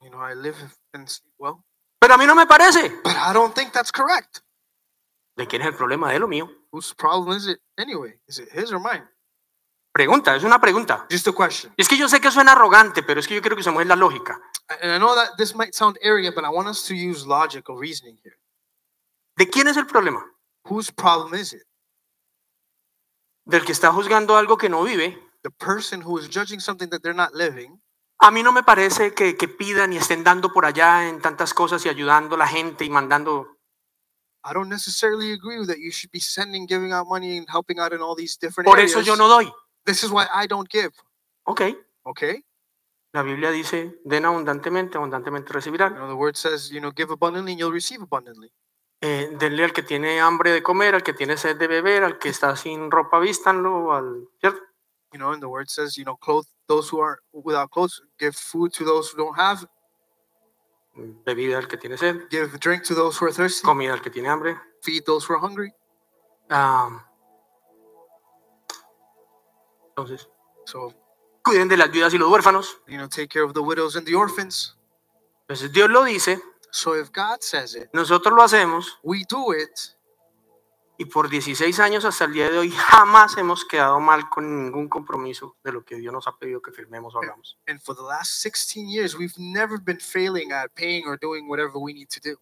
You 0.01 0.11
know, 0.11 0.19
I 0.19 0.35
live 0.35 0.55
and 0.93 1.09
sleep 1.09 1.33
well. 1.39 1.63
Pero 1.99 2.13
a 2.13 2.17
mí 2.17 2.27
no 2.27 2.35
me 2.35 2.45
parece. 2.45 2.91
But 3.03 3.15
I 3.15 3.33
don't 3.33 3.55
think 3.55 3.73
that's 3.73 3.91
correct. 3.91 4.41
¿De 5.35 5.47
quién 5.47 5.63
es 5.63 5.67
el 5.67 5.75
problema? 5.75 6.11
De 6.11 6.19
lo 6.19 6.27
mío. 6.27 6.47
Whose 6.71 6.93
problem 6.93 7.35
is 7.35 7.47
it 7.47 7.59
anyway? 7.77 8.19
Is 8.27 8.37
it 8.37 8.49
his 8.51 8.71
or 8.71 8.79
mine? 8.79 9.07
Pregunta, 9.91 10.35
es 10.35 10.43
una 10.43 10.61
pregunta. 10.61 11.07
Just 11.09 11.27
a 11.27 11.33
question. 11.33 11.73
Es 11.75 11.89
que 11.89 11.97
yo 11.97 12.07
sé 12.07 12.21
que 12.21 12.29
suena 12.29 12.51
arrogante, 12.51 13.01
pero 13.01 13.19
es 13.19 13.27
que 13.27 13.33
yo 13.33 13.41
quiero 13.41 13.55
que 13.55 13.61
usemos 13.61 13.83
la 13.83 13.95
lógica. 13.95 14.39
And 14.81 14.91
I 14.91 14.97
know 14.97 15.15
that 15.15 15.37
this 15.37 15.55
might 15.55 15.73
sound 15.73 15.97
arrogant, 16.01 16.35
but 16.35 16.43
I 16.43 16.49
want 16.49 16.67
us 16.67 16.85
to 16.87 16.95
use 16.95 17.25
logical 17.25 17.77
reasoning 17.77 18.17
here. 18.23 18.37
¿De 19.37 19.45
quién 19.49 19.67
es 19.67 19.77
el 19.77 19.85
problema? 19.85 20.25
Whose 20.65 20.91
problem 20.91 21.33
is 21.35 21.53
it? 21.53 21.63
Del 23.45 23.63
que 23.63 23.71
está 23.71 23.93
juzgando 23.93 24.35
algo 24.35 24.57
que 24.57 24.67
no 24.67 24.83
vive. 24.83 25.17
The 25.43 25.51
person 25.51 26.01
who 26.01 26.17
is 26.17 26.27
judging 26.27 26.59
something 26.59 26.89
that 26.89 27.01
they're 27.01 27.13
not 27.15 27.33
living. 27.33 27.79
A 28.19 28.31
mí 28.31 28.43
no 28.43 28.51
me 28.51 28.63
parece 28.63 29.13
que, 29.13 29.37
que 29.37 29.47
pidan 29.47 29.93
y 29.93 29.97
estén 29.97 30.23
dando 30.23 30.51
por 30.51 30.65
allá 30.65 31.07
en 31.07 31.21
tantas 31.21 31.53
cosas 31.53 31.85
y 31.85 31.89
ayudando 31.89 32.35
a 32.35 32.39
la 32.39 32.47
gente 32.47 32.83
y 32.83 32.89
mandando. 32.89 33.47
I 34.43 34.53
don't 34.53 34.69
necessarily 34.69 35.31
agree 35.31 35.59
with 35.59 35.67
that 35.67 35.79
you 35.79 35.91
should 35.91 36.11
be 36.11 36.19
sending, 36.19 36.67
giving 36.67 36.91
out 36.91 37.07
money 37.07 37.37
and 37.37 37.47
helping 37.49 37.79
out 37.79 37.93
in 37.93 38.01
all 38.01 38.15
these 38.15 38.37
different 38.37 38.65
Por 38.65 38.77
areas. 38.77 38.91
eso 38.91 39.01
yo 39.01 39.15
no 39.15 39.27
doy. 39.27 39.49
This 39.85 40.03
is 40.03 40.11
why 40.11 40.27
I 40.33 40.47
don't 40.47 40.67
give. 40.67 40.91
Ok. 41.45 41.61
Okay? 42.05 42.43
La 43.13 43.23
Biblia 43.23 43.51
dice, 43.51 43.99
den 44.03 44.25
abundantemente, 44.25 44.97
abundantemente 44.97 45.49
You 45.49 45.55
recibirán. 45.55 45.95
know, 45.95 46.07
the 46.07 46.15
word 46.15 46.35
says, 46.35 46.69
you 46.69 46.79
know, 46.79 46.91
give 46.91 47.11
abundantly 47.11 47.53
and 47.53 47.59
you'll 47.59 47.71
receive 47.71 48.01
abundantly. 48.01 48.51
Eh, 49.01 49.29
denle 49.39 49.63
al 49.63 49.71
que 49.73 49.83
tiene 49.83 50.19
hambre 50.19 50.51
de 50.51 50.61
comer, 50.61 50.93
al 50.95 51.03
que 51.03 51.13
tiene 51.13 51.37
sed 51.37 51.57
de 51.57 51.67
beber, 51.67 52.03
al 52.03 52.17
que 52.19 52.29
está 52.29 52.55
sin 52.55 52.89
ropa, 52.91 53.19
vístanlo, 53.19 53.93
al, 53.93 54.27
¿cierto? 54.39 54.59
You 55.13 55.19
know, 55.19 55.31
and 55.31 55.41
the 55.41 55.47
word 55.47 55.69
says, 55.69 55.95
you 55.97 56.03
know, 56.03 56.17
clothe 56.17 56.45
those 56.67 56.89
who 56.89 56.99
are 56.99 57.19
without 57.31 57.69
clothes, 57.71 58.01
give 58.19 58.35
food 58.35 58.73
to 58.73 58.83
those 58.83 59.09
who 59.11 59.17
don't 59.17 59.37
have, 59.37 59.65
Bebida 61.25 61.57
al 61.57 61.67
que 61.67 61.77
tiene 61.77 61.95
sed, 61.95 62.27
give 62.29 62.59
drink 62.59 62.83
to 62.83 62.95
those 62.95 63.17
who 63.17 63.27
are 63.27 63.31
thirsty, 63.31 63.63
comida 63.63 63.93
al 63.93 64.01
que 64.01 64.09
tiene 64.11 64.27
hambre. 64.29 64.57
feed 64.81 65.05
those 65.05 65.25
who 65.25 65.33
are 65.35 65.39
hungry. 65.39 65.71
Ah, 66.49 67.05
entonces, 69.89 70.27
So, 70.65 70.91
cuiden 71.47 71.67
de 71.67 71.77
las 71.77 71.89
viudas 71.91 72.13
y 72.13 72.17
los 72.17 72.29
huérfanos. 72.29 72.79
you 72.87 72.97
know, 72.97 73.07
take 73.07 73.27
care 73.27 73.43
of 73.43 73.53
the 73.53 73.59
widows 73.61 73.95
and 73.95 74.05
the 74.05 74.15
orphans. 74.15 74.75
Entonces 75.47 75.71
Dios 75.71 75.89
lo 75.89 76.03
dice, 76.03 76.41
So 76.71 76.95
if 76.95 77.09
God 77.11 77.37
says 77.41 77.75
it, 77.75 77.89
nosotros 77.93 78.35
lo 78.35 78.43
hacemos 78.43 78.99
we 79.01 79.23
do 79.29 79.53
it, 79.53 79.69
y 80.99 81.05
por 81.05 81.29
16 81.29 81.79
años 81.79 82.05
hasta 82.05 82.25
el 82.25 82.33
día 82.33 82.49
de 82.49 82.57
hoy 82.57 82.71
jamás 82.71 83.37
hemos 83.37 83.63
quedado 83.65 83.99
mal 83.99 84.29
con 84.29 84.63
ningún 84.65 84.89
compromiso 84.89 85.55
de 85.63 85.71
lo 85.71 85.85
que 85.85 85.95
Dios 85.95 86.11
nos 86.11 86.27
ha 86.27 86.35
pedido 86.37 86.61
que 86.61 86.71
firmemos 86.71 87.15
o 87.15 87.19
hagamos. 87.19 87.57
and 87.67 87.79
for 87.81 87.95
the 87.95 88.01
last 88.03 88.41
16 88.41 88.89
years, 88.89 89.15
we've 89.15 89.37
never 89.37 89.79
been 89.79 89.99
failing 89.99 90.51
at 90.51 90.69
paying 90.75 91.05
or 91.07 91.17
doing 91.17 91.47
whatever 91.47 91.77
we 91.79 91.93
need 91.93 92.09
to 92.09 92.19
do. 92.19 92.37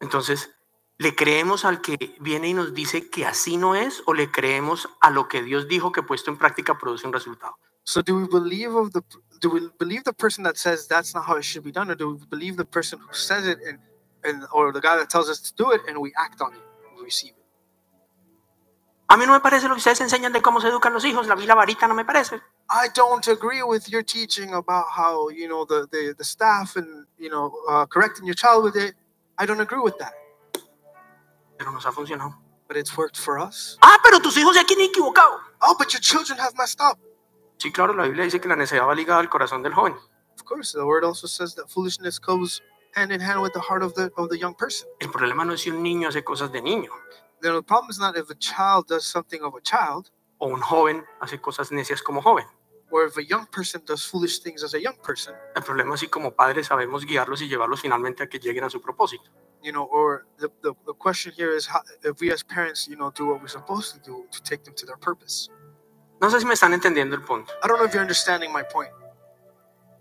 Entonces, 0.00 0.53
¿le 0.98 1.14
creemos 1.14 1.64
al 1.64 1.80
que 1.80 2.16
viene 2.20 2.48
y 2.48 2.54
nos 2.54 2.74
dice 2.74 3.10
que 3.10 3.26
así 3.26 3.56
no 3.56 3.74
es 3.74 4.02
o 4.06 4.14
le 4.14 4.30
creemos 4.30 4.88
a 5.00 5.10
lo 5.10 5.28
que 5.28 5.42
Dios 5.42 5.68
dijo 5.68 5.92
que 5.92 6.02
puesto 6.02 6.30
en 6.30 6.38
práctica 6.38 6.78
produce 6.78 7.06
un 7.06 7.12
resultado? 7.12 7.56
So 7.84 8.02
do 8.02 8.16
we 8.16 8.26
believe 8.26 8.74
of 8.74 8.92
the 8.92 9.02
do 9.40 9.50
we 9.50 9.60
believe 9.78 10.04
the 10.04 10.12
person 10.14 10.42
that 10.44 10.56
says 10.56 10.88
that's 10.88 11.14
not 11.14 11.26
how 11.26 11.36
it 11.36 11.44
should 11.44 11.64
be 11.64 11.72
done, 11.72 11.90
or 11.90 11.94
do 11.94 12.14
we 12.14 12.26
believe 12.30 12.56
the 12.56 12.64
person 12.64 12.98
who 12.98 13.12
says 13.12 13.46
it 13.46 13.58
and 13.68 13.78
and 14.24 14.46
or 14.52 14.72
the 14.72 14.80
guy 14.80 14.96
that 14.96 15.10
tells 15.10 15.28
us 15.28 15.40
to 15.40 15.54
do 15.54 15.70
it 15.72 15.82
and 15.86 15.98
we 15.98 16.10
act 16.16 16.40
on 16.40 16.54
it, 16.54 16.62
and 16.88 16.96
we 16.96 17.04
receive 17.04 17.32
it? 17.36 17.44
A 19.08 19.18
mí 19.18 19.26
no 19.26 19.34
me 19.34 19.40
parece 19.40 19.68
lo 19.68 19.74
que 19.74 19.80
ustedes 19.80 20.00
enseñan 20.00 20.32
de 20.32 20.40
cómo 20.40 20.62
se 20.62 20.68
educan 20.68 20.94
los 20.94 21.04
hijos, 21.04 21.26
la 21.26 21.34
vi 21.34 21.44
la 21.46 21.54
varita 21.54 21.86
no 21.86 21.94
me 21.94 22.06
parece. 22.06 22.40
I 22.70 22.88
don't 22.94 23.28
agree 23.28 23.62
with 23.62 23.90
your 23.90 24.02
teaching 24.02 24.54
about 24.54 24.86
how 24.88 25.28
you 25.28 25.46
know 25.46 25.66
the 25.66 25.86
the, 25.92 26.14
the 26.16 26.24
staff 26.24 26.76
and 26.76 27.06
you 27.18 27.28
know 27.28 27.52
uh, 27.68 27.84
correcting 27.84 28.24
your 28.24 28.34
child 28.34 28.64
with 28.64 28.76
it. 28.76 28.94
I 29.36 29.44
don't 29.44 29.60
agree 29.60 29.80
with 29.80 29.98
that, 29.98 30.14
Pero 31.64 31.72
nos 31.72 31.86
ha 31.86 31.92
funcionado. 31.92 32.36
but 32.68 32.76
it's 32.76 32.94
worked 32.96 33.16
for 33.16 33.38
us. 33.38 33.78
Ah, 33.82 33.98
pero 34.02 34.20
tus 34.20 34.36
hijos 34.36 34.54
ya 34.54 34.64
quieren 34.64 34.86
equivocado. 34.86 35.38
Oh, 35.62 35.74
but 35.78 35.92
your 35.92 36.00
children 36.00 36.38
have 36.38 36.54
messed 36.56 36.80
up. 36.80 36.98
Sí, 37.58 37.72
claro, 37.72 37.94
la 37.94 38.04
Biblia 38.04 38.24
dice 38.24 38.38
que 38.40 38.48
la 38.48 38.56
necedad 38.56 38.86
va 38.86 38.94
ligada 38.94 39.20
al 39.20 39.28
corazón 39.30 39.62
del 39.62 39.72
joven. 39.72 39.94
Of 40.36 40.44
course, 40.44 40.72
the 40.72 40.84
word 40.84 41.04
also 41.04 41.26
says 41.26 41.54
that 41.54 41.70
foolishness 41.70 42.18
goes 42.18 42.60
hand 42.94 43.12
in 43.12 43.20
hand 43.20 43.40
with 43.40 43.52
the 43.54 43.60
heart 43.60 43.82
of 43.82 43.94
the 43.94 44.10
of 44.16 44.28
the 44.28 44.38
young 44.38 44.54
person. 44.54 44.88
El 45.00 45.10
problema 45.10 45.44
no 45.46 45.54
es 45.54 45.62
si 45.62 45.70
un 45.70 45.82
niño 45.82 46.08
hace 46.08 46.22
cosas 46.22 46.52
de 46.52 46.60
niño 46.60 46.90
the 47.40 47.62
problem 47.62 47.90
is 47.90 47.98
not 47.98 48.16
if 48.16 48.30
a 48.30 48.34
child 48.34 48.86
does 48.88 49.04
something 49.04 49.42
of 49.42 49.54
a 49.54 49.60
child, 49.60 50.10
o 50.38 50.48
un 50.48 50.60
joven 50.60 51.04
hace 51.20 51.38
cosas 51.40 51.70
necias 51.70 52.02
como 52.02 52.20
joven. 52.20 52.46
or 52.90 53.04
if 53.06 53.16
a 53.16 53.24
young 53.24 53.46
person 53.46 53.82
does 53.84 54.04
foolish 54.04 54.38
things 54.38 54.62
as 54.62 54.72
a 54.74 54.80
young 54.80 54.96
person. 55.02 55.34
El 55.56 55.62
problema 55.62 55.94
es 55.94 56.00
si 56.00 56.08
como 56.08 56.30
padres 56.30 56.68
sabemos 56.68 57.04
guiarlos 57.04 57.42
y 57.42 57.48
llevarlos 57.48 57.80
finalmente 57.80 58.22
a 58.22 58.28
que 58.28 58.38
lleguen 58.38 58.64
a 58.64 58.70
su 58.70 58.80
propósito. 58.80 59.30
You 59.64 59.72
know, 59.72 59.84
or 59.90 60.26
the, 60.38 60.50
the, 60.62 60.74
the 60.86 60.92
question 60.92 61.32
here 61.34 61.50
is 61.56 61.66
how, 61.66 61.80
if 62.02 62.20
we 62.20 62.30
as 62.30 62.42
parents, 62.42 62.86
you 62.86 62.96
know, 62.96 63.10
do 63.10 63.28
what 63.28 63.40
we're 63.40 63.48
supposed 63.48 63.94
to 63.94 64.00
do 64.00 64.26
to 64.30 64.42
take 64.42 64.62
them 64.62 64.74
to 64.76 64.84
their 64.84 64.98
purpose. 64.98 65.48
No 66.20 66.28
sé 66.30 66.38
si 66.38 66.46
me 66.46 66.52
están 66.52 66.74
entendiendo 66.74 67.16
el 67.16 67.22
punto. 67.22 67.52
I 67.62 67.66
don't 67.66 67.78
know 67.78 67.86
if 67.86 67.92
you're 67.94 68.02
understanding 68.02 68.52
my 68.52 68.62
point. 68.62 68.92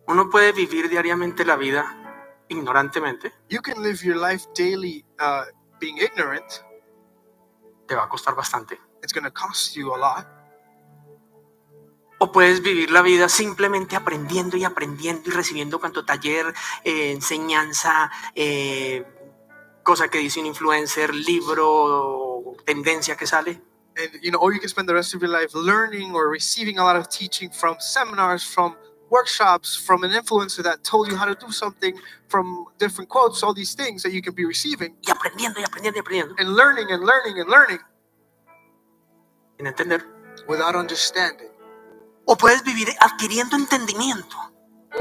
Uno 0.08 0.30
puede 0.30 0.52
vivir 0.52 0.90
diariamente 0.90 1.46
la 1.46 1.56
vida 1.56 1.86
ignorantemente, 2.50 3.32
You 3.50 3.62
can 3.62 3.82
live 3.82 4.04
your 4.04 4.18
life 4.18 4.46
daily 4.54 5.06
uh, 5.20 5.46
being 5.80 5.98
ignorant. 5.98 6.46
te 7.88 7.96
va 7.96 8.04
a 8.04 8.10
costar 8.10 8.36
bastante. 8.36 8.80
It's 9.02 9.14
going 9.14 9.26
to 9.26 9.32
cost 9.32 9.76
you 9.76 9.94
a 9.94 9.98
lot. 9.98 10.28
O 12.20 12.32
puedes 12.32 12.62
vivir 12.62 12.92
la 12.92 13.02
vida 13.02 13.28
simplemente 13.28 13.96
aprendiendo 13.98 14.56
y 14.56 14.64
aprendiendo 14.64 15.30
y 15.30 15.34
recibiendo 15.34 15.80
cuanto 15.80 16.06
taller, 16.06 16.54
eh, 16.86 17.12
enseñanza, 17.12 18.10
eh, 18.34 19.06
cosa 19.84 20.08
que 20.10 20.20
dice 20.20 20.40
un 20.40 20.48
influencer, 20.48 21.14
libro, 21.14 22.56
tendencia 22.66 23.16
que 23.18 23.28
sale. 23.28 23.62
And 23.98 24.10
you 24.24 24.32
know, 24.32 24.40
or 24.40 24.54
you 24.54 24.60
can 24.60 24.70
spend 24.70 24.90
the 24.90 24.94
rest 24.94 25.14
of 25.14 25.22
your 25.22 25.32
life 25.32 25.54
learning 25.54 26.16
or 26.16 26.30
receiving 26.30 26.80
a 26.80 26.84
lot 26.84 26.96
of 26.96 27.10
teaching 27.10 27.52
from 27.52 27.78
seminars, 27.80 28.44
from 28.44 28.76
workshops, 29.12 29.76
from 29.76 30.04
an 30.04 30.12
influencer 30.12 30.64
that 30.64 30.84
told 30.84 31.08
you 31.12 31.16
how 31.16 31.26
to 31.26 31.36
do 31.36 31.52
something, 31.52 31.96
from 32.28 32.66
different 32.80 33.10
quotes, 33.10 33.44
all 33.44 33.54
these 33.54 33.76
things 33.76 34.02
that 34.04 34.12
you 34.12 34.22
can 34.24 34.34
be 34.34 34.46
receiving 34.46 34.96
Y 35.08 35.12
aprendiendo 35.12 35.60
y 35.60 35.64
aprendiendo 35.64 35.98
y 35.98 36.02
aprendiendo. 36.02 36.36
and 36.40 36.56
learning 36.56 36.90
and 36.92 37.04
learning 37.06 37.40
and 37.40 37.50
learning 37.50 37.80
Sin 39.58 39.68
entender. 39.68 40.04
without 40.48 40.76
understanding. 40.76 41.50
O 42.26 42.36
puedes 42.36 42.64
vivir 42.64 42.88
adquiriendo 43.02 43.56
entendimiento 43.58 44.36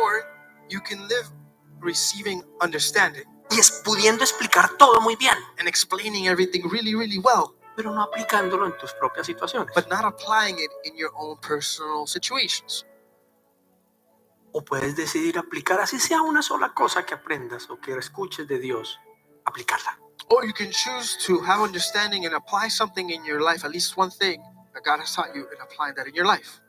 Or 0.01 0.25
you 0.69 0.81
can 0.81 1.07
live 1.09 1.29
receiving 1.81 2.43
understanding 2.61 3.25
y 3.55 3.59
es 3.59 3.71
pudiendo 3.85 4.25
explicar 4.25 4.71
todo 4.79 5.01
muy 5.01 5.17
bien, 5.17 5.37
and 5.59 5.69
explaining 5.69 6.27
everything 6.27 6.69
really, 6.71 6.95
really 6.95 7.19
well, 7.19 7.55
pero 7.77 7.93
no 7.93 8.03
aplicándolo 8.03 8.67
en 8.67 8.77
tus 8.79 8.93
propias 8.95 9.27
situaciones. 9.27 9.75
but 9.75 9.89
not 9.89 10.05
applying 10.05 10.59
it 10.59 10.71
in 10.85 10.97
your 10.97 11.11
own 11.15 11.39
personal 11.41 12.07
situations. 12.07 12.87
O 14.53 14.63
puedes 14.63 14.97
decidir 14.97 15.39
aplicar, 15.39 15.81
así 15.81 15.99
sea 15.99 16.21
una 16.23 16.43
sola 16.43 16.75
cosa 16.75 17.05
que 17.05 17.15
aprendas 17.15 17.71
o 17.71 17.81
que 17.81 17.93
escuches 17.95 18.47
de 18.47 18.59
Dios, 18.59 18.99
aplicarla. 19.45 19.99
Or 20.29 20.45
you 20.45 20.53
can 20.53 20.71
choose 20.71 21.17
to 21.27 21.43
have 21.43 21.63
understanding 21.63 22.27
and 22.27 22.35
apply 22.35 22.71
something 22.71 23.11
in 23.11 23.25
your 23.25 23.41
life, 23.41 23.65
at 23.65 23.73
least 23.73 23.97
one 23.97 24.11
thing 24.11 24.41
that 24.73 24.83
God 24.85 25.01
has 25.01 25.15
taught 25.15 25.35
you, 25.35 25.49
and 25.51 25.61
applying 25.61 25.95
that 25.97 26.07
in 26.07 26.15
your 26.15 26.27
life. 26.27 26.61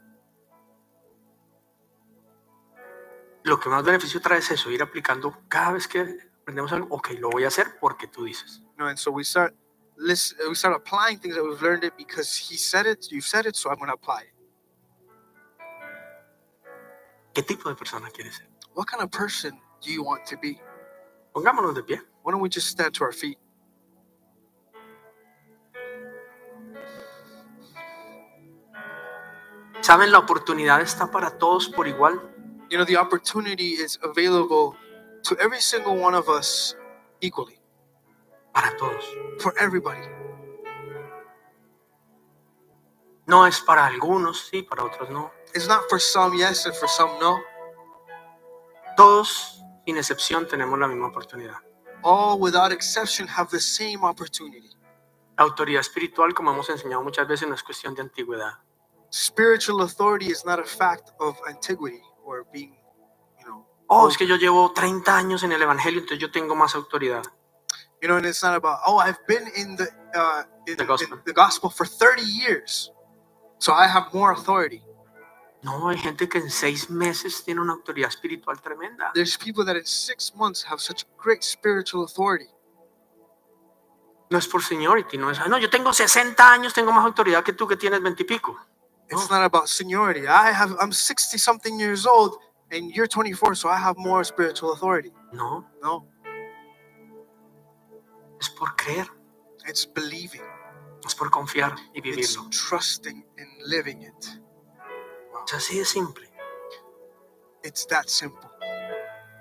Lo 3.44 3.60
que 3.60 3.70
más 3.70 3.84
beneficio 3.84 4.22
trae 4.22 4.40
es 4.40 4.52
eso, 4.52 4.70
ir 4.72 4.82
aplicando 4.82 5.38
cada 5.50 5.74
vez 5.74 5.88
que 5.90 6.33
aprendemos 6.44 6.72
algo, 6.74 6.88
ok, 6.92 7.12
lo 7.20 7.30
voy 7.30 7.46
a 7.46 7.48
hacer 7.48 7.78
porque 7.80 8.08
tú 8.08 8.26
dices. 8.26 8.62
Know, 8.76 8.88
and 8.88 8.98
so 8.98 9.12
we 9.12 9.24
start 9.24 9.56
listen, 9.96 10.38
we 10.48 10.56
start 10.56 10.76
applying 10.76 11.18
things 11.18 11.36
that 11.36 11.44
we've 11.44 11.62
learned 11.62 11.84
it 11.84 11.94
because 11.98 12.36
He 12.36 12.58
said 12.58 12.86
it, 12.86 13.08
you've 13.12 13.26
said 13.26 13.46
it, 13.46 13.56
so 13.56 13.70
I'm 13.70 13.78
going 13.78 13.88
to 13.88 13.94
apply 13.94 14.24
it. 14.24 14.34
¿Qué 17.34 17.42
tipo 17.42 17.70
de 17.70 17.76
persona 17.76 18.10
quieres 18.12 18.36
ser? 18.36 18.48
What 18.76 18.88
kind 18.88 19.02
of 19.02 19.10
person 19.10 19.60
do 19.82 19.92
you 19.92 20.04
want 20.04 20.26
to 20.28 20.38
be? 20.38 20.62
Pongámonos 21.34 21.74
de 21.74 21.84
pie. 21.84 22.00
Why 22.22 22.32
don't 22.32 22.42
we 22.42 22.50
just 22.50 22.68
stand 22.68 22.94
to 22.96 23.04
our 23.06 23.14
feet? 23.14 23.40
¿Saben? 29.82 30.12
La 30.12 30.20
oportunidad 30.20 30.82
está 30.82 31.10
para 31.10 31.38
todos 31.38 31.70
por 31.70 31.88
igual. 31.88 32.22
You 32.70 32.78
know, 32.78 32.86
the 32.86 32.98
opportunity 32.98 33.74
is 33.74 34.00
available 34.04 34.76
to 35.24 35.38
every 35.40 35.60
single 35.62 35.96
one 35.98 36.16
of 36.16 36.28
us 36.30 36.76
equally, 37.22 37.60
Para 38.54 38.76
todos. 38.78 39.04
for 39.40 39.54
everybody. 39.60 40.02
No 43.26 43.46
es 43.48 43.60
para 43.62 43.86
algunos, 43.86 44.50
sí, 44.52 44.64
para 44.64 44.84
otros 44.84 45.10
no. 45.10 45.32
It's 45.56 45.68
not 45.68 45.84
for 45.90 46.00
some 46.00 46.38
yes 46.38 46.66
and 46.66 46.76
for 46.76 46.88
some 46.90 47.18
no. 47.20 47.40
Todos, 48.98 49.62
sin 49.86 49.98
excepción, 49.98 50.48
tenemos 50.48 50.78
la 50.78 50.88
misma 50.88 51.08
oportunidad. 51.08 51.58
All 52.04 52.38
without 52.40 52.72
exception 52.72 53.28
have 53.28 53.50
the 53.50 53.60
same 53.62 54.04
opportunity. 54.04 54.70
La 55.38 55.46
autoridad 55.46 55.80
espiritual, 55.82 56.34
como 56.34 56.52
hemos 56.52 56.70
enseñado 56.70 57.02
muchas 57.02 57.28
veces, 57.28 57.48
no 57.48 57.56
es 57.56 57.64
cuestión 57.64 57.96
de 57.96 58.02
antigüedad. 58.02 58.60
Spiritual 59.12 59.82
authority 59.82 60.28
is 60.30 60.44
not 60.46 60.60
a 60.60 60.64
fact 60.66 61.12
of 61.20 61.38
antiquity 61.48 62.02
or 62.26 62.46
being, 62.52 62.76
Oh, 63.88 64.08
es 64.08 64.18
que 64.18 64.26
yo 64.28 64.36
llevo 64.38 64.72
30 64.74 65.16
años 65.16 65.44
en 65.44 65.52
el 65.52 65.62
Evangelio, 65.62 66.00
entonces 66.00 66.20
yo 66.20 66.32
tengo 66.32 66.56
más 66.56 66.74
autoridad. 66.76 67.24
you 68.02 68.08
know, 68.10 68.18
and 68.18 68.26
it's 68.26 68.44
not 68.44 68.54
about 68.54 68.80
oh 68.86 68.98
I've 69.00 69.20
been 69.28 69.48
in 69.56 69.78
the 69.78 69.88
uh, 70.14 70.44
in, 70.68 70.76
The 70.76 70.84
gospel. 70.86 71.18
in 71.18 71.22
the 71.26 71.32
gospel 71.34 71.70
for 71.70 71.86
30 71.88 72.22
years, 72.22 72.92
So 73.60 73.72
I 73.74 73.88
have 73.88 74.14
more 74.14 74.34
authority. 74.34 74.84
No, 75.64 75.88
hay 75.88 75.98
gente 75.98 76.28
que 76.28 76.40
en 76.42 76.50
seis 76.50 76.90
meses 76.90 77.42
tiene 77.46 77.62
una 77.62 77.72
autoridad 77.72 78.10
espiritual 78.10 78.60
tremenda. 78.62 79.12
There's 79.14 79.38
people 79.38 79.64
that 79.66 79.78
in 79.78 79.86
six 79.86 80.34
months 80.36 80.66
have 80.70 80.80
such 80.82 81.06
great 81.18 81.42
spiritual 81.44 82.04
authority. 82.04 82.50
No 84.30 84.38
es 84.38 84.48
por 84.48 84.62
seniority, 84.62 85.18
no 85.18 85.30
es, 85.30 85.40
"Ay, 85.40 85.48
no, 85.50 85.58
yo 85.58 85.70
tengo 85.70 85.94
60 85.94 86.52
años, 86.52 86.74
tengo 86.74 86.92
más 86.92 87.06
autoridad 87.06 87.42
que 87.44 87.54
tú 87.54 87.66
que 87.68 87.78
tienes 87.78 88.02
20 88.02 88.24
y 88.24 88.26
pico. 88.26 88.58
It's 89.10 89.30
not 89.30 89.44
about 89.44 89.68
seniority. 89.68 90.22
I 90.28 90.52
have 90.52 90.76
I'm 90.82 90.92
60 90.92 91.38
something 91.38 91.80
years 91.80 92.06
old 92.06 92.38
and 92.74 92.92
you're 92.92 93.08
24, 93.08 93.56
so 93.56 93.70
I 93.70 93.78
have 93.78 93.98
more 93.98 94.24
spiritual 94.26 94.74
authority. 94.74 95.12
No, 95.32 95.66
No, 95.82 96.08
es 98.40 98.50
por 98.50 98.76
creer, 98.76 99.08
it's 99.68 99.86
believing. 99.86 100.42
es 101.06 101.16
por 101.16 101.30
confiar 101.30 101.76
y 101.94 102.00
It's 102.00 102.36
vivirlo. 102.38 102.50
trusting 102.52 103.26
and 103.38 103.50
living 103.66 104.02
it. 104.04 104.26
Es 105.46 105.54
así 105.54 105.78
de 105.80 105.86
simple. 105.86 106.28
It's 107.64 107.86
that 107.88 108.08
simple. 108.08 108.50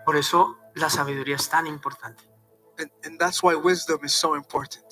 Por 0.04 0.16
eso 0.16 0.56
la 0.74 0.88
sabiduría 0.90 1.36
es 1.36 1.48
tan 1.48 1.66
importante. 1.66 2.24
And, 2.78 2.90
and 3.04 3.18
that's 3.18 3.42
why 3.42 3.54
wisdom 3.54 4.00
is 4.04 4.12
so 4.12 4.34
important. 4.34 4.84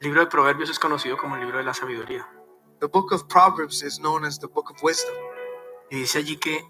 El 0.00 0.08
libro 0.08 0.20
de 0.24 0.26
Proverbios 0.30 0.70
es 0.70 0.78
conocido 0.78 1.16
como 1.18 1.34
el 1.36 1.42
libro 1.42 1.58
de 1.58 1.64
la 1.64 1.74
sabiduría. 1.74 2.26
The 2.80 2.88
book 2.88 3.12
of 3.12 3.26
Proverbs 3.28 3.82
is 3.82 3.98
known 3.98 4.24
as 4.24 4.38
the 4.38 4.46
book 4.48 4.70
of 4.70 4.82
wisdom. 4.82 5.14
Y 5.90 5.96
dice 5.98 6.18
allí 6.18 6.36
que 6.38 6.62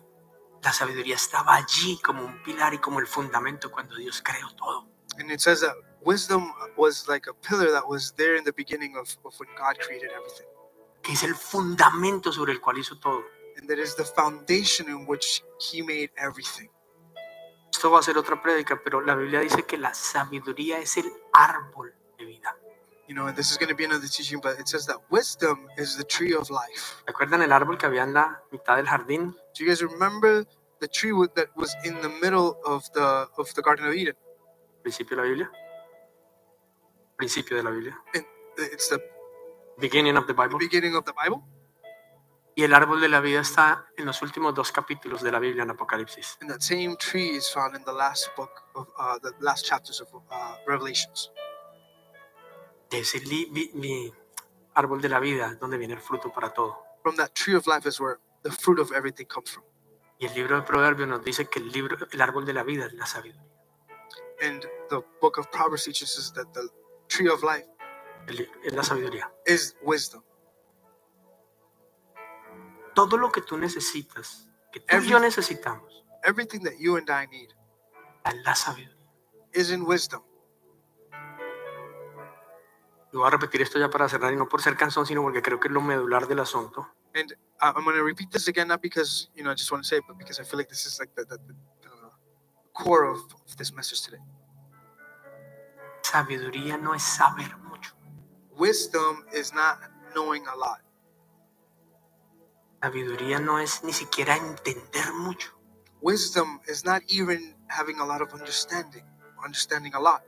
la 0.63 0.73
sabiduría 0.73 1.17
estaba 1.17 1.55
allí 1.55 1.99
como 2.03 2.25
un 2.25 2.43
pilar 2.43 2.75
y 2.75 2.79
como 2.79 3.01
el 3.01 3.07
fundamento 3.07 3.71
cuando 3.71 3.97
Dios 3.97 4.23
creó 4.23 4.51
todo. 4.57 4.89
And 5.19 5.31
it 5.31 5.41
says 5.41 5.61
that 5.61 5.75
wisdom 6.05 6.53
was 6.77 7.09
like 7.09 7.29
a 7.29 7.35
pillar 7.35 7.71
that 7.73 7.87
was 7.87 8.13
there 8.17 8.37
in 8.37 8.45
the 8.45 8.53
beginning 8.53 8.97
of, 8.97 9.09
of 9.25 9.39
when 9.39 9.49
God 9.57 9.79
created 9.79 10.11
everything. 10.11 10.47
Que 11.03 11.13
es 11.13 11.23
el 11.23 11.35
fundamento 11.35 12.33
sobre 12.33 12.53
el 12.53 12.61
cual 12.61 12.79
hizo 12.79 12.99
todo. 12.99 13.23
And 13.59 13.69
that 13.69 13.79
is 13.79 13.95
the 13.97 14.05
foundation 14.05 14.89
in 14.89 15.07
which 15.07 15.43
He 15.59 15.83
made 15.83 16.11
everything. 16.17 16.69
Esto 17.73 17.91
va 17.91 18.01
a 18.01 18.03
ser 18.03 18.17
otra 18.17 18.41
prédica, 18.41 18.81
pero 18.83 19.01
la 19.01 19.15
Biblia 19.15 19.41
dice 19.41 19.65
que 19.65 19.77
la 19.77 19.95
sabiduría 19.95 20.79
es 20.79 20.97
el 20.97 21.13
árbol 21.33 21.95
de 22.19 22.25
vida. 22.25 22.57
You 23.09 23.15
know, 23.15 23.29
and 23.29 23.37
this 23.37 23.53
is 23.53 23.57
going 23.57 23.69
to 23.69 23.75
be 23.75 23.85
another 23.85 24.09
teaching, 24.09 24.41
but 24.43 24.59
it 24.59 24.67
says 24.69 24.87
that 24.87 24.99
wisdom 25.11 25.69
is 25.79 25.97
the 25.97 26.05
tree 26.05 26.35
of 26.35 26.51
life. 26.51 27.03
¿Recuerdan 27.07 27.43
el 27.43 27.53
árbol 27.53 27.79
que 27.79 27.87
había 27.87 28.03
en 28.03 28.15
la 28.15 28.43
mitad 28.51 28.77
del 28.77 28.87
jardín? 28.87 29.33
Do 29.55 29.65
you 29.65 29.69
guys 29.69 29.83
remember 29.83 30.45
the 30.81 30.89
tree 30.89 31.13
that 31.37 31.49
was 31.57 31.75
in 31.85 31.95
the 32.03 32.09
middle 32.09 32.59
of 32.65 32.91
the 32.95 33.29
of 33.39 33.55
the 33.55 33.63
Garden 33.63 33.87
of 33.87 33.95
Eden? 33.95 34.17
Principio 34.83 35.17
de 35.17 35.23
la 35.23 35.29
Biblia. 35.29 35.51
Principio 37.17 37.57
de 37.57 37.63
la 37.63 37.71
Biblia. 37.71 37.97
It's 38.59 38.89
the 38.89 39.01
Beginning 39.79 40.17
of 40.17 40.27
the 40.27 40.33
Bible. 40.35 40.59
beginning 40.59 40.97
of 40.97 41.05
the 41.05 41.13
Bible. 41.13 41.43
Y 42.55 42.65
el 42.65 42.73
árbol 42.73 43.03
de 43.03 43.09
la 43.09 43.21
vida 43.21 43.41
está 43.41 43.87
en 43.99 44.07
los 44.07 44.23
últimos 44.23 44.55
dos 44.55 44.73
capítulos 44.73 45.21
de 45.23 45.31
la 45.31 45.39
Biblia 45.39 45.63
en 45.63 45.71
Apocalipsis. 45.71 46.39
And 46.41 46.51
that 46.51 46.63
same 46.63 46.97
tree 46.97 47.37
is 47.37 47.51
found 47.51 47.77
in 47.77 47.85
the 47.85 47.93
last 47.93 48.31
book 48.35 48.63
of 48.75 48.89
uh, 48.99 49.19
the 49.19 49.33
last 49.41 49.67
chapters 49.67 50.01
of 50.01 50.09
uh, 50.31 50.57
Revelations. 50.67 51.31
De 52.91 52.99
ese 53.01 53.19
li- 53.21 53.49
vi- 53.51 53.71
vi- 53.75 54.13
árbol 54.75 55.01
de 55.01 55.09
la 55.09 55.19
vida 55.21 55.49
es 55.53 55.59
donde 55.59 55.77
viene 55.79 55.95
el 55.95 56.01
fruto 56.01 56.33
para 56.33 56.53
todo. 56.53 56.79
From 57.03 57.17
that 57.17 57.33
tree 57.33 57.55
of 57.57 57.67
life 57.67 57.89
is 57.89 58.01
where 58.01 58.19
the 58.43 58.51
fruit 58.51 58.79
of 58.79 58.93
everything 58.93 59.27
comes 59.27 59.51
from. 59.51 59.65
Y 60.19 60.27
el 60.27 60.35
libro 60.35 60.57
de 60.57 60.63
Proverbios 60.63 61.09
nos 61.09 61.23
dice 61.25 61.47
que 61.47 61.59
el, 61.61 61.71
libro, 61.71 61.97
el 62.11 62.21
árbol 62.21 62.45
de 62.47 62.53
la 62.55 62.63
vida 62.63 62.87
es 62.87 62.93
la 62.95 63.07
sabiduría. 63.07 63.45
And 64.43 64.63
the 64.91 65.03
book 65.21 65.39
of 65.39 65.47
Proverbs 65.51 65.85
teaches 65.85 66.17
us 66.19 66.33
that 66.35 66.47
the 66.53 66.69
tree 67.09 67.29
of 67.29 67.43
life 67.43 67.67
El- 68.29 68.49
es 68.65 68.73
la 68.73 68.83
sabiduría. 68.83 69.33
is 69.47 69.77
wisdom. 69.83 70.23
Todo 72.95 73.17
lo 73.19 73.31
que 73.31 73.43
tú 73.43 73.59
necesitas, 73.59 74.49
que 74.73 74.81
tú 74.81 74.97
y 74.97 75.09
yo 75.09 75.19
necesitamos, 75.21 75.93
Everything 76.23 76.61
that 76.65 76.75
you 76.79 76.97
and 76.97 77.09
I 77.11 77.27
need 77.29 77.51
es 78.25 78.35
la 78.45 78.55
sabiduría. 78.55 78.97
is 79.53 79.71
in 79.71 79.83
wisdom. 79.87 80.23
Y 83.13 83.17
voy 83.17 83.27
a 83.27 83.31
repetir 83.31 83.63
esto 83.63 83.79
ya 83.79 83.89
para 83.91 84.09
cerrar 84.09 84.33
y 84.33 84.37
no 84.37 84.49
por 84.49 84.61
ser 84.63 84.77
cansón, 84.77 85.07
sino 85.07 85.23
porque 85.23 85.43
creo 85.43 85.61
que 85.61 85.69
es 85.69 85.75
lo 85.75 85.81
medular 85.81 86.27
del 86.27 86.41
asunto. 86.41 86.89
And 87.15 87.33
I- 87.61 87.73
I'm 87.75 87.85
going 87.85 87.97
to 87.97 88.05
repeat 88.05 88.31
this 88.31 88.49
again, 88.49 88.69
not 88.69 88.83
because 88.83 89.31
you 89.35 89.43
know 89.43 89.51
I 89.51 89.55
just 89.55 89.71
want 89.73 89.85
to 89.85 89.89
say 89.89 89.99
it, 89.99 90.05
but 90.07 90.19
because 90.19 90.41
I 90.41 90.45
feel 90.45 90.59
like 90.59 90.69
this 90.69 90.87
is 90.87 90.99
like 91.01 91.15
the, 91.15 91.25
the, 91.25 91.39
the, 91.39 91.55
the 91.83 92.11
core 92.75 93.05
of, 93.05 93.19
of 93.47 93.57
this 93.57 93.73
message 93.73 94.03
today. 94.03 94.21
Sabiduría 96.03 96.79
no 96.81 96.93
es 96.95 97.03
saber 97.03 97.57
mucho. 97.71 97.93
Wisdom 98.59 99.25
is 99.33 99.53
not 99.55 99.79
knowing 100.15 100.47
a 100.47 100.57
lot. 100.57 100.81
Sabiduría 102.83 103.41
no 103.41 103.59
es 103.59 103.83
ni 103.85 103.93
siquiera 103.93 104.37
entender 104.37 105.13
mucho. 105.15 105.51
Wisdom 106.03 106.61
is 106.69 106.85
not 106.85 107.03
even 107.09 107.57
having 107.69 107.99
a 108.01 108.05
lot 108.07 108.21
of 108.23 108.33
understanding, 108.35 109.05
understanding 109.45 109.95
a 109.95 110.01
lot. 110.01 110.23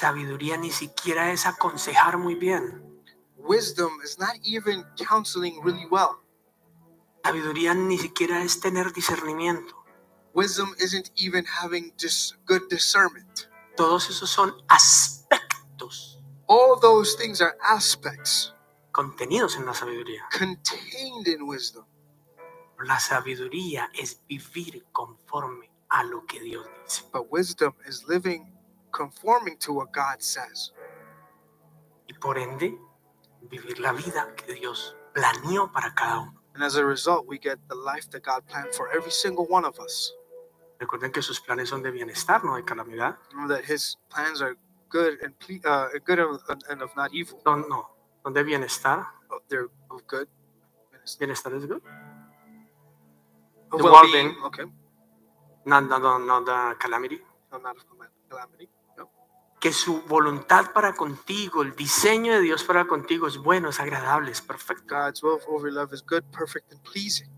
Sabiduría 0.00 0.56
ni 0.56 0.70
siquiera 0.70 1.30
es 1.30 1.44
aconsejar 1.44 2.16
muy 2.16 2.34
bien. 2.34 3.02
Wisdom 3.36 3.90
is 4.02 4.18
not 4.18 4.34
even 4.42 4.82
counseling 4.96 5.62
really 5.62 5.84
well. 5.90 6.22
Sabiduría 7.22 7.74
ni 7.74 7.98
siquiera 7.98 8.42
es 8.42 8.60
tener 8.60 8.94
discernimiento. 8.94 9.74
Wisdom 10.32 10.74
isn't 10.78 11.10
even 11.16 11.44
having 11.44 11.92
just 11.98 12.36
good 12.46 12.62
discernment. 12.70 13.50
Todos 13.76 14.08
esos 14.08 14.30
son 14.30 14.54
aspectos 14.68 16.18
All 16.46 16.80
those 16.80 17.14
things 17.18 17.42
are 17.42 17.58
aspects 17.62 18.54
contenidos 18.92 19.56
en 19.56 19.66
la 19.66 19.74
sabiduría. 19.74 20.26
contained 20.30 21.28
in 21.28 21.42
wisdom. 21.42 21.84
La 22.86 22.98
sabiduría 22.98 23.90
es 23.92 24.22
vivir 24.26 24.86
conforme 24.92 25.70
a 25.90 26.04
lo 26.04 26.24
que 26.24 26.40
Dios 26.40 26.66
dice. 26.86 27.04
But 27.12 27.26
wisdom 27.30 27.74
is 27.86 28.08
living 28.08 28.50
conforming 28.92 29.56
to 29.58 29.72
what 29.72 29.92
God 29.92 30.20
says. 30.22 30.72
Y 32.08 32.14
por 32.20 32.38
ende, 32.38 32.78
vivir 33.42 33.78
la 33.80 33.92
vida 33.92 34.34
que 34.36 34.54
Dios 34.54 34.96
planeó 35.14 35.70
para 35.72 35.94
cada 35.94 36.20
uno. 36.20 36.34
And 36.54 36.64
as 36.64 36.76
a 36.76 36.84
result, 36.84 37.26
we 37.28 37.38
get 37.38 37.58
the 37.68 37.74
life 37.76 38.10
that 38.10 38.22
God 38.24 38.44
planned 38.46 38.74
for 38.74 38.90
every 38.90 39.12
single 39.12 39.46
one 39.46 39.64
of 39.64 39.78
us. 39.78 40.12
Recuerden 40.80 41.12
que 41.12 41.22
sus 41.22 41.40
planes 41.40 41.68
son 41.68 41.82
de 41.82 41.90
bienestar, 41.90 42.42
no 42.44 42.56
de 42.56 42.64
calamidad. 42.64 43.16
Remember 43.32 43.54
that 43.54 43.64
His 43.64 43.96
plans 44.08 44.40
are 44.42 44.56
good 44.88 45.18
and 45.22 45.38
ple- 45.38 45.60
uh, 45.64 45.88
good 46.04 46.18
of, 46.18 46.40
and 46.68 46.82
of 46.82 46.90
not 46.96 47.12
evil. 47.12 47.38
Son, 47.44 47.64
no, 47.68 47.86
son 48.24 48.32
de 48.32 48.42
bienestar. 48.42 49.06
Oh, 49.30 49.40
They're 49.48 49.68
of 49.90 50.06
good. 50.06 50.28
Bienestar 51.18 51.54
es 51.54 51.66
good. 51.66 51.82
Of 53.72 53.78
The 53.78 53.84
well-being. 53.84 54.34
well-being. 54.34 54.44
Okay. 54.44 54.64
No, 55.66 55.80
no, 55.80 55.98
no, 55.98 56.18
no 56.18 56.44
the 56.44 56.76
calamity. 56.78 57.20
No, 57.52 57.58
not 57.58 57.76
of 57.76 57.84
calamity. 58.28 58.68
Que 59.60 59.74
su 59.74 60.00
voluntad 60.02 60.72
para 60.72 60.94
contigo, 60.94 61.60
el 61.60 61.76
diseño 61.76 62.32
de 62.32 62.40
Dios 62.40 62.64
para 62.64 62.86
contigo 62.86 63.26
es 63.28 63.36
bueno, 63.36 63.68
es 63.68 63.78
agradable, 63.78 64.30
es 64.30 64.40
perfecto. 64.40 64.84
God's 64.88 65.22
will 65.22 65.38
over 65.48 65.70
love 65.70 65.92
is 65.92 66.02
good, 66.02 66.24
perfect, 66.32 66.72
and 66.72 66.82
pleasing. 66.82 67.30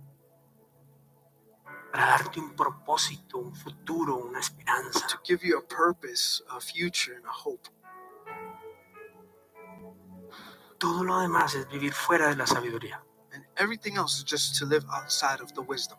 Para 1.90 2.06
darte 2.06 2.38
un 2.38 2.54
propósito, 2.54 3.38
un 3.38 3.54
futuro, 3.54 4.16
una 4.16 4.38
esperanza. 4.38 5.04
To 5.08 5.18
give 5.24 5.44
you 5.44 5.58
a 5.58 5.62
purpose, 5.62 6.42
a 6.48 6.60
future, 6.60 7.16
and 7.16 7.26
a 7.26 7.32
hope. 7.32 7.68
Todo 10.78 11.02
lo 11.02 11.18
demás 11.20 11.56
es 11.56 11.68
vivir 11.68 11.92
fuera 11.92 12.28
de 12.28 12.36
la 12.36 12.46
sabiduría. 12.46 13.04
And 13.32 13.44
everything 13.56 13.96
else 13.96 14.18
is 14.18 14.24
just 14.24 14.58
to 14.60 14.66
live 14.66 14.84
outside 14.88 15.42
of 15.42 15.52
the 15.54 15.60
wisdom. 15.60 15.98